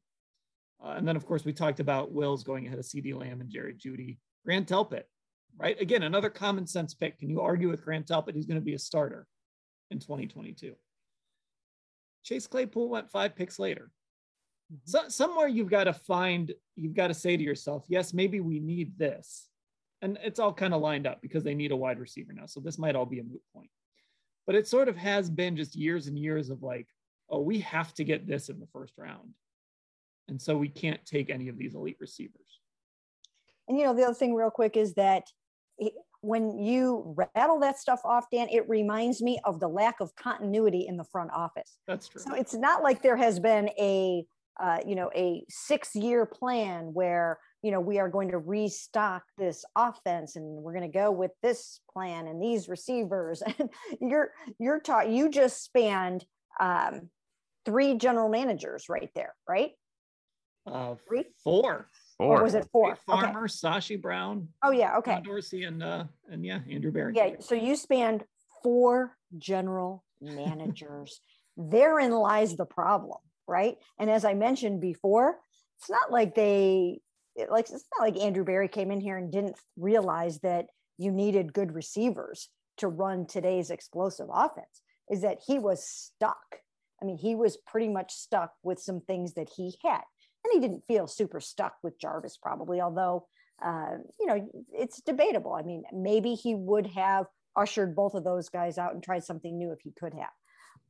Uh, 0.84 0.94
and 0.96 1.06
then, 1.06 1.16
of 1.16 1.26
course, 1.26 1.44
we 1.44 1.52
talked 1.52 1.80
about 1.80 2.12
Wills 2.12 2.44
going 2.44 2.66
ahead 2.66 2.78
of 2.78 2.84
CeeDee 2.84 3.18
Lamb 3.18 3.40
and 3.40 3.50
Jerry 3.50 3.74
Jeudy. 3.74 4.18
Grant 4.44 4.68
Delpit, 4.68 5.04
right? 5.56 5.80
Again, 5.80 6.02
another 6.02 6.30
common 6.30 6.66
sense 6.66 6.94
pick. 6.94 7.18
Can 7.18 7.30
you 7.30 7.40
argue 7.40 7.68
with 7.68 7.84
Grant 7.84 8.06
Delpit? 8.06 8.34
He's 8.34 8.46
going 8.46 8.60
to 8.60 8.64
be 8.64 8.74
a 8.74 8.78
starter 8.78 9.26
in 9.90 10.00
2022. 10.00 10.74
Chase 12.24 12.46
Claypool 12.46 12.88
went 12.88 13.10
five 13.10 13.36
picks 13.36 13.58
later. 13.58 13.90
So, 14.84 15.08
somewhere 15.08 15.48
you've 15.48 15.70
got 15.70 15.84
to 15.84 15.92
find, 15.92 16.52
you've 16.76 16.94
got 16.94 17.08
to 17.08 17.14
say 17.14 17.36
to 17.36 17.42
yourself, 17.42 17.84
yes, 17.88 18.12
maybe 18.12 18.40
we 18.40 18.60
need 18.60 18.98
this. 18.98 19.48
And 20.00 20.18
it's 20.22 20.40
all 20.40 20.52
kind 20.52 20.74
of 20.74 20.80
lined 20.80 21.06
up 21.06 21.22
because 21.22 21.44
they 21.44 21.54
need 21.54 21.70
a 21.70 21.76
wide 21.76 22.00
receiver 22.00 22.32
now. 22.32 22.46
So 22.46 22.60
this 22.60 22.78
might 22.78 22.96
all 22.96 23.06
be 23.06 23.20
a 23.20 23.24
moot 23.24 23.42
point. 23.54 23.70
But 24.46 24.56
it 24.56 24.66
sort 24.66 24.88
of 24.88 24.96
has 24.96 25.30
been 25.30 25.56
just 25.56 25.76
years 25.76 26.08
and 26.08 26.18
years 26.18 26.50
of 26.50 26.62
like, 26.62 26.88
oh, 27.30 27.40
we 27.40 27.60
have 27.60 27.94
to 27.94 28.04
get 28.04 28.26
this 28.26 28.48
in 28.48 28.58
the 28.58 28.66
first 28.72 28.94
round. 28.98 29.34
And 30.28 30.42
so 30.42 30.56
we 30.56 30.68
can't 30.68 31.04
take 31.06 31.30
any 31.30 31.48
of 31.48 31.56
these 31.56 31.74
elite 31.74 31.98
receivers. 32.00 32.60
And 33.68 33.78
you 33.78 33.84
know, 33.84 33.94
the 33.94 34.02
other 34.02 34.14
thing, 34.14 34.34
real 34.34 34.50
quick, 34.50 34.76
is 34.76 34.94
that 34.94 35.24
when 36.20 36.58
you 36.58 37.16
rattle 37.34 37.60
that 37.60 37.78
stuff 37.78 38.00
off, 38.04 38.26
Dan, 38.30 38.48
it 38.50 38.68
reminds 38.68 39.22
me 39.22 39.40
of 39.44 39.60
the 39.60 39.68
lack 39.68 40.00
of 40.00 40.14
continuity 40.16 40.86
in 40.88 40.96
the 40.96 41.04
front 41.04 41.30
office. 41.32 41.78
That's 41.86 42.08
true. 42.08 42.20
So 42.20 42.34
it's 42.34 42.54
not 42.54 42.82
like 42.82 43.02
there 43.02 43.16
has 43.16 43.38
been 43.40 43.68
a, 43.78 44.24
uh, 44.60 44.78
you 44.86 44.94
know, 44.94 45.10
a 45.14 45.44
six-year 45.48 46.26
plan 46.26 46.92
where 46.92 47.38
you 47.62 47.70
know 47.70 47.80
we 47.80 47.98
are 47.98 48.08
going 48.08 48.30
to 48.30 48.38
restock 48.38 49.22
this 49.38 49.64
offense 49.76 50.36
and 50.36 50.44
we're 50.44 50.72
going 50.72 50.90
to 50.90 50.98
go 50.98 51.10
with 51.10 51.30
this 51.42 51.80
plan 51.92 52.26
and 52.26 52.42
these 52.42 52.68
receivers. 52.68 53.42
And 53.58 53.70
you're 54.00 54.30
you're 54.58 54.80
taught 54.80 55.08
you 55.08 55.30
just 55.30 55.62
spanned 55.62 56.24
um, 56.60 57.10
three 57.64 57.96
general 57.96 58.28
managers 58.28 58.88
right 58.88 59.10
there, 59.14 59.34
right? 59.48 59.72
Uh, 60.66 60.94
three, 61.08 61.24
four. 61.42 61.88
Four. 62.18 62.40
Or 62.40 62.42
was 62.44 62.54
it 62.54 62.68
four? 62.70 62.96
Farmer, 63.06 63.44
okay. 63.44 63.52
Sashi 63.52 64.00
Brown. 64.00 64.48
Oh 64.62 64.70
yeah, 64.70 64.96
okay. 64.98 65.14
John 65.14 65.22
Dorsey 65.22 65.64
and 65.64 65.82
uh 65.82 66.04
and 66.30 66.44
yeah, 66.44 66.60
Andrew 66.70 66.92
Berry. 66.92 67.14
Yeah, 67.16 67.30
so 67.40 67.54
you 67.54 67.74
spanned 67.74 68.24
four 68.62 69.16
general 69.38 70.04
managers. 70.20 71.20
Therein 71.56 72.12
lies 72.12 72.56
the 72.56 72.64
problem, 72.64 73.18
right? 73.52 73.76
And 73.98 74.10
as 74.10 74.24
I 74.24 74.34
mentioned 74.34 74.80
before, 74.80 75.38
it's 75.78 75.90
not 75.90 76.10
like 76.10 76.34
they 76.34 77.00
like 77.50 77.66
it's 77.70 77.88
not 77.98 78.04
like 78.06 78.16
Andrew 78.16 78.44
Berry 78.44 78.68
came 78.68 78.90
in 78.90 79.00
here 79.00 79.16
and 79.18 79.30
didn't 79.30 79.56
realize 79.76 80.40
that 80.40 80.66
you 80.98 81.10
needed 81.12 81.52
good 81.52 81.74
receivers. 81.74 82.48
to 82.78 82.88
run 82.88 83.26
today's 83.26 83.70
explosive 83.70 84.28
offense 84.32 84.82
is 85.10 85.20
that 85.22 85.38
he 85.46 85.58
was 85.58 85.86
stuck. 85.86 86.60
I 87.00 87.04
mean, 87.04 87.18
he 87.18 87.34
was 87.34 87.56
pretty 87.66 87.88
much 87.88 88.12
stuck 88.12 88.52
with 88.62 88.78
some 88.80 89.00
things 89.00 89.34
that 89.34 89.50
he 89.56 89.74
had. 89.84 90.02
And 90.44 90.52
he 90.52 90.60
didn't 90.60 90.86
feel 90.86 91.06
super 91.06 91.40
stuck 91.40 91.74
with 91.82 92.00
Jarvis, 92.00 92.36
probably, 92.36 92.80
although, 92.80 93.26
uh, 93.64 93.98
you 94.18 94.26
know, 94.26 94.48
it's 94.72 95.00
debatable. 95.02 95.52
I 95.52 95.62
mean, 95.62 95.84
maybe 95.92 96.34
he 96.34 96.54
would 96.54 96.86
have 96.88 97.26
ushered 97.54 97.94
both 97.94 98.14
of 98.14 98.24
those 98.24 98.48
guys 98.48 98.78
out 98.78 98.94
and 98.94 99.02
tried 99.02 99.24
something 99.24 99.56
new 99.56 99.72
if 99.72 99.80
he 99.82 99.92
could 99.92 100.14
have. 100.14 100.34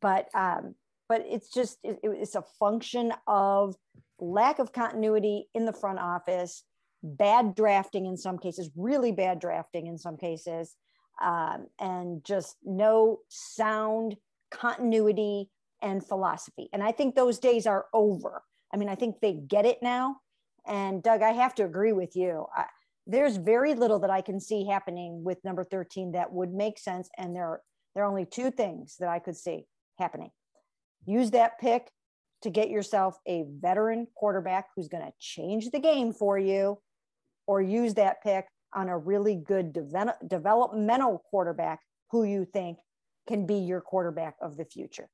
But, 0.01 0.29
um, 0.35 0.75
but 1.13 1.27
it's 1.29 1.51
just, 1.51 1.77
it, 1.85 1.99
it's 2.03 2.37
a 2.37 2.45
function 2.59 3.13
of 3.27 3.77
lack 4.19 4.59
of 4.59 4.73
continuity 4.73 5.47
in 5.55 5.67
the 5.67 5.73
front 5.75 5.99
office, 5.99 6.65
bad 7.03 7.55
drafting 7.55 8.07
in 8.07 8.17
some 8.17 8.39
cases, 8.39 8.71
really 8.75 9.13
bad 9.13 9.39
drafting 9.39 9.89
in 9.89 9.99
some 9.99 10.17
cases, 10.17 10.75
um, 11.23 11.67
and 11.79 12.25
just 12.25 12.57
no 12.65 13.19
sound 13.29 14.17
continuity 14.51 15.51
and 15.83 16.03
philosophy. 16.03 16.71
And 16.73 16.83
I 16.83 16.93
think 16.93 17.15
those 17.15 17.39
days 17.39 17.67
are 17.67 17.85
over. 17.93 18.43
I 18.73 18.79
mean, 18.79 18.89
I 18.89 18.95
think 18.95 19.17
they 19.21 19.35
get 19.35 19.67
it 19.67 19.83
now. 19.83 20.17
And 20.67 21.03
Doug, 21.03 21.21
I 21.21 21.33
have 21.33 21.55
to 21.57 21.65
agree 21.67 21.93
with 21.93 22.17
you. 22.17 22.47
I, 22.57 22.65
there's 23.07 23.37
very 23.37 23.75
little 23.75 23.99
that 23.99 24.11
I 24.11 24.23
can 24.23 24.41
see 24.41 24.65
happening 24.65 25.23
with 25.23 25.45
number 25.45 25.65
13 25.65 26.13
that 26.13 26.33
would 26.33 26.55
make 26.55 26.79
sense. 26.79 27.11
And 27.19 27.37
there 27.37 27.45
are, 27.45 27.61
there 27.95 28.03
are 28.03 28.09
only 28.09 28.25
two 28.25 28.51
things 28.51 28.97
that 28.99 29.11
I 29.11 29.19
could 29.19 29.37
see 29.37 29.67
happening. 29.99 30.31
Use 31.07 31.31
that 31.33 31.59
pick 31.59 31.91
to 32.43 32.51
get 32.51 32.71
yourself 32.71 33.17
a 33.27 33.45
veteran 33.61 34.07
quarterback 34.15 34.69
who's 34.75 34.89
going 34.89 35.05
to 35.05 35.13
change 35.19 35.71
the 35.71 35.79
game 35.79 36.13
for 36.13 36.39
you, 36.39 36.79
or 37.47 37.61
use 37.61 37.95
that 37.95 38.23
pick 38.23 38.47
on 38.75 38.89
a 38.89 38.99
really 38.99 39.37
good 39.37 39.73
de- 39.73 40.17
developmental 40.27 41.23
quarterback 41.31 41.81
who 42.11 42.25
you 42.25 42.45
think 42.45 42.79
can 43.29 43.47
be 43.47 43.55
your 43.55 43.81
quarterback 43.81 44.35
of 44.41 44.57
the 44.57 44.65
future. 44.65 45.09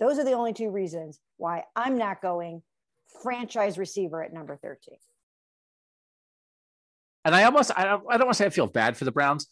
Those 0.00 0.18
are 0.18 0.24
the 0.24 0.32
only 0.32 0.52
two 0.52 0.70
reasons 0.70 1.20
why 1.36 1.64
I'm 1.76 1.96
not 1.96 2.20
going 2.20 2.62
franchise 3.22 3.78
receiver 3.78 4.22
at 4.22 4.32
number 4.32 4.56
13. 4.56 4.96
And 7.24 7.34
I 7.34 7.44
almost, 7.44 7.70
I 7.76 7.84
don't, 7.84 8.02
I 8.10 8.18
don't 8.18 8.26
want 8.26 8.36
to 8.36 8.42
say 8.42 8.46
I 8.46 8.50
feel 8.50 8.66
bad 8.66 8.96
for 8.96 9.04
the 9.04 9.12
Browns, 9.12 9.46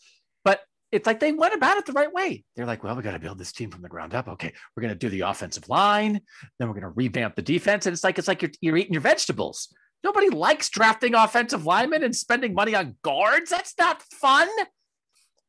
it's 0.93 1.07
like 1.07 1.18
they 1.18 1.32
went 1.32 1.55
about 1.55 1.78
it 1.78 1.86
the 1.86 1.93
right 1.93 2.12
way. 2.12 2.45
They're 2.55 2.66
like, 2.66 2.84
well, 2.84 2.95
we 2.95 3.03
got 3.03 3.12
to 3.12 3.18
build 3.18 3.38
this 3.38 3.53
team 3.53 3.70
from 3.70 3.82
the 3.82 3.88
ground 3.88 4.14
up. 4.14 4.28
Okay, 4.28 4.53
we're 4.76 4.82
going 4.82 4.93
to 4.93 4.99
do 4.99 5.09
the 5.09 5.22
offensive 5.22 5.68
line, 5.68 6.20
then 6.59 6.68
we're 6.68 6.74
going 6.74 6.82
to 6.82 6.90
revamp 6.90 7.34
the 7.34 7.43
defense. 7.43 7.86
And 7.86 7.95
it's 7.95 8.05
like, 8.05 8.18
it's 8.18 8.28
like 8.28 8.43
you're, 8.43 8.51
you're 8.61 8.76
eating 8.76 8.93
your 8.93 9.03
vegetables. 9.03 9.74
Nobody 10.05 10.28
likes 10.28 10.68
drafting 10.68 11.14
offensive 11.14 11.64
linemen 11.64 12.03
and 12.03 12.14
spending 12.14 12.55
money 12.55 12.74
on 12.74 12.97
guards. 13.03 13.51
That's 13.51 13.74
not 13.78 14.03
fun. 14.03 14.49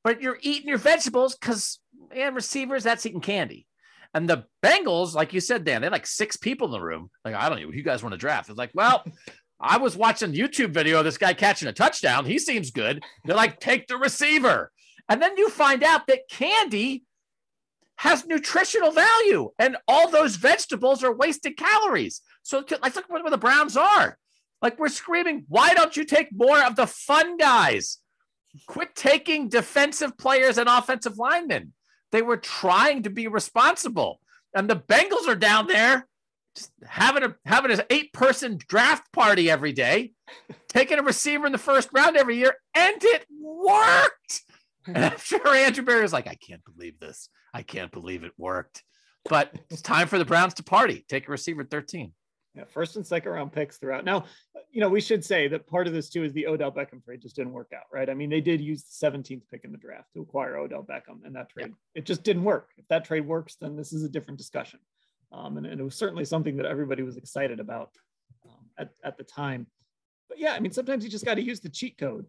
But 0.04 0.22
you're 0.22 0.38
eating 0.42 0.68
your 0.68 0.78
vegetables 0.78 1.36
because 1.36 1.80
and 2.16 2.36
receivers, 2.36 2.84
that's 2.84 3.06
eating 3.06 3.22
candy. 3.22 3.68
And 4.14 4.30
the 4.30 4.46
Bengals, 4.64 5.16
like 5.16 5.34
you 5.34 5.40
said, 5.40 5.64
Dan, 5.64 5.82
they 5.82 5.90
like 5.90 6.06
six 6.06 6.38
people 6.38 6.68
in 6.68 6.72
the 6.72 6.82
room. 6.82 7.10
Like, 7.26 7.36
I 7.36 7.50
don't 7.50 7.60
know, 7.60 7.72
you 7.72 7.84
guys 7.84 8.04
want 8.04 8.14
to 8.14 8.18
draft? 8.18 8.50
It's 8.50 8.58
like, 8.58 8.72
well, 8.76 9.04
I 9.60 9.78
was 9.78 9.98
watching 9.98 10.34
YouTube 10.34 10.72
video 10.72 11.00
of 11.00 11.06
this 11.06 11.18
guy 11.18 11.34
catching 11.34 11.68
a 11.68 11.74
touchdown. 11.74 12.26
He 12.26 12.38
seems 12.38 12.70
good. 12.70 13.04
They're 13.26 13.36
like, 13.36 13.60
take 13.60 13.88
the 13.88 13.98
receiver. 13.98 14.72
And 15.10 15.22
then 15.22 15.38
you 15.38 15.50
find 15.50 15.84
out 15.84 16.08
that 16.08 16.30
candy 16.30 17.04
has 17.98 18.26
nutritional 18.26 18.92
value 18.92 19.52
and 19.60 19.78
all 19.88 20.10
those 20.10 20.36
vegetables 20.36 21.04
are 21.04 21.14
wasted 21.14 21.58
calories. 21.58 22.22
So 22.42 22.64
like 22.82 22.96
look 22.96 23.10
where 23.10 23.30
the 23.30 23.38
Browns 23.38 23.78
are. 23.78 24.18
Like 24.62 24.80
we're 24.80 24.90
screaming, 24.90 25.46
why 25.48 25.74
don't 25.74 25.96
you 25.96 26.06
take 26.06 26.30
more 26.32 26.64
of 26.64 26.76
the 26.76 26.88
fun 26.88 27.38
guys? 27.38 28.00
Quit 28.68 28.96
taking 28.96 29.50
defensive 29.50 30.18
players 30.18 30.58
and 30.58 30.70
offensive 30.70 31.18
linemen. 31.18 31.74
They 32.12 32.22
were 32.22 32.38
trying 32.38 33.04
to 33.04 33.10
be 33.10 33.28
responsible. 33.28 34.20
And 34.56 34.70
the 34.70 34.76
Bengals 34.76 35.28
are 35.28 35.36
down 35.36 35.68
there 35.68 36.08
just 36.56 36.72
having 36.86 37.24
a 37.24 37.36
having 37.46 37.72
an 37.72 37.82
eight 37.90 38.14
person 38.14 38.60
draft 38.68 39.12
party 39.12 39.50
every 39.50 39.72
day, 39.72 40.12
taking 40.68 41.00
a 41.00 41.04
receiver 41.04 41.46
in 41.46 41.52
the 41.52 41.58
first 41.58 41.90
round 41.94 42.16
every 42.16 42.38
year, 42.38 42.56
and 42.76 42.98
it 43.04 43.26
worked. 43.42 44.44
And 44.88 44.98
I'm 45.06 45.18
sure 45.18 45.48
Andrew 45.48 45.84
Berry 45.84 46.02
was 46.02 46.14
like, 46.14 46.28
I 46.28 46.36
can't 46.36 46.62
believe 46.66 47.00
this. 47.00 47.30
I 47.54 47.62
can't 47.62 47.92
believe 47.92 48.24
it 48.24 48.34
worked. 48.38 48.84
But 49.30 49.54
it's 49.70 49.82
time 49.82 50.08
for 50.08 50.18
the 50.18 50.26
Browns 50.26 50.54
to 50.56 50.64
party. 50.64 51.06
Take 51.08 51.28
a 51.28 51.32
receiver 51.32 51.64
13. 51.64 52.12
Yeah, 52.56 52.66
first 52.66 52.98
and 52.98 53.06
second 53.06 53.32
round 53.32 53.52
picks 53.52 53.78
throughout. 53.78 54.06
Now, 54.06 54.26
you 54.72 54.80
know, 54.80 54.90
we 54.90 55.02
should 55.02 55.26
say 55.26 55.48
that 55.48 55.66
part 55.66 55.88
of 55.88 55.94
this 55.94 56.10
too 56.10 56.24
is 56.24 56.34
the 56.34 56.46
Odell 56.46 56.72
Beckham 56.72 57.04
trade 57.04 57.22
just 57.22 57.36
didn't 57.36 57.54
work 57.54 57.72
out, 57.76 57.86
right? 57.92 58.10
I 58.10 58.14
mean, 58.14 58.30
they 58.30 58.42
did 58.42 58.62
use 58.62 58.84
the 58.84 59.08
17th 59.08 59.42
pick 59.50 59.64
in 59.64 59.72
the 59.72 59.78
draft 59.78 60.14
to 60.14 60.22
acquire 60.22 60.58
Odell 60.58 60.84
Beckham, 60.84 61.26
and 61.26 61.36
that 61.36 61.50
trade 61.50 61.70
yeah. 61.70 61.74
it 61.96 62.06
just 62.06 62.22
didn't 62.24 62.44
work. 62.44 62.70
If 62.78 62.88
that 62.90 63.06
trade 63.06 63.26
works, 63.26 63.56
then 63.60 63.76
this 63.76 63.92
is 63.92 64.04
a 64.04 64.10
different 64.10 64.38
discussion, 64.38 64.80
um, 65.32 65.58
and, 65.58 65.66
and, 65.66 65.80
it 65.82 65.84
was 65.84 65.96
certainly 65.96 66.26
something 66.26 66.58
that 66.58 66.68
everybody 66.68 67.02
was 67.02 67.18
excited 67.18 67.60
about 67.60 67.90
um, 68.46 68.66
at 68.78 68.90
at 69.04 69.18
the 69.18 69.24
time. 69.24 69.66
But 70.30 70.38
yeah, 70.38 70.54
I 70.54 70.60
mean, 70.60 70.72
sometimes 70.72 71.04
you 71.04 71.10
just 71.10 71.26
got 71.26 71.36
to 71.36 71.42
use 71.42 71.60
the 71.60 71.70
cheat 71.70 71.98
code. 71.98 72.28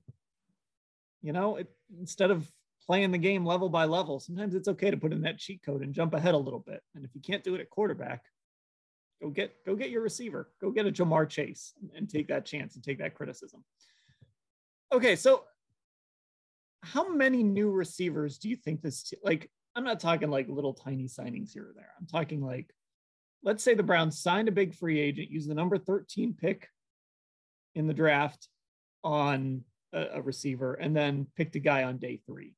You 1.25 1.33
know, 1.33 1.57
it, 1.57 1.69
instead 1.99 2.31
of 2.31 2.47
playing 2.87 3.11
the 3.11 3.19
game 3.19 3.45
level 3.45 3.69
by 3.69 3.87
level, 3.87 4.21
sometimes 4.21 4.55
it's 4.55 4.69
okay 4.69 4.91
to 4.91 4.97
put 4.97 5.13
in 5.13 5.23
that 5.23 5.39
cheat 5.39 5.63
code 5.65 5.83
and 5.83 5.93
jump 5.93 6.15
ahead 6.15 6.35
a 6.35 6.39
little 6.39 6.61
bit. 6.61 6.83
And 6.95 7.05
if 7.05 7.15
you 7.15 7.21
can't 7.21 7.43
do 7.43 7.55
it 7.57 7.61
at 7.61 7.71
quarterback, 7.71 8.23
Go 9.25 9.31
get 9.31 9.65
go 9.65 9.75
get 9.75 9.89
your 9.89 10.03
receiver. 10.03 10.51
Go 10.61 10.71
get 10.71 10.87
a 10.87 10.93
Ja'Marr 10.93 11.27
Chase 11.29 11.73
and, 11.81 11.91
and 11.97 12.11
take 12.11 12.29
that 12.29 12.45
chance 12.45 12.75
and 12.75 12.85
take 12.85 12.99
that 12.99 13.15
criticism. 13.15 13.65
Okay, 14.93 15.17
so 15.17 15.45
how 16.83 17.09
many 17.09 17.43
new 17.43 17.71
receivers 17.71 18.37
do 18.37 18.51
you 18.51 18.57
think 18.57 18.83
this 18.83 19.03
t- 19.03 19.17
like 19.25 19.51
I'm 19.75 19.85
not 19.85 19.99
talking 19.99 20.31
like 20.31 20.47
little 20.49 20.75
tiny 20.75 21.05
signings 21.05 21.53
here 21.53 21.65
or 21.65 21.73
there. 21.75 21.95
I'm 21.99 22.07
talking 22.07 22.45
like 22.45 22.75
let's 23.43 23.65
say 23.65 23.75
the 23.75 23.83
Browns 23.83 24.19
signed 24.19 24.49
a 24.49 24.53
big 24.53 24.75
free 24.75 25.01
agent, 25.01 25.31
use 25.31 25.47
the 25.47 25.55
number 25.55 25.79
13 25.79 26.35
pick 26.39 26.69
in 27.75 27.87
the 27.87 27.95
draft 27.95 28.49
on 29.03 29.63
a, 29.95 30.19
a, 30.19 30.23
receiver, 30.23 30.75
and 30.75 30.95
then 30.95 31.27
picked 31.37 31.57
a 31.57 31.61
guy 31.61 31.85
on 31.85 31.99
day 31.99 32.21
three. 32.27 32.53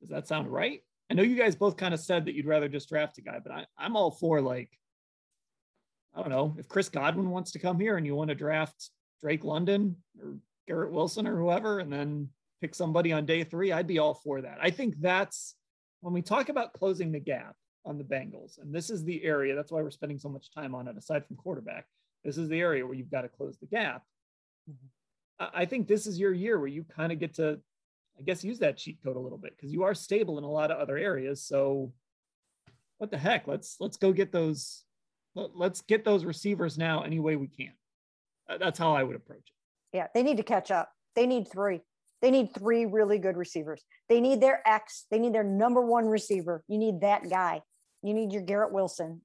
Does 0.00 0.10
that 0.10 0.26
sound 0.26 0.48
right? 0.48 0.80
I 1.10 1.14
know 1.14 1.22
you 1.22 1.36
guys 1.36 1.54
both 1.54 1.76
kind 1.76 1.94
of 1.94 2.00
said 2.00 2.24
that 2.24 2.34
you'd 2.34 2.46
rather 2.46 2.68
just 2.68 2.88
draft 2.88 3.18
a 3.18 3.22
guy, 3.22 3.38
but 3.42 3.52
I, 3.52 3.66
I'm 3.78 3.96
all 3.96 4.10
for 4.10 4.40
like 4.40 4.70
I 6.14 6.20
don't 6.20 6.30
know 6.30 6.56
if 6.58 6.66
Chris 6.66 6.88
Godwin 6.88 7.30
wants 7.30 7.52
to 7.52 7.58
come 7.58 7.78
here 7.78 7.98
and 7.98 8.06
you 8.06 8.14
want 8.14 8.28
to 8.28 8.34
draft 8.34 8.90
Drake 9.20 9.44
London 9.44 9.96
or 10.20 10.38
Garrett 10.66 10.90
Wilson 10.90 11.26
or 11.26 11.36
whoever, 11.36 11.78
and 11.78 11.92
then 11.92 12.30
pick 12.60 12.74
somebody 12.74 13.12
on 13.12 13.26
day 13.26 13.44
three, 13.44 13.70
I'd 13.70 13.86
be 13.86 13.98
all 13.98 14.14
for 14.14 14.40
that. 14.40 14.58
I 14.60 14.70
think 14.70 14.94
that's 15.00 15.54
when 16.00 16.14
we 16.14 16.22
talk 16.22 16.48
about 16.48 16.72
closing 16.72 17.12
the 17.12 17.20
gap 17.20 17.54
on 17.84 17.98
the 17.98 18.04
Bengals, 18.04 18.58
and 18.58 18.74
this 18.74 18.90
is 18.90 19.04
the 19.04 19.22
area 19.24 19.54
that's 19.54 19.70
why 19.70 19.82
we're 19.82 19.90
spending 19.90 20.18
so 20.18 20.28
much 20.28 20.50
time 20.50 20.74
on 20.74 20.88
it, 20.88 20.96
aside 20.96 21.26
from 21.26 21.36
quarterback. 21.36 21.86
This 22.24 22.38
is 22.38 22.48
the 22.48 22.58
area 22.58 22.84
where 22.84 22.94
you've 22.94 23.10
got 23.10 23.22
to 23.22 23.28
close 23.28 23.58
the 23.58 23.66
gap. 23.66 24.02
Mm-hmm. 24.68 24.86
I 25.38 25.66
think 25.66 25.86
this 25.86 26.06
is 26.06 26.18
your 26.18 26.32
year 26.32 26.58
where 26.58 26.68
you 26.68 26.84
kind 26.84 27.12
of 27.12 27.18
get 27.18 27.34
to, 27.34 27.60
I 28.18 28.22
guess, 28.22 28.42
use 28.42 28.58
that 28.60 28.78
cheat 28.78 28.98
code 29.02 29.16
a 29.16 29.20
little 29.20 29.38
bit 29.38 29.54
because 29.56 29.72
you 29.72 29.82
are 29.82 29.94
stable 29.94 30.38
in 30.38 30.44
a 30.44 30.50
lot 30.50 30.70
of 30.70 30.78
other 30.78 30.96
areas. 30.96 31.44
So, 31.44 31.92
what 32.98 33.10
the 33.10 33.18
heck? 33.18 33.46
Let's 33.46 33.76
let's 33.78 33.98
go 33.98 34.12
get 34.12 34.32
those 34.32 34.84
let's 35.34 35.82
get 35.82 36.04
those 36.04 36.24
receivers 36.24 36.78
now 36.78 37.02
any 37.02 37.20
way 37.20 37.36
we 37.36 37.48
can. 37.48 37.72
That's 38.58 38.78
how 38.78 38.94
I 38.94 39.02
would 39.02 39.16
approach 39.16 39.38
it. 39.38 39.96
Yeah, 39.96 40.06
they 40.14 40.22
need 40.22 40.38
to 40.38 40.42
catch 40.42 40.70
up. 40.70 40.90
They 41.14 41.26
need 41.26 41.48
three. 41.50 41.80
They 42.22 42.30
need 42.30 42.54
three 42.54 42.86
really 42.86 43.18
good 43.18 43.36
receivers. 43.36 43.84
They 44.08 44.20
need 44.20 44.40
their 44.40 44.66
X. 44.66 45.04
They 45.10 45.18
need 45.18 45.34
their 45.34 45.44
number 45.44 45.82
one 45.82 46.06
receiver. 46.06 46.64
You 46.68 46.78
need 46.78 47.02
that 47.02 47.28
guy. 47.28 47.60
You 48.02 48.14
need 48.14 48.32
your 48.32 48.42
Garrett 48.42 48.72
Wilson, 48.72 49.20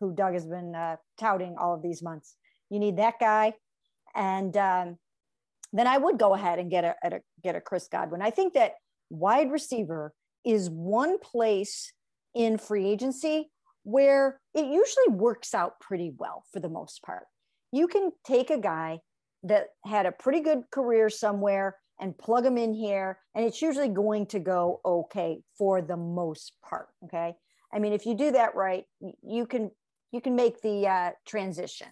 who 0.00 0.14
Doug 0.14 0.32
has 0.32 0.46
been 0.46 0.74
uh, 0.74 0.96
touting 1.18 1.56
all 1.58 1.74
of 1.74 1.82
these 1.82 2.02
months. 2.02 2.34
You 2.70 2.78
need 2.78 2.96
that 2.96 3.20
guy, 3.20 3.52
and 4.14 4.56
um, 4.56 4.96
then 5.72 5.86
I 5.86 5.98
would 5.98 6.18
go 6.18 6.34
ahead 6.34 6.58
and 6.58 6.70
get 6.70 6.84
a, 6.84 6.94
a 7.02 7.20
get 7.42 7.56
a 7.56 7.60
Chris 7.60 7.88
Godwin. 7.90 8.22
I 8.22 8.30
think 8.30 8.54
that 8.54 8.74
wide 9.10 9.50
receiver 9.50 10.12
is 10.44 10.68
one 10.70 11.18
place 11.18 11.92
in 12.34 12.58
free 12.58 12.86
agency 12.86 13.50
where 13.84 14.40
it 14.54 14.66
usually 14.66 15.08
works 15.10 15.54
out 15.54 15.80
pretty 15.80 16.12
well 16.16 16.44
for 16.52 16.60
the 16.60 16.68
most 16.68 17.02
part. 17.02 17.24
You 17.72 17.88
can 17.88 18.12
take 18.24 18.50
a 18.50 18.58
guy 18.58 19.00
that 19.44 19.68
had 19.84 20.06
a 20.06 20.12
pretty 20.12 20.40
good 20.40 20.62
career 20.70 21.10
somewhere 21.10 21.76
and 22.00 22.16
plug 22.16 22.44
him 22.44 22.58
in 22.58 22.74
here, 22.74 23.18
and 23.34 23.44
it's 23.44 23.62
usually 23.62 23.88
going 23.88 24.26
to 24.26 24.38
go 24.38 24.80
okay 24.84 25.40
for 25.56 25.82
the 25.82 25.96
most 25.96 26.52
part. 26.68 26.88
Okay. 27.04 27.34
I 27.72 27.78
mean, 27.78 27.92
if 27.92 28.06
you 28.06 28.14
do 28.14 28.32
that 28.32 28.54
right, 28.54 28.84
you 29.22 29.46
can 29.46 29.70
you 30.10 30.20
can 30.20 30.36
make 30.36 30.60
the 30.62 30.86
uh, 30.86 31.10
transition. 31.26 31.88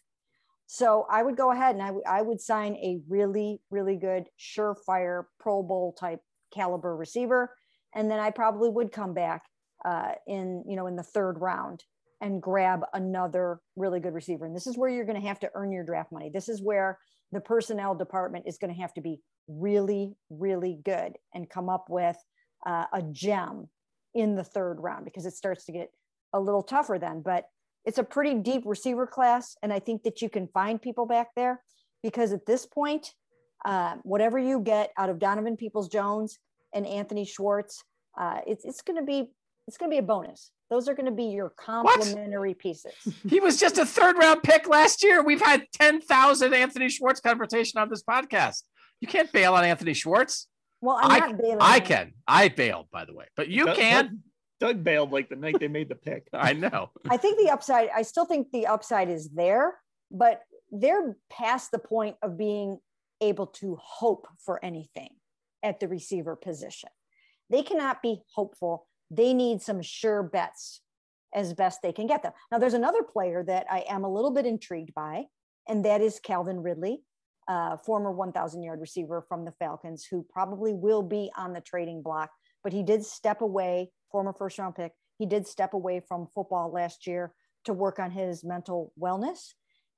So 0.73 1.05
I 1.11 1.25
would 1.25 1.37
go 1.37 1.51
ahead 1.51 1.75
and 1.75 1.83
I, 1.83 2.19
I 2.19 2.23
would 2.23 2.41
sign 2.41 2.77
a 2.77 3.01
really, 3.09 3.61
really 3.73 3.97
good, 3.97 4.29
surefire 4.39 5.25
Pro 5.41 5.65
Bowl 5.65 5.97
type 5.99 6.21
caliber 6.55 6.97
receiver. 6.97 7.57
And 7.93 8.09
then 8.09 8.21
I 8.21 8.31
probably 8.31 8.71
would 8.71 8.93
come 8.93 9.13
back 9.13 9.43
uh, 9.85 10.13
in 10.29 10.63
you 10.69 10.77
know 10.77 10.87
in 10.87 10.95
the 10.95 11.03
third 11.03 11.41
round 11.41 11.83
and 12.21 12.41
grab 12.41 12.83
another 12.95 13.59
really 13.75 13.99
good 13.99 14.15
receiver. 14.15 14.47
And 14.47 14.55
this 14.55 14.69
is 14.69 14.79
where 14.79 14.89
you're 14.89 15.05
going 15.05 15.21
to 15.21 15.27
have 15.27 15.41
to 15.41 15.51
earn 15.57 15.73
your 15.73 15.83
draft 15.83 16.13
money. 16.13 16.31
This 16.33 16.49
is 16.49 16.63
where 16.63 17.01
the 17.33 17.41
personnel 17.41 17.97
department 17.97 18.45
is 18.47 18.57
going 18.57 18.73
to 18.73 18.81
have 18.81 18.95
to 18.95 19.01
be 19.01 19.19
really, 19.49 20.15
really 20.31 20.79
good 20.85 21.15
and 21.35 21.51
come 21.51 21.69
up 21.69 21.87
with 21.89 22.17
uh, 22.65 22.85
a 22.93 23.03
gem 23.11 23.69
in 24.15 24.37
the 24.37 24.45
third 24.45 24.77
round 24.79 25.05
because 25.05 25.27
it 25.27 25.35
starts 25.35 25.65
to 25.65 25.73
get 25.73 25.91
a 26.33 26.39
little 26.39 26.63
tougher 26.63 26.97
then. 26.97 27.23
But 27.23 27.47
it's 27.85 27.99
a 27.99 28.05
pretty 28.05 28.35
deep 28.35 28.63
receiver 28.65 29.07
class. 29.07 29.57
And 29.63 29.73
I 29.73 29.79
think 29.79 30.03
that 30.03 30.23
you 30.23 30.29
can 30.29 30.49
find 30.49 30.81
people 30.81 31.07
back 31.07 31.29
there 31.35 31.63
because 32.03 32.33
at 32.33 32.47
this 32.47 32.67
point, 32.67 33.13
uh, 33.65 33.97
whatever 34.03 34.39
you 34.39 34.61
get 34.61 34.91
out 34.97 35.11
of 35.11 35.19
Donovan 35.19 35.57
Peoples 35.57 35.89
Jones 35.89 36.39
and 36.75 36.87
Anthony 36.87 37.25
Schwartz, 37.25 37.85
uh, 38.19 38.41
it's, 38.47 38.65
it's 38.65 38.83
going 38.83 38.99
to 38.99 39.05
be 39.05 39.31
it's 39.69 39.77
going 39.77 39.89
to 39.89 39.95
be 39.95 39.99
a 39.99 40.03
bonus. 40.03 40.51
Those 40.69 40.89
are 40.89 40.95
going 40.95 41.07
to 41.07 41.13
be 41.13 41.27
your 41.27 41.51
complimentary 41.51 42.51
what? 42.51 42.59
pieces. 42.59 42.93
He 43.29 43.39
was 43.39 43.57
just 43.57 43.79
a 43.79 43.87
third 43.87 44.19
round 44.19 44.43
pick 44.43 44.69
last 44.69 45.05
year. 45.05 45.23
We've 45.23 45.41
had 45.41 45.67
10,000 45.75 46.55
Anthony 46.55 46.89
Schwartz 46.89 47.21
conversation 47.21 47.79
on 47.79 47.89
this 47.89 48.03
podcast. 48.03 48.63
You 49.01 49.07
can't 49.07 49.31
bail 49.31 49.55
on 49.55 49.65
Anthony 49.65 49.95
Schwartz. 49.95 50.49
Well, 50.81 50.99
I'm 51.01 51.11
I, 51.11 51.19
not 51.19 51.39
bailing. 51.39 51.59
I 51.61 51.79
can. 51.79 52.13
I 52.27 52.49
bailed, 52.49 52.87
by 52.91 53.05
the 53.05 53.15
way, 53.15 53.27
but 53.37 53.49
you 53.49 53.67
Doug, 53.67 53.77
can. 53.77 54.23
Doug, 54.61 54.77
Doug 54.77 54.85
bailed 54.85 55.13
like 55.13 55.29
the 55.29 55.37
night 55.37 55.59
they 55.59 55.69
made 55.69 55.89
the 55.89 55.95
pick. 55.95 56.29
I 56.33 56.53
know. 56.53 56.91
I 57.09 57.17
think 57.17 57.39
the 57.39 57.51
upside, 57.51 57.89
I 57.95 58.03
still 58.03 58.25
think 58.25 58.51
the 58.53 58.67
upside 58.67 59.09
is 59.09 59.31
there, 59.31 59.79
but 60.11 60.43
they're 60.71 61.17
past 61.31 61.71
the 61.71 61.79
point 61.79 62.17
of 62.23 62.39
being 62.39 62.79
able 63.21 63.47
to 63.47 63.77
hope 63.81 64.27
for 64.45 64.65
anything 64.65 65.11
at 65.63 65.81
the 65.81 65.89
receiver 65.89 66.37
position. 66.37 66.89
They 67.51 67.63
cannot 67.63 68.03
be 68.03 68.23
hopeful 68.35 68.87
they 69.11 69.35
need 69.35 69.61
some 69.61 69.83
sure 69.83 70.23
bets 70.23 70.81
as 71.35 71.53
best 71.53 71.83
they 71.83 71.93
can 71.93 72.07
get 72.07 72.23
them. 72.23 72.33
Now, 72.51 72.59
there's 72.59 72.75
another 72.75 73.03
player 73.03 73.43
that 73.45 73.67
I 73.71 73.85
am 73.89 74.05
a 74.05 74.13
little 74.13 74.31
bit 74.31 74.47
intrigued 74.47 74.95
by, 74.95 75.25
and 75.69 75.85
that 75.85 76.01
is 76.01 76.21
Calvin 76.21 76.63
Ridley, 76.63 77.03
uh, 77.49 77.77
former 77.79 78.11
1,000 78.11 78.63
yard 78.63 78.81
receiver 78.81 79.25
from 79.29 79.45
the 79.45 79.53
Falcons, 79.53 80.07
who 80.09 80.25
probably 80.31 80.73
will 80.73 81.03
be 81.03 81.31
on 81.37 81.53
the 81.53 81.61
trading 81.61 82.03
block. 82.03 82.31
But 82.63 82.73
he 82.73 82.83
did 82.83 83.05
step 83.05 83.41
away, 83.41 83.91
former 84.11 84.33
first 84.33 84.59
round 84.59 84.75
pick. 84.75 84.93
He 85.19 85.27
did 85.27 85.47
step 85.47 85.75
away 85.75 86.01
from 86.01 86.29
football 86.35 86.73
last 86.73 87.07
year 87.07 87.33
to 87.65 87.73
work 87.73 87.99
on 87.99 88.11
his 88.11 88.43
mental 88.45 88.93
wellness. 89.01 89.55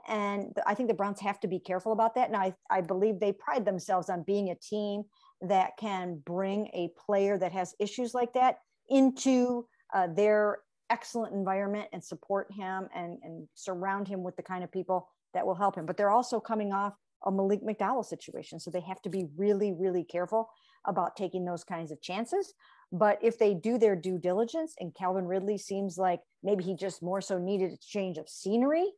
And 0.09 0.57
I 0.67 0.75
think 0.75 0.89
the 0.89 0.95
Browns 0.95 1.21
have 1.21 1.39
to 1.41 1.49
be 1.49 1.61
careful 1.61 1.93
about 1.93 2.17
that. 2.17 2.31
Now, 2.33 2.41
I, 2.41 2.55
I 2.71 2.81
believe 2.81 3.21
they 3.21 3.33
pride 3.33 3.65
themselves 3.65 4.11
on 4.11 4.25
being 4.25 4.51
a 4.51 4.57
team 4.57 5.05
that 5.43 5.77
can 5.79 6.21
bring 6.25 6.67
a 6.75 6.91
player 7.07 7.39
that 7.39 7.53
has 7.53 7.75
issues 7.79 8.13
like 8.15 8.33
that 8.33 8.59
into 8.91 9.67
uh, 9.95 10.09
their 10.09 10.59
excellent 10.91 11.35
environment 11.35 11.89
and 11.93 12.03
support 12.03 12.49
him 12.53 12.89
and, 12.95 13.19
and 13.23 13.49
surround 13.55 14.09
him 14.09 14.23
with 14.23 14.37
the 14.37 14.43
kind 14.43 14.65
of 14.65 14.73
people 14.73 15.09
that 15.35 15.47
will 15.47 15.55
help 15.55 15.77
him. 15.77 15.87
But 15.87 15.97
they're 15.97 16.11
also 16.11 16.41
coming 16.41 16.73
off 16.73 16.95
a 17.25 17.31
Malik 17.31 17.63
McDowell 17.63 18.05
situation. 18.05 18.59
So 18.59 18.71
they 18.71 18.81
have 18.81 19.01
to 19.03 19.09
be 19.09 19.27
really, 19.37 19.73
really 19.73 20.05
careful 20.05 20.51
about 20.87 21.17
taking 21.17 21.45
those 21.45 21.65
kinds 21.65 21.93
of 21.93 22.03
chances. 22.03 22.55
But 22.93 23.19
if 23.23 23.39
they 23.39 23.55
do 23.55 23.79
their 23.79 23.97
due 23.97 24.19
diligence, 24.19 24.75
and 24.79 24.95
Calvin 24.95 25.27
Ridley 25.27 25.57
seems 25.57 25.97
like 25.97 26.21
maybe 26.43 26.63
he 26.63 26.77
just 26.77 27.03
more 27.03 27.23
so 27.23 27.39
needed 27.39 27.73
a 27.73 27.79
change 27.79 28.19
of 28.19 28.29
scenery 28.29 28.93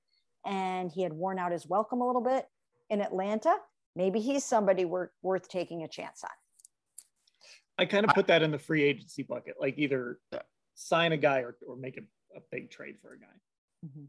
and 0.45 0.91
he 0.91 1.03
had 1.03 1.13
worn 1.13 1.39
out 1.39 1.53
his 1.53 1.67
welcome 1.67 2.01
a 2.01 2.07
little 2.07 2.21
bit 2.23 2.47
in 2.91 3.01
Atlanta, 3.01 3.55
maybe 3.97 4.21
he's 4.21 4.45
somebody 4.45 4.85
worth, 4.85 5.11
worth 5.23 5.49
taking 5.49 5.85
a 5.85 5.89
chance 5.89 6.23
on. 6.25 6.31
I 7.79 7.87
kind 7.87 8.05
of 8.05 8.15
put 8.15 8.27
that 8.27 8.43
in 8.43 8.51
the 8.51 8.59
free 8.59 8.83
agency 8.83 9.23
bucket, 9.23 9.55
like 9.61 9.79
either 9.79 10.19
sign 10.75 11.13
a 11.13 11.17
guy 11.17 11.39
or, 11.39 11.57
or 11.67 11.77
make 11.77 11.97
a, 11.97 12.03
a 12.37 12.41
big 12.51 12.71
trade 12.71 12.97
for 13.01 13.15
a 13.15 13.19
guy. 13.19 13.87
Mm-hmm. 13.87 14.05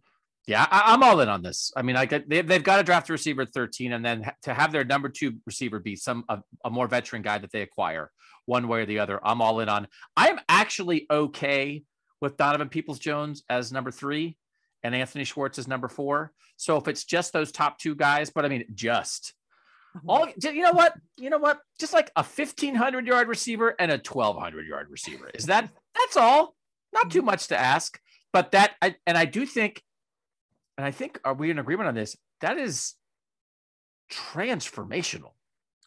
Yeah, 0.48 0.68
I, 0.70 0.94
am 0.94 1.02
all 1.02 1.20
in 1.22 1.30
on 1.30 1.42
this. 1.42 1.72
I 1.76 1.82
mean, 1.82 1.96
I 1.96 2.06
get 2.06 2.30
they, 2.30 2.38
have 2.38 2.64
got 2.64 2.78
to 2.78 2.84
draft 2.84 3.10
a 3.10 3.14
receiver 3.14 3.44
at 3.44 3.54
13, 3.54 3.94
and 3.94 4.06
then 4.06 4.32
to 4.44 4.54
have 4.54 4.72
their 4.72 4.84
number 4.84 5.10
two 5.10 5.38
receiver 5.46 5.80
be 5.80 5.96
some 5.96 6.24
a, 6.30 6.40
a 6.64 6.70
more 6.70 6.88
veteran 6.88 7.24
guy 7.24 7.40
that 7.40 7.52
they 7.52 7.62
acquire, 7.62 8.12
one 8.46 8.68
way 8.68 8.82
or 8.82 8.86
the 8.86 9.00
other. 9.00 9.20
I'm 9.26 9.42
all 9.42 9.60
in 9.60 9.70
on. 9.70 9.88
I'm 10.16 10.40
actually 10.48 11.08
okay 11.10 11.84
with 12.22 12.38
Donovan 12.38 12.70
Peoples 12.70 13.00
Jones 13.00 13.44
as 13.50 13.72
number 13.72 13.90
three, 13.90 14.38
and 14.84 14.94
Anthony 14.94 15.24
Schwartz 15.24 15.58
as 15.58 15.68
number 15.68 15.88
four. 15.88 16.32
So 16.58 16.78
if 16.78 16.88
it's 16.88 17.06
just 17.06 17.34
those 17.34 17.52
top 17.52 17.80
two 17.80 17.96
guys, 17.96 18.30
but 18.30 18.46
I 18.46 18.48
mean, 18.48 18.66
just 18.74 19.34
Mm-hmm. 19.96 20.10
All 20.10 20.28
you 20.42 20.62
know 20.62 20.74
what? 20.74 20.94
You 21.18 21.30
know 21.30 21.38
what? 21.38 21.60
Just 21.80 21.94
like 21.94 22.12
a 22.16 22.24
1500 22.24 23.08
yard 23.08 23.28
receiver 23.28 23.76
and 23.80 23.92
a 23.92 23.96
1200 23.96 24.68
yard 24.68 24.88
receiver. 24.90 25.30
Is 25.34 25.46
that 25.46 25.70
that's 25.96 26.18
all? 26.18 26.56
Not 26.94 27.12
too 27.12 27.20
mm-hmm. 27.20 27.28
much 27.28 27.48
to 27.48 27.60
ask. 27.60 28.00
But 28.34 28.52
that 28.52 28.74
I, 28.82 28.96
and 29.08 29.18
I 29.18 29.26
do 29.26 29.46
think 29.46 29.82
and 30.78 30.86
I 30.86 30.92
think 30.92 31.20
are 31.24 31.34
we 31.34 31.52
in 31.52 31.60
agreement 31.60 31.88
on 31.88 31.96
this? 31.96 32.16
That 32.42 32.58
is 32.58 32.94
transformational. 34.12 35.32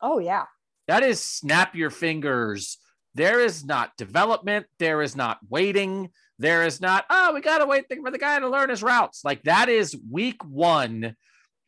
Oh 0.00 0.18
yeah. 0.18 0.44
That 0.86 1.02
is 1.02 1.22
snap 1.22 1.74
your 1.74 1.90
fingers. 1.90 2.78
There 3.14 3.40
is 3.40 3.64
not 3.64 3.96
development, 3.96 4.66
there 4.78 5.02
is 5.02 5.16
not 5.16 5.38
waiting, 5.48 6.10
there 6.38 6.64
is 6.64 6.80
not, 6.80 7.04
oh, 7.10 7.34
we 7.34 7.40
got 7.40 7.58
to 7.58 7.66
wait 7.66 7.86
for 7.88 8.10
the 8.10 8.18
guy 8.18 8.38
to 8.38 8.48
learn 8.48 8.70
his 8.70 8.82
routes. 8.82 9.24
Like 9.24 9.42
that 9.42 9.68
is 9.68 9.96
week 10.10 10.44
1 10.44 11.16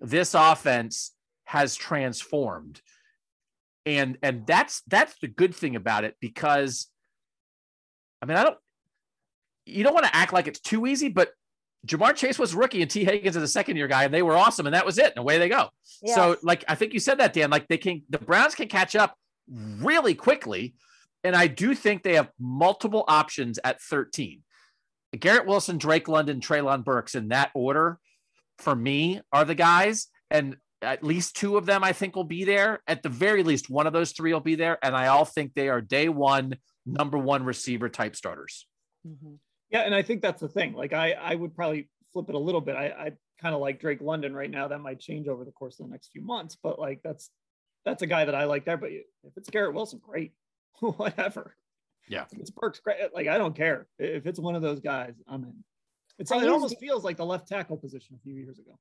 this 0.01 0.35
offense 0.35 1.13
has 1.45 1.77
transformed 1.77 2.81
and 3.87 4.19
and 4.23 4.47
that's 4.47 4.83
that's 4.87 5.15
the 5.21 5.29
good 5.29 5.55
thing 5.55 5.77
about 5.77 6.05
it 6.05 6.17
because 6.21 6.89
i 8.23 8.27
mean 8.27 8.37
i 8.37 8.43
don't 8.43 8.57
you 9.67 9.83
don't 9.83 9.95
want 9.95 10.07
to 10.07 10.17
act 10.17 10.33
like 10.33 10.47
it's 10.47 10.61
too 10.61 10.87
easy 10.87 11.09
but 11.09 11.31
Ja'Marr 11.87 12.15
Chase 12.15 12.39
was 12.39 12.55
rookie 12.55 12.83
and 12.83 12.91
Tee 12.91 13.05
Higgins 13.05 13.37
is 13.37 13.43
a 13.43 13.49
second 13.49 13.77
year 13.77 13.89
guy, 13.89 14.05
and 14.05 14.13
they 14.13 14.23
were 14.23 14.37
awesome, 14.37 14.67
and 14.67 14.75
that 14.75 14.85
was 14.85 14.99
it. 14.99 15.13
And 15.17 15.19
away 15.19 15.39
they 15.39 15.49
go. 15.49 15.71
Yes. 16.03 16.15
So, 16.15 16.37
like 16.43 16.65
I 16.69 16.75
think 16.75 16.93
you 16.93 17.01
said 17.01 17.19
that, 17.19 17.33
Dan. 17.33 17.51
Like 17.51 17.69
they 17.69 17.79
can, 17.79 18.03
the 18.11 18.19
Browns 18.19 18.55
can 18.55 18.69
catch 18.69 18.95
up 18.95 19.17
really 19.49 20.15
quickly, 20.15 20.75
and 21.25 21.35
I 21.35 21.47
do 21.47 21.75
think 21.75 22.03
they 22.03 22.15
have 22.15 22.31
multiple 22.39 23.05
options 23.09 23.59
at 23.65 23.81
13. 23.81 24.43
Garrett 25.19 25.47
Wilson, 25.47 25.79
Drake 25.79 26.07
London, 26.07 26.41
Treylon 26.41 26.85
Burks 26.85 27.15
in 27.15 27.29
that 27.29 27.51
order 27.55 27.99
for 28.59 28.77
me 28.77 29.21
are 29.33 29.45
the 29.45 29.55
guys. 29.55 30.07
And 30.31 30.57
at 30.83 31.03
least 31.03 31.37
two 31.37 31.57
of 31.57 31.67
them 31.67 31.85
I 31.85 31.93
think 31.93 32.17
will 32.17 32.25
be 32.25 32.45
there. 32.45 32.81
At 32.87 33.03
the 33.03 33.09
very 33.09 33.43
least, 33.43 33.69
one 33.69 33.87
of 33.87 33.93
those 33.93 34.13
three 34.13 34.33
will 34.33 34.41
be 34.41 34.55
there, 34.55 34.79
and 34.83 34.97
I 34.97 35.09
all 35.09 35.25
think 35.25 35.55
they 35.55 35.69
are 35.69 35.81
day 35.81 36.09
one 36.09 36.57
number 36.87 37.19
one 37.19 37.45
receiver 37.45 37.89
type 37.89 38.17
starters. 38.17 38.67
Mm-hmm. 39.07 39.35
Yeah, 39.71 39.81
and 39.81 39.95
I 39.95 40.03
think 40.03 40.23
that's 40.23 40.41
the 40.41 40.49
thing. 40.49 40.75
Like 40.75 40.93
I, 40.93 41.13
I 41.13 41.35
would 41.35 41.55
probably 41.55 41.89
flip 42.13 42.29
it 42.29 42.35
a 42.35 42.39
little 42.39 42.61
bit. 42.61 42.77
I, 42.77 42.87
I 42.87 43.13
kind 43.41 43.55
of 43.55 43.61
like 43.61 43.81
Drake 43.81 44.01
London 44.01 44.35
right 44.35 44.51
now. 44.51 44.69
That 44.69 44.81
might 44.81 45.01
change 45.01 45.29
over 45.29 45.45
the 45.45 45.53
course 45.53 45.79
of 45.79 45.87
the 45.87 45.93
next 45.93 46.11
few 46.13 46.23
months, 46.23 46.57
but 46.61 46.79
like 46.79 47.01
that's 47.03 47.31
that's 47.85 48.03
a 48.03 48.07
guy 48.07 48.25
that 48.25 48.35
I 48.35 48.45
like 48.45 48.65
there. 48.65 48.77
But 48.77 48.91
if 48.91 49.37
it's 49.37 49.51
Garrett 49.51 49.75
Wilson, 49.75 50.01
great, 50.03 50.33
whatever. 50.81 51.55
Yeah, 52.09 52.25
if 52.33 52.39
it's 52.39 52.51
Burks, 52.51 52.81
great. 52.81 52.97
Like 53.15 53.29
I 53.29 53.39
don't 53.39 53.55
care 53.55 53.87
if 53.99 54.27
it's 54.27 54.41
one 54.41 54.57
of 54.57 54.63
those 54.63 54.81
guys. 54.81 55.15
I'm 55.29 55.45
in. 55.45 55.65
It's 56.19 56.31
it 56.31 56.49
almost 56.49 56.79
feels 56.79 57.03
like 57.03 57.17
the 57.17 57.25
left 57.25 57.49
tackle 57.49 57.79
position 57.79 58.15
a 58.17 58.23
few 58.23 58.35
years 58.35 58.59
ago. 58.59 58.79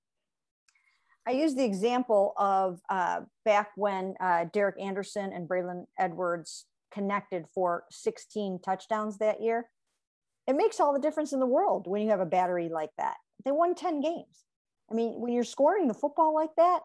I 1.25 1.31
use 1.31 1.53
the 1.53 1.63
example 1.63 2.33
of 2.37 2.81
uh, 2.89 3.21
back 3.45 3.69
when 3.75 4.15
uh, 4.19 4.45
Derek 4.51 4.79
Anderson 4.81 5.31
and 5.31 5.47
Braylon 5.47 5.85
Edwards 5.97 6.65
connected 6.91 7.45
for 7.53 7.83
16 7.91 8.59
touchdowns 8.65 9.19
that 9.19 9.41
year. 9.41 9.69
It 10.49 10.55
makes 10.55 10.79
all 10.79 10.93
the 10.93 10.99
difference 10.99 11.31
in 11.31 11.39
the 11.39 11.45
world 11.45 11.85
when 11.85 12.01
you 12.01 12.09
have 12.09 12.21
a 12.21 12.25
battery 12.25 12.69
like 12.69 12.89
that. 12.97 13.17
They 13.45 13.51
won 13.51 13.75
10 13.75 14.01
games. 14.01 14.45
I 14.89 14.95
mean, 14.95 15.21
when 15.21 15.31
you're 15.31 15.43
scoring 15.43 15.87
the 15.87 15.93
football 15.93 16.33
like 16.33 16.49
that, 16.57 16.79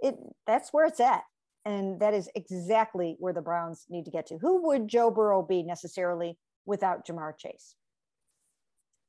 it 0.00 0.16
that's 0.46 0.72
where 0.72 0.86
it's 0.86 1.00
at. 1.00 1.22
And 1.66 2.00
that 2.00 2.14
is 2.14 2.30
exactly 2.34 3.16
where 3.18 3.34
the 3.34 3.42
Browns 3.42 3.84
need 3.90 4.06
to 4.06 4.10
get 4.10 4.26
to. 4.28 4.38
Who 4.38 4.66
would 4.68 4.88
Joe 4.88 5.10
Burrow 5.10 5.42
be 5.42 5.62
necessarily 5.62 6.38
without 6.64 7.06
Ja'Marr 7.06 7.36
Chase? 7.36 7.74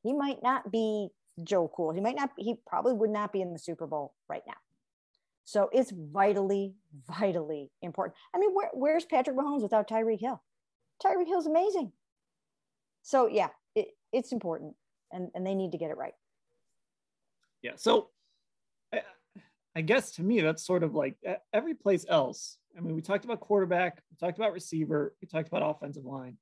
He 0.04 0.12
might 0.12 0.44
not 0.44 0.74
be 0.74 1.08
Joe 1.42 1.72
Cool. 1.74 1.94
He 1.94 2.02
might 2.02 2.18
not, 2.18 2.32
he 2.38 2.56
probably 2.68 2.94
would 2.94 3.10
not 3.10 3.32
be 3.32 3.42
in 3.42 3.54
the 3.54 3.60
Super 3.60 3.88
Bowl 3.88 4.14
right 4.28 4.44
now. 4.46 4.54
So 5.46 5.70
it's 5.72 5.94
vitally, 5.96 6.74
vitally 7.08 7.72
important. 7.82 8.16
I 8.34 8.40
mean, 8.40 8.52
where, 8.54 8.72
where's 8.74 9.06
Patrick 9.06 9.38
Mahomes 9.38 9.62
without 9.62 9.88
Tyreek 9.88 10.20
Hill? 10.20 10.42
Tyreek 11.02 11.28
Hill's 11.28 11.48
amazing. 11.48 11.94
So 13.04 13.28
yeah, 13.28 13.50
it, 13.76 13.90
it's 14.12 14.32
important 14.32 14.76
and, 15.12 15.30
and 15.36 15.46
they 15.46 15.56
need 15.56 15.74
to 15.74 15.78
get 15.78 15.92
it 15.92 15.98
right. 15.98 16.14
Yeah. 17.62 17.74
So 17.76 18.10
I, 18.94 19.02
I 19.76 19.82
guess 19.82 20.12
to 20.14 20.24
me, 20.24 20.42
that's 20.42 20.66
sort 20.66 20.84
of 20.84 20.94
like 20.94 21.18
every 21.54 21.74
place 21.74 22.06
else. 22.08 22.58
I 22.78 22.82
mean, 22.82 22.96
we 22.96 23.02
talked 23.02 23.26
about 23.26 23.40
quarterback, 23.40 24.02
we 24.12 24.18
talked 24.18 24.38
about 24.38 24.54
receiver, 24.54 25.16
we 25.22 25.28
talked 25.28 25.48
about 25.48 25.62
offensive 25.64 26.06
line 26.06 26.38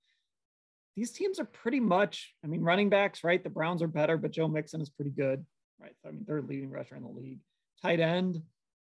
these 0.96 1.12
teams 1.12 1.40
are 1.40 1.46
pretty 1.46 1.80
much, 1.80 2.34
I 2.44 2.48
mean, 2.48 2.62
running 2.62 2.90
backs, 2.90 3.24
right? 3.24 3.44
The 3.44 3.50
Browns 3.50 3.82
are 3.82 3.88
better, 3.88 4.18
but 4.18 4.32
Joe 4.32 4.48
Mixon 4.48 4.82
is 4.82 4.90
pretty 4.90 5.12
good, 5.12 5.46
right? 5.80 5.94
I 6.06 6.12
mean, 6.12 6.26
third 6.26 6.48
leading 6.48 6.70
rusher 6.70 6.96
in 6.96 7.04
the 7.04 7.10
league. 7.10 7.40
Tight 7.82 8.00
end, 8.00 8.36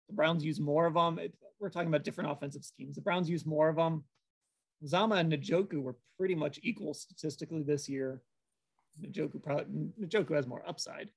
the 0.09 0.15
Browns 0.15 0.45
use 0.45 0.59
more 0.59 0.87
of 0.87 0.95
them. 0.95 1.19
It, 1.19 1.35
we're 1.61 1.71
talking 1.71 1.89
about 1.89 2.05
different 2.05 2.31
offensive 2.31 2.65
schemes. 2.65 2.97
The 2.97 3.03
Browns 3.03 3.31
use 3.31 3.47
more 3.47 3.69
of 3.69 3.77
them. 3.77 4.05
Zama 4.87 5.17
and 5.17 5.33
Njoku 5.33 5.83
were 5.83 5.97
pretty 6.19 6.35
much 6.35 6.59
equal 6.63 6.95
statistically 6.95 7.63
this 7.63 7.89
year. 7.89 8.23
Njoku 9.01 9.43
probably 9.43 9.91
Njoku 10.01 10.35
has 10.35 10.47
more 10.47 10.63
upside. 10.67 11.11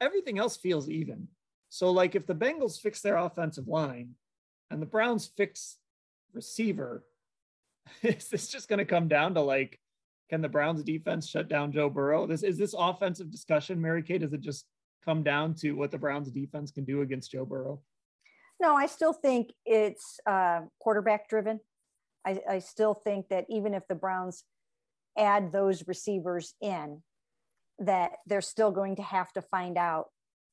Everything 0.00 0.38
else 0.38 0.56
feels 0.56 0.88
even. 0.88 1.28
So, 1.68 1.90
like, 1.90 2.14
if 2.14 2.26
the 2.26 2.34
Bengals 2.34 2.80
fix 2.80 3.00
their 3.00 3.16
offensive 3.16 3.68
line 3.68 4.14
and 4.70 4.80
the 4.80 4.86
Browns 4.86 5.30
fix 5.36 5.76
receiver, 6.32 7.04
is 8.02 8.28
this 8.28 8.48
just 8.48 8.68
going 8.68 8.78
to 8.78 8.84
come 8.84 9.08
down 9.08 9.34
to 9.34 9.40
like, 9.40 9.78
can 10.30 10.42
the 10.42 10.48
Browns 10.48 10.82
defense 10.82 11.28
shut 11.28 11.48
down 11.48 11.72
Joe 11.72 11.88
Burrow? 11.88 12.26
This 12.26 12.42
is 12.42 12.58
this 12.58 12.74
offensive 12.76 13.30
discussion, 13.30 13.80
Mary 13.80 14.02
Kay. 14.02 14.18
Does 14.18 14.32
it 14.32 14.40
just 14.40 14.66
come 15.04 15.22
down 15.22 15.54
to 15.54 15.72
what 15.72 15.90
the 15.90 15.98
Browns 15.98 16.30
defense 16.30 16.70
can 16.70 16.84
do 16.84 17.02
against 17.02 17.30
Joe 17.30 17.44
Burrow? 17.44 17.80
No, 18.60 18.74
I 18.74 18.86
still 18.86 19.12
think 19.12 19.52
it's 19.64 20.20
uh, 20.26 20.62
quarterback 20.80 21.28
driven. 21.28 21.60
I, 22.26 22.40
I 22.48 22.58
still 22.58 22.94
think 22.94 23.28
that 23.28 23.46
even 23.48 23.72
if 23.72 23.86
the 23.88 23.94
Browns 23.94 24.44
add 25.18 25.52
those 25.52 25.86
receivers 25.86 26.54
in, 26.60 27.02
that 27.78 28.12
they're 28.26 28.40
still 28.40 28.70
going 28.70 28.96
to 28.96 29.02
have 29.02 29.32
to 29.32 29.42
find 29.42 29.76
out 29.76 30.06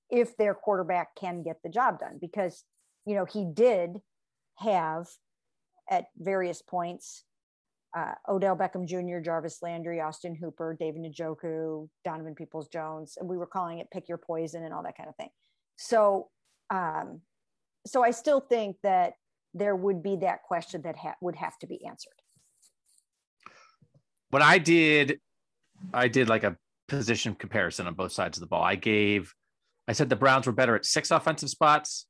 if 0.09 0.36
their 0.38 0.53
quarterback 0.53 1.16
can 1.16 1.43
get 1.43 1.57
the 1.63 1.70
job 1.70 1.99
done 1.99 2.18
because 2.22 2.63
you 3.05 3.16
know 3.16 3.26
he 3.26 3.45
did 3.51 3.99
have 4.57 5.07
at 5.89 6.05
various 6.18 6.61
points 6.61 7.24
uh, 7.95 8.13
Odell 8.28 8.57
Beckham 8.57 8.86
Jr., 8.86 9.24
Jarvis 9.24 9.59
Landry, 9.61 10.01
Austin 10.01 10.36
Hooper, 10.36 10.76
David 10.78 11.03
Njoku, 11.03 11.88
Donovan 12.03 12.36
Peoples 12.36 12.68
Jones, 12.68 13.18
and 13.18 13.30
we 13.30 13.38
were 13.38 13.47
calling 13.47 13.80
it 13.80 13.89
pick 13.89 14.09
your 14.09 14.18
poison 14.18 14.63
and 14.63 14.74
all 14.74 14.84
that 14.84 14.97
kind 14.97 15.07
of 15.07 15.16
thing. 15.16 15.30
So, 15.78 16.28
um, 16.70 17.22
so 17.88 18.03
I 18.03 18.11
still 18.11 18.41
think 18.41 18.76
that 18.84 19.13
there 19.53 19.76
would 19.76 20.03
be 20.03 20.18
that 20.18 20.43
question 20.43 20.82
that 20.82 20.97
ha- 20.97 21.16
would 21.22 21.38
have 21.38 21.57
to 21.59 21.68
be 21.68 21.86
answered. 21.86 22.22
What 24.36 24.41
I 24.41 24.57
did, 24.57 25.21
I 25.93 26.09
did 26.09 26.27
like 26.27 26.43
a 26.43 26.57
position 26.89 27.36
comparison 27.36 27.88
on 27.88 27.93
both 27.93 28.11
sides 28.11 28.38
of 28.38 28.41
the 28.41 28.47
ball. 28.47 28.61
I 28.61 28.75
gave, 28.75 29.33
I 29.88 29.93
said 29.93 30.09
the 30.09 30.17
Browns 30.17 30.45
were 30.45 30.51
better 30.51 30.75
at 30.75 30.86
six 30.86 31.09
offensive 31.09 31.49
spots 31.49 32.05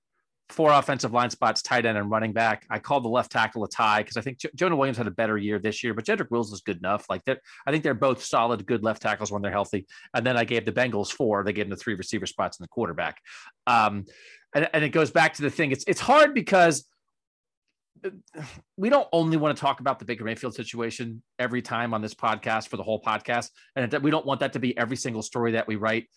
four 0.50 0.72
offensive 0.72 1.14
line 1.14 1.30
spots, 1.30 1.62
tight 1.62 1.86
end 1.86 2.00
and 2.00 2.10
running 2.10 2.34
back. 2.34 2.66
I 2.68 2.80
called 2.80 3.04
the 3.04 3.10
left 3.10 3.32
tackle 3.32 3.64
a 3.64 3.70
tie 3.70 4.02
because 4.02 4.18
I 4.18 4.22
think 4.22 4.40
Jonah 4.56 4.76
Williams 4.76 4.98
had 4.98 5.06
a 5.06 5.12
better 5.12 5.38
year 5.38 5.60
this 5.60 5.84
year, 5.84 5.94
but 5.94 6.06
Jedrick 6.06 6.32
Wills 6.32 6.52
is 6.52 6.62
good 6.62 6.78
enough. 6.78 7.06
Like 7.12 7.24
that, 7.26 7.42
I 7.68 7.72
think 7.72 7.84
they're 7.84 7.94
both 7.94 8.24
solid, 8.24 8.66
good 8.66 8.84
left 8.84 9.04
tackles 9.04 9.32
when 9.32 9.44
they're 9.44 9.52
healthy. 9.52 9.86
And 10.16 10.26
then 10.26 10.36
I 10.36 10.46
gave 10.46 10.66
the 10.66 10.72
Bengals 10.72 11.12
four. 11.12 11.44
They 11.44 11.54
gave 11.54 11.66
them 11.66 11.72
the 11.72 11.78
three 11.78 11.94
receiver 11.94 12.26
spots 12.26 12.58
and 12.58 12.64
the 12.64 12.70
quarterback. 12.70 13.20
Um, 13.68 14.06
and, 14.56 14.68
and 14.74 14.84
it 14.84 14.90
goes 14.90 15.12
back 15.12 15.36
to 15.36 15.42
the 15.44 15.52
thing. 15.52 15.72
It's 15.72 15.84
it's 15.88 16.00
hard 16.00 16.34
because 16.34 16.86
we 18.78 18.90
don't 18.90 19.08
only 19.12 19.38
want 19.38 19.56
to 19.56 19.62
talk 19.62 19.80
about 19.80 20.00
the 20.00 20.06
Baker 20.06 20.24
Mayfield 20.24 20.56
situation 20.56 21.22
every 21.40 21.62
time 21.62 21.94
on 21.94 22.02
this 22.02 22.14
podcast 22.14 22.68
for 22.68 22.78
the 22.78 22.84
whole 22.84 23.02
podcast, 23.02 23.50
and 23.76 23.92
we 24.04 24.12
don't 24.12 24.26
want 24.26 24.40
that 24.42 24.54
to 24.54 24.60
be 24.60 24.78
every 24.78 24.98
single 24.98 25.22
story 25.22 25.54
that 25.54 25.68
we 25.68 25.76
write. 25.76 26.08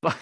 But 0.00 0.16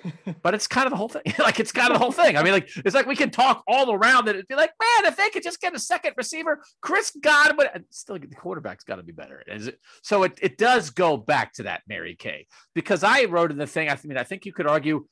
but 0.42 0.54
it's 0.54 0.66
kind 0.66 0.86
of 0.86 0.90
the 0.90 0.96
whole 0.96 1.08
thing. 1.08 1.22
like 1.38 1.60
it's 1.60 1.72
kind 1.72 1.90
of 1.90 1.98
the 1.98 2.02
whole 2.02 2.12
thing. 2.12 2.36
I 2.36 2.42
mean, 2.42 2.52
like 2.52 2.68
it's 2.84 2.94
like 2.94 3.06
we 3.06 3.16
can 3.16 3.30
talk 3.30 3.62
all 3.66 3.92
around 3.92 4.28
it 4.28 4.36
and 4.36 4.48
be 4.48 4.54
like, 4.54 4.72
man, 4.80 5.10
if 5.10 5.16
they 5.16 5.30
could 5.30 5.42
just 5.42 5.60
get 5.60 5.74
a 5.74 5.78
second 5.78 6.14
receiver, 6.16 6.62
Chris 6.80 7.12
Godwin, 7.20 7.68
still 7.90 8.18
the 8.18 8.26
quarterback's 8.28 8.84
got 8.84 8.96
to 8.96 9.02
be 9.02 9.12
better. 9.12 9.42
Is 9.46 9.68
it? 9.68 9.78
So 10.02 10.24
it, 10.24 10.38
it 10.40 10.58
does 10.58 10.90
go 10.90 11.16
back 11.16 11.52
to 11.54 11.64
that 11.64 11.82
Mary 11.88 12.16
Kay 12.16 12.46
because 12.74 13.04
I 13.04 13.24
wrote 13.24 13.50
in 13.50 13.58
the 13.58 13.66
thing. 13.66 13.88
I 13.88 13.98
mean, 14.04 14.18
I 14.18 14.24
think 14.24 14.46
you 14.46 14.52
could 14.52 14.66
argue 14.66 15.06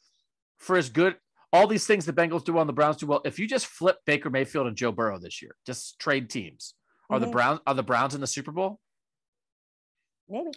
for 0.59 0.77
as 0.77 0.91
good 0.91 1.17
all 1.53 1.67
these 1.67 1.87
things 1.87 2.07
the 2.07 2.13
Bengals 2.13 2.45
do 2.45 2.59
on 2.59 2.67
the 2.67 2.73
Browns 2.73 2.99
do 2.99 3.07
well. 3.07 3.23
If 3.25 3.39
you 3.39 3.47
just 3.47 3.67
flip 3.67 3.99
Baker 4.07 4.31
Mayfield 4.31 4.67
and 4.67 4.77
Joe 4.77 4.93
Burrow 4.93 5.19
this 5.19 5.43
year, 5.43 5.57
just 5.67 5.99
trade 5.99 6.31
teams, 6.31 6.75
are 7.09 7.19
mm-hmm. 7.19 7.27
the 7.27 7.33
Browns 7.33 7.61
are 7.67 7.75
the 7.75 7.83
Browns 7.83 8.15
in 8.15 8.21
the 8.21 8.27
Super 8.27 8.53
Bowl? 8.53 8.79
Maybe 10.29 10.51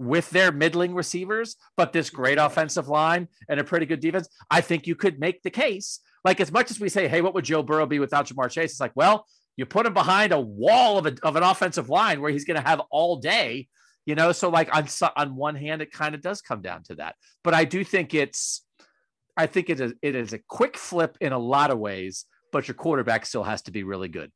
with 0.00 0.30
their 0.30 0.50
middling 0.50 0.94
receivers, 0.94 1.56
but 1.76 1.92
this 1.92 2.08
great 2.08 2.38
offensive 2.38 2.88
line 2.88 3.28
and 3.50 3.60
a 3.60 3.64
pretty 3.64 3.84
good 3.84 4.00
defense, 4.00 4.28
I 4.50 4.62
think 4.62 4.86
you 4.86 4.94
could 4.94 5.20
make 5.20 5.42
the 5.42 5.50
case. 5.50 6.00
Like 6.24 6.40
as 6.40 6.50
much 6.50 6.70
as 6.70 6.80
we 6.80 6.88
say, 6.88 7.06
hey, 7.06 7.20
what 7.20 7.34
would 7.34 7.44
Joe 7.44 7.62
Burrow 7.62 7.84
be 7.84 7.98
without 7.98 8.26
Ja'Marr 8.26 8.50
Chase? 8.50 8.72
It's 8.72 8.80
like, 8.80 8.96
well, 8.96 9.26
you 9.58 9.66
put 9.66 9.84
him 9.84 9.92
behind 9.92 10.32
a 10.32 10.40
wall 10.40 10.96
of, 10.96 11.06
a, 11.06 11.14
of 11.22 11.36
an 11.36 11.42
offensive 11.42 11.90
line 11.90 12.22
where 12.22 12.30
he's 12.30 12.46
going 12.46 12.60
to 12.60 12.66
have 12.66 12.80
all 12.90 13.16
day, 13.16 13.68
you 14.06 14.14
know. 14.14 14.32
So 14.32 14.48
like 14.48 14.74
on 14.74 14.88
on 15.16 15.36
one 15.36 15.54
hand, 15.54 15.82
it 15.82 15.92
kind 15.92 16.14
of 16.14 16.22
does 16.22 16.40
come 16.40 16.62
down 16.62 16.82
to 16.84 16.94
that, 16.94 17.14
but 17.44 17.52
I 17.52 17.66
do 17.66 17.84
think 17.84 18.14
it's, 18.14 18.64
I 19.36 19.46
think 19.46 19.70
it 19.70 19.80
is 19.80 19.94
it 20.02 20.14
is 20.14 20.32
a 20.32 20.38
quick 20.38 20.76
flip 20.76 21.16
in 21.20 21.32
a 21.32 21.38
lot 21.38 21.70
of 21.70 21.78
ways, 21.78 22.26
but 22.52 22.68
your 22.68 22.74
quarterback 22.74 23.26
still 23.26 23.44
has 23.44 23.62
to 23.62 23.70
be 23.70 23.82
really 23.82 24.08
good. 24.08 24.30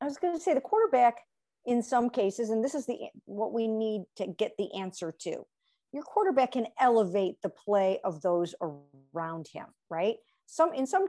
I 0.00 0.04
was 0.04 0.16
going 0.16 0.34
to 0.34 0.40
say 0.40 0.54
the 0.54 0.60
quarterback 0.60 1.18
in 1.66 1.82
some 1.82 2.10
cases, 2.10 2.50
and 2.50 2.64
this 2.64 2.74
is 2.74 2.86
the 2.86 2.98
what 3.24 3.52
we 3.52 3.68
need 3.68 4.02
to 4.16 4.26
get 4.26 4.52
the 4.58 4.74
answer 4.74 5.14
to. 5.20 5.44
Your 5.92 6.02
quarterback 6.02 6.52
can 6.52 6.66
elevate 6.80 7.36
the 7.42 7.50
play 7.50 8.00
of 8.02 8.22
those 8.22 8.54
around 9.14 9.46
him, 9.52 9.66
right? 9.90 10.16
Some 10.46 10.72
in 10.72 10.86
some 10.86 11.06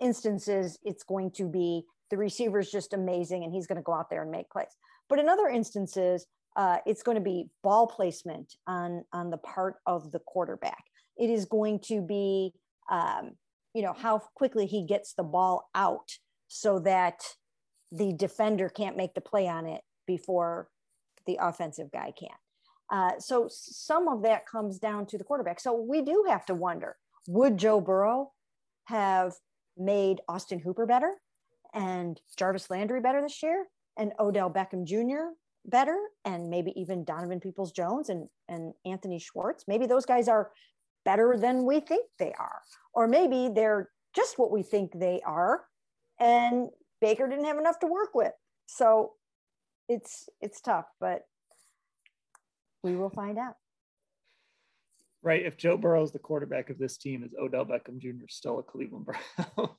instances, 0.00 0.78
it's 0.84 1.02
going 1.02 1.30
to 1.32 1.48
be 1.48 1.84
the 2.10 2.16
receiver 2.16 2.60
is 2.60 2.70
just 2.70 2.92
amazing 2.92 3.44
and 3.44 3.52
he's 3.52 3.66
going 3.66 3.76
to 3.76 3.82
go 3.82 3.94
out 3.94 4.10
there 4.10 4.22
and 4.22 4.30
make 4.30 4.50
plays. 4.50 4.68
But 5.08 5.18
in 5.18 5.28
other 5.28 5.48
instances, 5.48 6.26
uh, 6.56 6.78
it's 6.86 7.02
going 7.02 7.16
to 7.16 7.22
be 7.22 7.48
ball 7.62 7.86
placement 7.86 8.54
on 8.66 9.04
on 9.12 9.30
the 9.30 9.38
part 9.38 9.76
of 9.86 10.12
the 10.12 10.20
quarterback. 10.20 10.84
It 11.16 11.30
is 11.30 11.46
going 11.46 11.80
to 11.80 12.02
be, 12.02 12.52
um, 12.90 13.32
you 13.74 13.82
know, 13.82 13.92
how 13.92 14.22
quickly 14.34 14.66
he 14.66 14.86
gets 14.86 15.12
the 15.14 15.22
ball 15.22 15.68
out 15.74 16.10
so 16.48 16.78
that 16.80 17.22
the 17.92 18.12
defender 18.12 18.68
can't 18.68 18.96
make 18.96 19.14
the 19.14 19.20
play 19.20 19.48
on 19.48 19.66
it 19.66 19.82
before 20.06 20.68
the 21.26 21.38
offensive 21.40 21.90
guy 21.92 22.12
can. 22.18 22.28
Uh, 22.90 23.18
so 23.18 23.48
some 23.50 24.08
of 24.08 24.22
that 24.22 24.46
comes 24.46 24.78
down 24.78 25.06
to 25.06 25.18
the 25.18 25.24
quarterback. 25.24 25.60
So 25.60 25.74
we 25.74 26.02
do 26.02 26.24
have 26.28 26.46
to 26.46 26.54
wonder 26.54 26.96
would 27.28 27.58
Joe 27.58 27.80
Burrow 27.80 28.32
have 28.84 29.34
made 29.76 30.20
Austin 30.28 30.60
Hooper 30.60 30.86
better 30.86 31.12
and 31.74 32.20
Jarvis 32.36 32.70
Landry 32.70 33.00
better 33.00 33.20
this 33.20 33.42
year 33.42 33.66
and 33.98 34.12
Odell 34.20 34.50
Beckham 34.50 34.84
Jr. 34.84 35.34
better 35.64 35.98
and 36.24 36.48
maybe 36.48 36.72
even 36.76 37.04
Donovan 37.04 37.40
Peoples 37.40 37.72
Jones 37.72 38.08
and, 38.08 38.28
and 38.48 38.72
Anthony 38.84 39.18
Schwartz? 39.18 39.64
Maybe 39.66 39.86
those 39.86 40.06
guys 40.06 40.28
are 40.28 40.52
better 41.06 41.38
than 41.38 41.64
we 41.64 41.80
think 41.80 42.04
they 42.18 42.34
are. 42.38 42.60
Or 42.92 43.08
maybe 43.08 43.48
they're 43.54 43.88
just 44.14 44.38
what 44.38 44.50
we 44.50 44.62
think 44.62 44.92
they 44.92 45.22
are 45.24 45.62
and 46.18 46.68
Baker 47.00 47.28
didn't 47.28 47.44
have 47.44 47.58
enough 47.58 47.78
to 47.80 47.86
work 47.86 48.14
with. 48.14 48.32
So 48.66 49.12
it's 49.88 50.28
it's 50.40 50.60
tough, 50.60 50.86
but 51.00 51.22
we 52.82 52.96
will 52.96 53.10
find 53.10 53.38
out. 53.38 53.54
Right. 55.22 55.44
If 55.44 55.56
Joe 55.56 55.76
Burrow 55.76 56.02
is 56.02 56.12
the 56.12 56.18
quarterback 56.18 56.70
of 56.70 56.78
this 56.78 56.96
team, 56.96 57.24
is 57.24 57.34
Odell 57.40 57.64
Beckham 57.64 57.98
Jr. 57.98 58.26
still 58.28 58.58
a 58.58 58.62
Cleveland 58.62 59.06
Brown? 59.06 59.70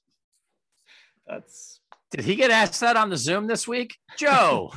That's. 1.28 1.80
Did 2.12 2.26
he 2.26 2.36
get 2.36 2.52
asked 2.52 2.80
that 2.82 2.96
on 2.96 3.10
the 3.10 3.18
Zoom 3.18 3.48
this 3.48 3.68
week, 3.68 3.96
Joe? 4.18 4.74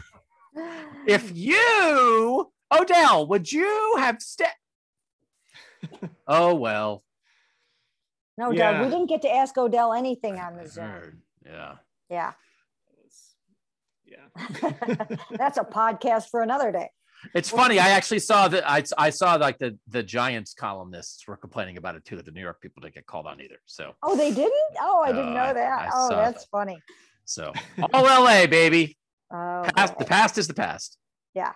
if 1.07 1.30
you, 1.34 2.51
Odell, 2.72 3.28
would 3.28 3.51
you 3.51 3.96
have 3.98 4.20
stepped? 4.20 4.57
oh 6.26 6.55
well. 6.55 7.03
No, 8.38 8.51
yeah. 8.51 8.72
Doug, 8.72 8.84
we 8.84 8.91
didn't 8.91 9.09
get 9.09 9.22
to 9.22 9.30
ask 9.30 9.57
Odell 9.59 9.93
anything 9.93 10.38
on 10.38 10.57
the 10.57 10.66
Zoom. 10.66 11.22
Yeah. 11.45 11.74
Yeah. 12.09 12.32
Yeah. 14.05 14.16
That's 15.30 15.59
a 15.59 15.64
podcast 15.64 16.30
for 16.30 16.43
another 16.43 16.72
day. 16.72 16.91
It's 17.34 17.51
funny. 17.51 17.78
I 17.78 17.91
actually 17.91 18.20
saw 18.20 18.49
that. 18.49 18.68
I, 18.68 18.82
I 18.97 19.11
saw 19.11 19.34
like 19.34 19.59
the 19.59 19.78
the 19.88 20.03
Giants 20.03 20.55
columnists 20.55 21.26
were 21.26 21.36
complaining 21.36 21.76
about 21.76 21.95
it 21.95 22.05
too. 22.05 22.16
That 22.16 22.24
the 22.24 22.30
New 22.30 22.41
York 22.41 22.61
people 22.62 22.80
didn't 22.80 22.95
get 22.95 23.07
called 23.07 23.26
on 23.26 23.41
either. 23.41 23.59
So. 23.66 23.95
Oh, 24.03 24.16
they 24.16 24.30
didn't. 24.30 24.53
Oh, 24.80 25.03
I 25.03 25.12
didn't 25.12 25.34
know 25.34 25.41
uh, 25.41 25.53
that. 25.53 25.72
I, 25.72 25.84
I 25.86 25.91
oh, 25.93 26.09
that's 26.11 26.45
that. 26.45 26.51
funny. 26.51 26.80
So 27.26 27.53
all 27.93 28.05
LA, 28.05 28.47
baby. 28.47 28.97
Oh, 29.32 29.64
past, 29.76 29.99
the 29.99 30.05
past 30.05 30.38
is 30.38 30.49
the 30.49 30.55
past. 30.55 30.97
Yeah. 31.34 31.53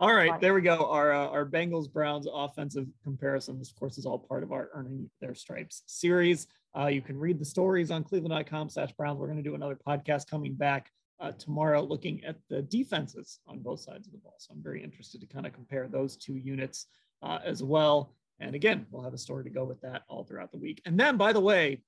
All 0.00 0.14
right, 0.14 0.40
there 0.40 0.54
we 0.54 0.62
go. 0.62 0.90
Our 0.90 1.12
uh, 1.12 1.28
our 1.28 1.46
Bengals 1.46 1.90
Browns 1.92 2.26
offensive 2.32 2.86
comparison. 3.02 3.58
This, 3.58 3.70
of 3.70 3.76
course, 3.76 3.98
is 3.98 4.06
all 4.06 4.18
part 4.18 4.42
of 4.42 4.52
our 4.52 4.70
earning 4.74 5.10
their 5.20 5.34
stripes 5.34 5.82
series. 5.86 6.46
Uh, 6.76 6.86
you 6.86 7.00
can 7.00 7.18
read 7.18 7.38
the 7.38 7.44
stories 7.44 7.90
on 7.90 8.04
cleveland.com/browns. 8.04 9.18
We're 9.18 9.26
going 9.26 9.42
to 9.42 9.42
do 9.42 9.54
another 9.54 9.78
podcast 9.86 10.28
coming 10.28 10.54
back 10.54 10.90
uh, 11.20 11.32
tomorrow 11.32 11.82
looking 11.82 12.24
at 12.24 12.36
the 12.48 12.62
defenses 12.62 13.38
on 13.46 13.60
both 13.60 13.80
sides 13.80 14.06
of 14.06 14.12
the 14.12 14.18
ball. 14.18 14.34
So 14.38 14.52
I'm 14.52 14.62
very 14.62 14.82
interested 14.82 15.20
to 15.20 15.26
kind 15.26 15.46
of 15.46 15.52
compare 15.52 15.88
those 15.88 16.16
two 16.16 16.34
units 16.34 16.86
uh, 17.22 17.38
as 17.44 17.62
well. 17.62 18.14
And 18.40 18.54
again, 18.54 18.86
we'll 18.90 19.04
have 19.04 19.14
a 19.14 19.18
story 19.18 19.44
to 19.44 19.50
go 19.50 19.64
with 19.64 19.80
that 19.82 20.02
all 20.08 20.24
throughout 20.24 20.50
the 20.50 20.58
week. 20.58 20.82
And 20.84 20.98
then, 20.98 21.16
by 21.16 21.32
the 21.32 21.40
way, 21.40 21.82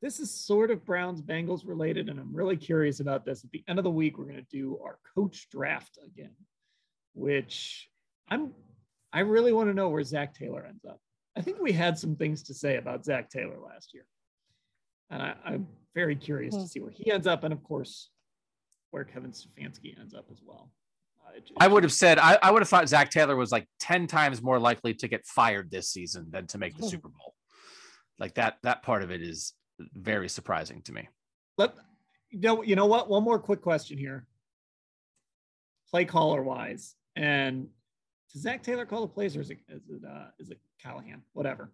this 0.00 0.20
is 0.20 0.32
sort 0.32 0.70
of 0.70 0.84
Browns 0.84 1.20
Bengals 1.20 1.66
related, 1.66 2.08
and 2.08 2.20
I'm 2.20 2.34
really 2.34 2.56
curious 2.56 3.00
about 3.00 3.24
this. 3.24 3.44
At 3.44 3.50
the 3.50 3.64
end 3.68 3.78
of 3.78 3.84
the 3.84 3.90
week, 3.90 4.16
we're 4.16 4.24
going 4.24 4.36
to 4.36 4.42
do 4.50 4.78
our 4.82 4.98
coach 5.14 5.48
draft 5.50 5.98
again, 6.04 6.30
which 7.18 7.88
I'm 8.30 8.52
I 9.12 9.20
really 9.20 9.52
want 9.52 9.68
to 9.68 9.74
know 9.74 9.88
where 9.88 10.02
Zac 10.02 10.34
Taylor 10.34 10.64
ends 10.66 10.84
up. 10.84 11.00
I 11.36 11.40
think 11.40 11.60
we 11.60 11.72
had 11.72 11.98
some 11.98 12.16
things 12.16 12.42
to 12.44 12.54
say 12.54 12.76
about 12.76 13.04
Zac 13.04 13.30
Taylor 13.30 13.56
last 13.58 13.94
year. 13.94 14.04
And 15.10 15.22
I, 15.22 15.34
am 15.46 15.66
very 15.94 16.14
curious 16.14 16.54
to 16.54 16.60
hmm. 16.60 16.66
see 16.66 16.80
where 16.80 16.90
he 16.90 17.10
ends 17.10 17.26
up. 17.26 17.44
And 17.44 17.52
of 17.52 17.62
course, 17.62 18.10
where 18.90 19.04
Kevin 19.04 19.30
Stefanski 19.30 19.98
ends 19.98 20.14
up 20.14 20.26
as 20.30 20.40
well. 20.44 20.70
Uh, 21.26 21.36
it, 21.36 21.44
it, 21.44 21.52
I 21.58 21.68
would 21.68 21.84
have 21.84 21.92
said 21.92 22.18
I, 22.18 22.38
I, 22.42 22.50
would 22.50 22.60
have 22.60 22.68
thought 22.68 22.88
Zac 22.88 23.10
Taylor 23.10 23.36
was 23.36 23.50
like 23.50 23.66
10 23.80 24.06
times 24.06 24.42
more 24.42 24.58
likely 24.58 24.94
to 24.94 25.08
get 25.08 25.24
fired 25.26 25.70
this 25.70 25.88
season 25.88 26.26
than 26.30 26.46
to 26.48 26.58
make 26.58 26.76
the 26.76 26.82
hmm. 26.82 26.88
Super 26.88 27.08
Bowl. 27.08 27.34
Like 28.18 28.34
that 28.34 28.58
that 28.64 28.82
part 28.82 29.02
of 29.02 29.10
it 29.10 29.22
is 29.22 29.54
very 29.94 30.28
surprising 30.28 30.82
to 30.82 30.92
me. 30.92 31.08
Let 31.56 31.74
you 32.30 32.40
know, 32.40 32.62
you 32.62 32.76
know 32.76 32.86
what? 32.86 33.08
One 33.08 33.22
more 33.22 33.38
quick 33.38 33.62
question 33.62 33.96
here. 33.96 34.26
play 35.90 36.04
caller 36.04 36.42
wise. 36.42 36.94
And 37.18 37.66
does 38.32 38.42
Zac 38.42 38.62
Taylor 38.62 38.86
call 38.86 39.00
the 39.00 39.08
plays 39.08 39.36
or 39.36 39.40
is 39.40 39.50
it, 39.50 39.58
is 39.68 39.82
it, 39.90 40.02
uh, 40.08 40.26
is 40.38 40.50
it 40.50 40.58
Callahan? 40.80 41.22
Whatever. 41.32 41.72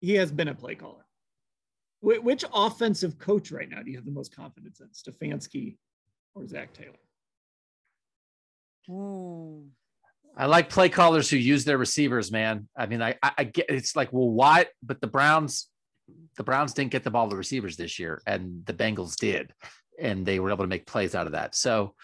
He 0.00 0.14
has 0.14 0.32
been 0.32 0.48
a 0.48 0.54
play 0.54 0.74
caller. 0.74 1.04
Wh- 2.00 2.24
which 2.24 2.44
offensive 2.52 3.18
coach 3.18 3.52
right 3.52 3.68
now 3.68 3.82
do 3.82 3.90
you 3.90 3.98
have 3.98 4.06
the 4.06 4.10
most 4.10 4.34
confidence 4.34 4.80
in, 4.80 4.88
Stefanski 4.88 5.76
or 6.34 6.46
Zac 6.46 6.72
Taylor? 6.72 6.94
Hmm. 8.88 9.68
I 10.36 10.46
like 10.46 10.70
play 10.70 10.88
callers 10.88 11.28
who 11.28 11.36
use 11.36 11.64
their 11.64 11.78
receivers, 11.78 12.32
man. 12.32 12.66
I 12.76 12.86
mean, 12.86 13.02
I, 13.02 13.16
I, 13.22 13.32
I 13.38 13.44
get 13.44 13.66
it's 13.68 13.94
like, 13.94 14.12
well, 14.12 14.30
why? 14.30 14.66
But 14.82 15.00
the 15.00 15.06
Browns, 15.06 15.68
the 16.36 16.42
Browns 16.42 16.72
didn't 16.72 16.90
get 16.90 17.04
the 17.04 17.10
ball 17.10 17.28
to 17.28 17.36
receivers 17.36 17.76
this 17.76 17.98
year, 17.98 18.20
and 18.26 18.64
the 18.66 18.72
Bengals 18.72 19.16
did, 19.16 19.52
and 20.00 20.26
they 20.26 20.40
were 20.40 20.50
able 20.50 20.64
to 20.64 20.68
make 20.68 20.86
plays 20.86 21.14
out 21.14 21.26
of 21.26 21.32
that. 21.32 21.54
So, 21.54 21.94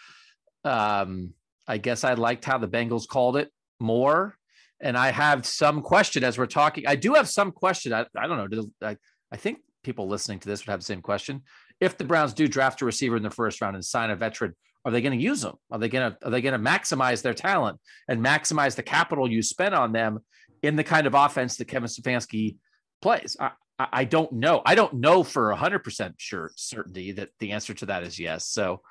um, 0.64 1.34
I 1.70 1.78
guess 1.78 2.02
I 2.02 2.14
liked 2.14 2.44
how 2.44 2.58
the 2.58 2.68
Bengals 2.68 3.06
called 3.06 3.36
it 3.36 3.48
more, 3.78 4.36
and 4.80 4.96
I 4.98 5.12
have 5.12 5.46
some 5.46 5.82
question 5.82 6.24
as 6.24 6.36
we're 6.36 6.46
talking. 6.46 6.84
I 6.86 6.96
do 6.96 7.14
have 7.14 7.28
some 7.28 7.52
question. 7.52 7.92
I, 7.92 8.06
I 8.16 8.26
don't 8.26 8.50
know. 8.50 8.64
I, 8.82 8.96
I 9.30 9.36
think 9.36 9.58
people 9.84 10.08
listening 10.08 10.40
to 10.40 10.48
this 10.48 10.66
would 10.66 10.70
have 10.70 10.80
the 10.80 10.84
same 10.84 11.00
question. 11.00 11.42
If 11.80 11.96
the 11.96 12.04
Browns 12.04 12.34
do 12.34 12.48
draft 12.48 12.82
a 12.82 12.84
receiver 12.84 13.16
in 13.16 13.22
the 13.22 13.30
first 13.30 13.60
round 13.60 13.76
and 13.76 13.84
sign 13.84 14.10
a 14.10 14.16
veteran, 14.16 14.54
are 14.84 14.90
they 14.90 15.00
going 15.00 15.16
to 15.16 15.24
use 15.24 15.42
them? 15.42 15.54
Are 15.70 15.78
they 15.78 15.88
going 15.88 16.10
to 16.10 16.18
are 16.26 16.30
they 16.30 16.42
going 16.42 16.60
to 16.60 16.70
maximize 16.70 17.22
their 17.22 17.34
talent 17.34 17.78
and 18.08 18.24
maximize 18.24 18.74
the 18.74 18.82
capital 18.82 19.30
you 19.30 19.40
spent 19.40 19.74
on 19.74 19.92
them 19.92 20.18
in 20.62 20.74
the 20.74 20.84
kind 20.84 21.06
of 21.06 21.14
offense 21.14 21.56
that 21.56 21.68
Kevin 21.68 21.88
Stefanski 21.88 22.56
plays? 23.00 23.36
I, 23.38 23.52
I 23.78 24.04
don't 24.04 24.32
know. 24.32 24.60
I 24.66 24.74
don't 24.74 24.94
know 24.94 25.22
for 25.22 25.52
hundred 25.52 25.84
percent 25.84 26.16
sure 26.18 26.50
certainty 26.56 27.12
that 27.12 27.28
the 27.38 27.52
answer 27.52 27.74
to 27.74 27.86
that 27.86 28.02
is 28.02 28.18
yes. 28.18 28.46
So 28.46 28.82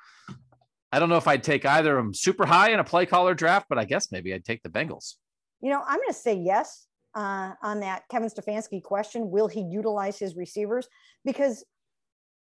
I 0.92 0.98
don't 0.98 1.08
know 1.08 1.16
if 1.16 1.28
I'd 1.28 1.42
take 1.42 1.64
either 1.64 1.96
of 1.96 2.04
them 2.04 2.14
super 2.14 2.46
high 2.46 2.70
in 2.70 2.80
a 2.80 2.84
play 2.84 3.06
caller 3.06 3.34
draft, 3.34 3.66
but 3.68 3.78
I 3.78 3.84
guess 3.84 4.10
maybe 4.10 4.34
I'd 4.34 4.44
take 4.44 4.62
the 4.62 4.68
Bengals. 4.68 5.14
You 5.60 5.70
know, 5.70 5.82
I'm 5.86 5.98
going 5.98 6.08
to 6.08 6.14
say 6.14 6.34
yes 6.34 6.86
uh, 7.14 7.52
on 7.62 7.80
that 7.80 8.02
Kevin 8.10 8.28
Stefanski 8.28 8.82
question. 8.82 9.30
Will 9.30 9.46
he 9.48 9.60
utilize 9.60 10.18
his 10.18 10.34
receivers? 10.34 10.88
Because 11.24 11.64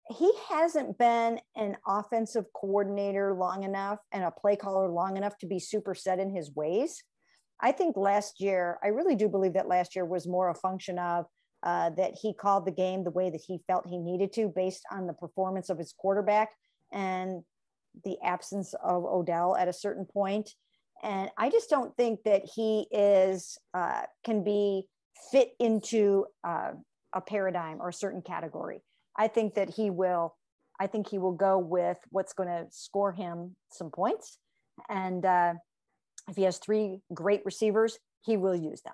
he 0.10 0.32
hasn't 0.50 0.98
been 0.98 1.40
an 1.56 1.78
offensive 1.88 2.46
coordinator 2.54 3.36
long 3.36 3.64
enough 3.64 4.00
and 4.12 4.24
a 4.24 4.32
play 4.32 4.56
caller 4.56 4.90
long 4.90 5.18
enough 5.18 5.38
to 5.38 5.46
be 5.46 5.60
super 5.60 5.94
set 5.94 6.20
in 6.20 6.36
his 6.36 6.52
ways. 6.56 7.04
I 7.62 7.72
think 7.72 7.98
last 7.98 8.40
year, 8.40 8.80
I 8.84 8.88
really 8.88 9.16
do 9.16 9.30
believe 9.30 9.54
that 9.54 9.68
last 9.68 9.96
year 9.96 10.06
was 10.06 10.28
more 10.28 10.50
a 10.50 10.56
function 10.56 10.98
of 10.98 11.26
uh, 11.62 11.92
that 11.92 12.18
he 12.20 12.34
called 12.34 12.66
the 12.66 12.72
game 12.72 13.04
the 13.04 13.12
way 13.12 13.30
that 13.30 13.42
he 13.46 13.60
felt 13.68 13.86
he 13.88 13.98
needed 13.98 14.32
to 14.34 14.48
based 14.48 14.84
on 14.92 15.06
the 15.06 15.14
performance 15.14 15.70
of 15.70 15.78
his 15.78 15.94
quarterback 15.96 16.50
and 16.92 17.44
the 18.04 18.18
absence 18.24 18.74
of 18.84 19.06
Odell 19.06 19.56
at 19.56 19.68
a 19.68 19.74
certain 19.74 20.06
point. 20.06 20.52
And 21.02 21.30
I 21.38 21.50
just 21.50 21.70
don't 21.70 21.96
think 21.96 22.24
that 22.24 22.44
he 22.44 22.88
is 22.92 23.58
uh, 23.74 24.02
can 24.24 24.44
be 24.44 24.88
fit 25.32 25.52
into 25.60 26.26
uh, 26.44 26.72
a 27.14 27.22
paradigm 27.22 27.82
or 27.82 27.90
a 27.90 27.94
certain 27.94 28.22
category. 28.22 28.82
I 29.18 29.28
think 29.28 29.56
that 29.56 29.70
he 29.70 29.90
will. 29.90 30.36
I 30.80 30.88
think 30.88 31.10
he 31.10 31.18
will 31.18 31.34
go 31.34 31.58
with 31.58 31.98
what's 32.10 32.34
going 32.34 32.48
to 32.48 32.66
score 32.70 33.12
him 33.12 33.56
some 33.70 33.92
points, 33.92 34.38
and 34.88 35.26
uh, 35.26 35.54
if 36.30 36.36
he 36.36 36.44
has 36.44 36.58
three 36.58 37.02
great 37.14 37.42
receivers, 37.44 38.00
he 38.22 38.38
will 38.38 38.56
use 38.56 38.82
them. 38.82 38.94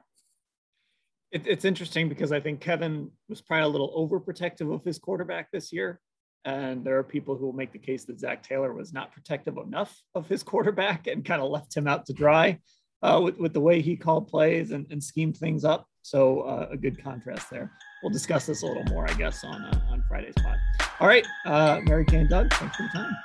It, 1.31 1.45
it's 1.45 1.65
interesting 1.65 2.09
because 2.09 2.31
I 2.31 2.39
think 2.39 2.61
Kevin 2.61 3.11
was 3.29 3.41
probably 3.41 3.65
a 3.65 3.67
little 3.67 3.93
overprotective 3.95 4.73
of 4.73 4.83
his 4.83 4.97
quarterback 4.97 5.51
this 5.51 5.73
year. 5.73 5.99
And 6.45 6.83
there 6.85 6.97
are 6.97 7.03
people 7.03 7.35
who 7.35 7.45
will 7.45 7.53
make 7.53 7.71
the 7.71 7.79
case 7.79 8.05
that 8.05 8.19
Zac 8.19 8.43
Taylor 8.43 8.71
was 8.71 8.93
not 8.93 9.11
protective 9.11 9.57
enough 9.57 9.99
of 10.13 10.27
his 10.27 10.43
quarterback 10.51 11.07
and 11.07 11.25
kind 11.25 11.41
of 11.41 11.49
left 11.49 11.75
him 11.75 11.87
out 11.87 12.05
to 12.05 12.13
dry 12.13 12.59
uh, 13.01 13.19
with, 13.23 13.37
with 13.37 13.53
the 13.53 13.59
way 13.59 13.81
he 13.81 13.95
called 13.95 14.27
plays 14.27 14.71
and, 14.71 14.85
and 14.91 15.03
schemed 15.03 15.37
things 15.37 15.65
up. 15.65 15.87
So 16.03 16.41
uh, 16.41 16.67
a 16.69 16.77
good 16.77 17.03
contrast 17.03 17.49
there. 17.49 17.71
We'll 18.03 18.11
discuss 18.11 18.45
this 18.45 18.61
a 18.61 18.67
little 18.67 18.85
more, 18.85 19.09
I 19.09 19.13
guess, 19.15 19.43
on 19.43 19.63
uh, 19.63 19.81
on 19.89 20.03
Friday's 20.07 20.35
pod. 20.37 20.57
All 20.99 21.07
right, 21.07 21.25
uh, 21.45 21.81
Mary 21.83 22.05
Kay 22.05 22.17
and 22.17 22.29
Doug, 22.29 22.53
thanks 22.53 22.75
for 22.75 22.83
the 22.83 22.89
time. 22.89 23.15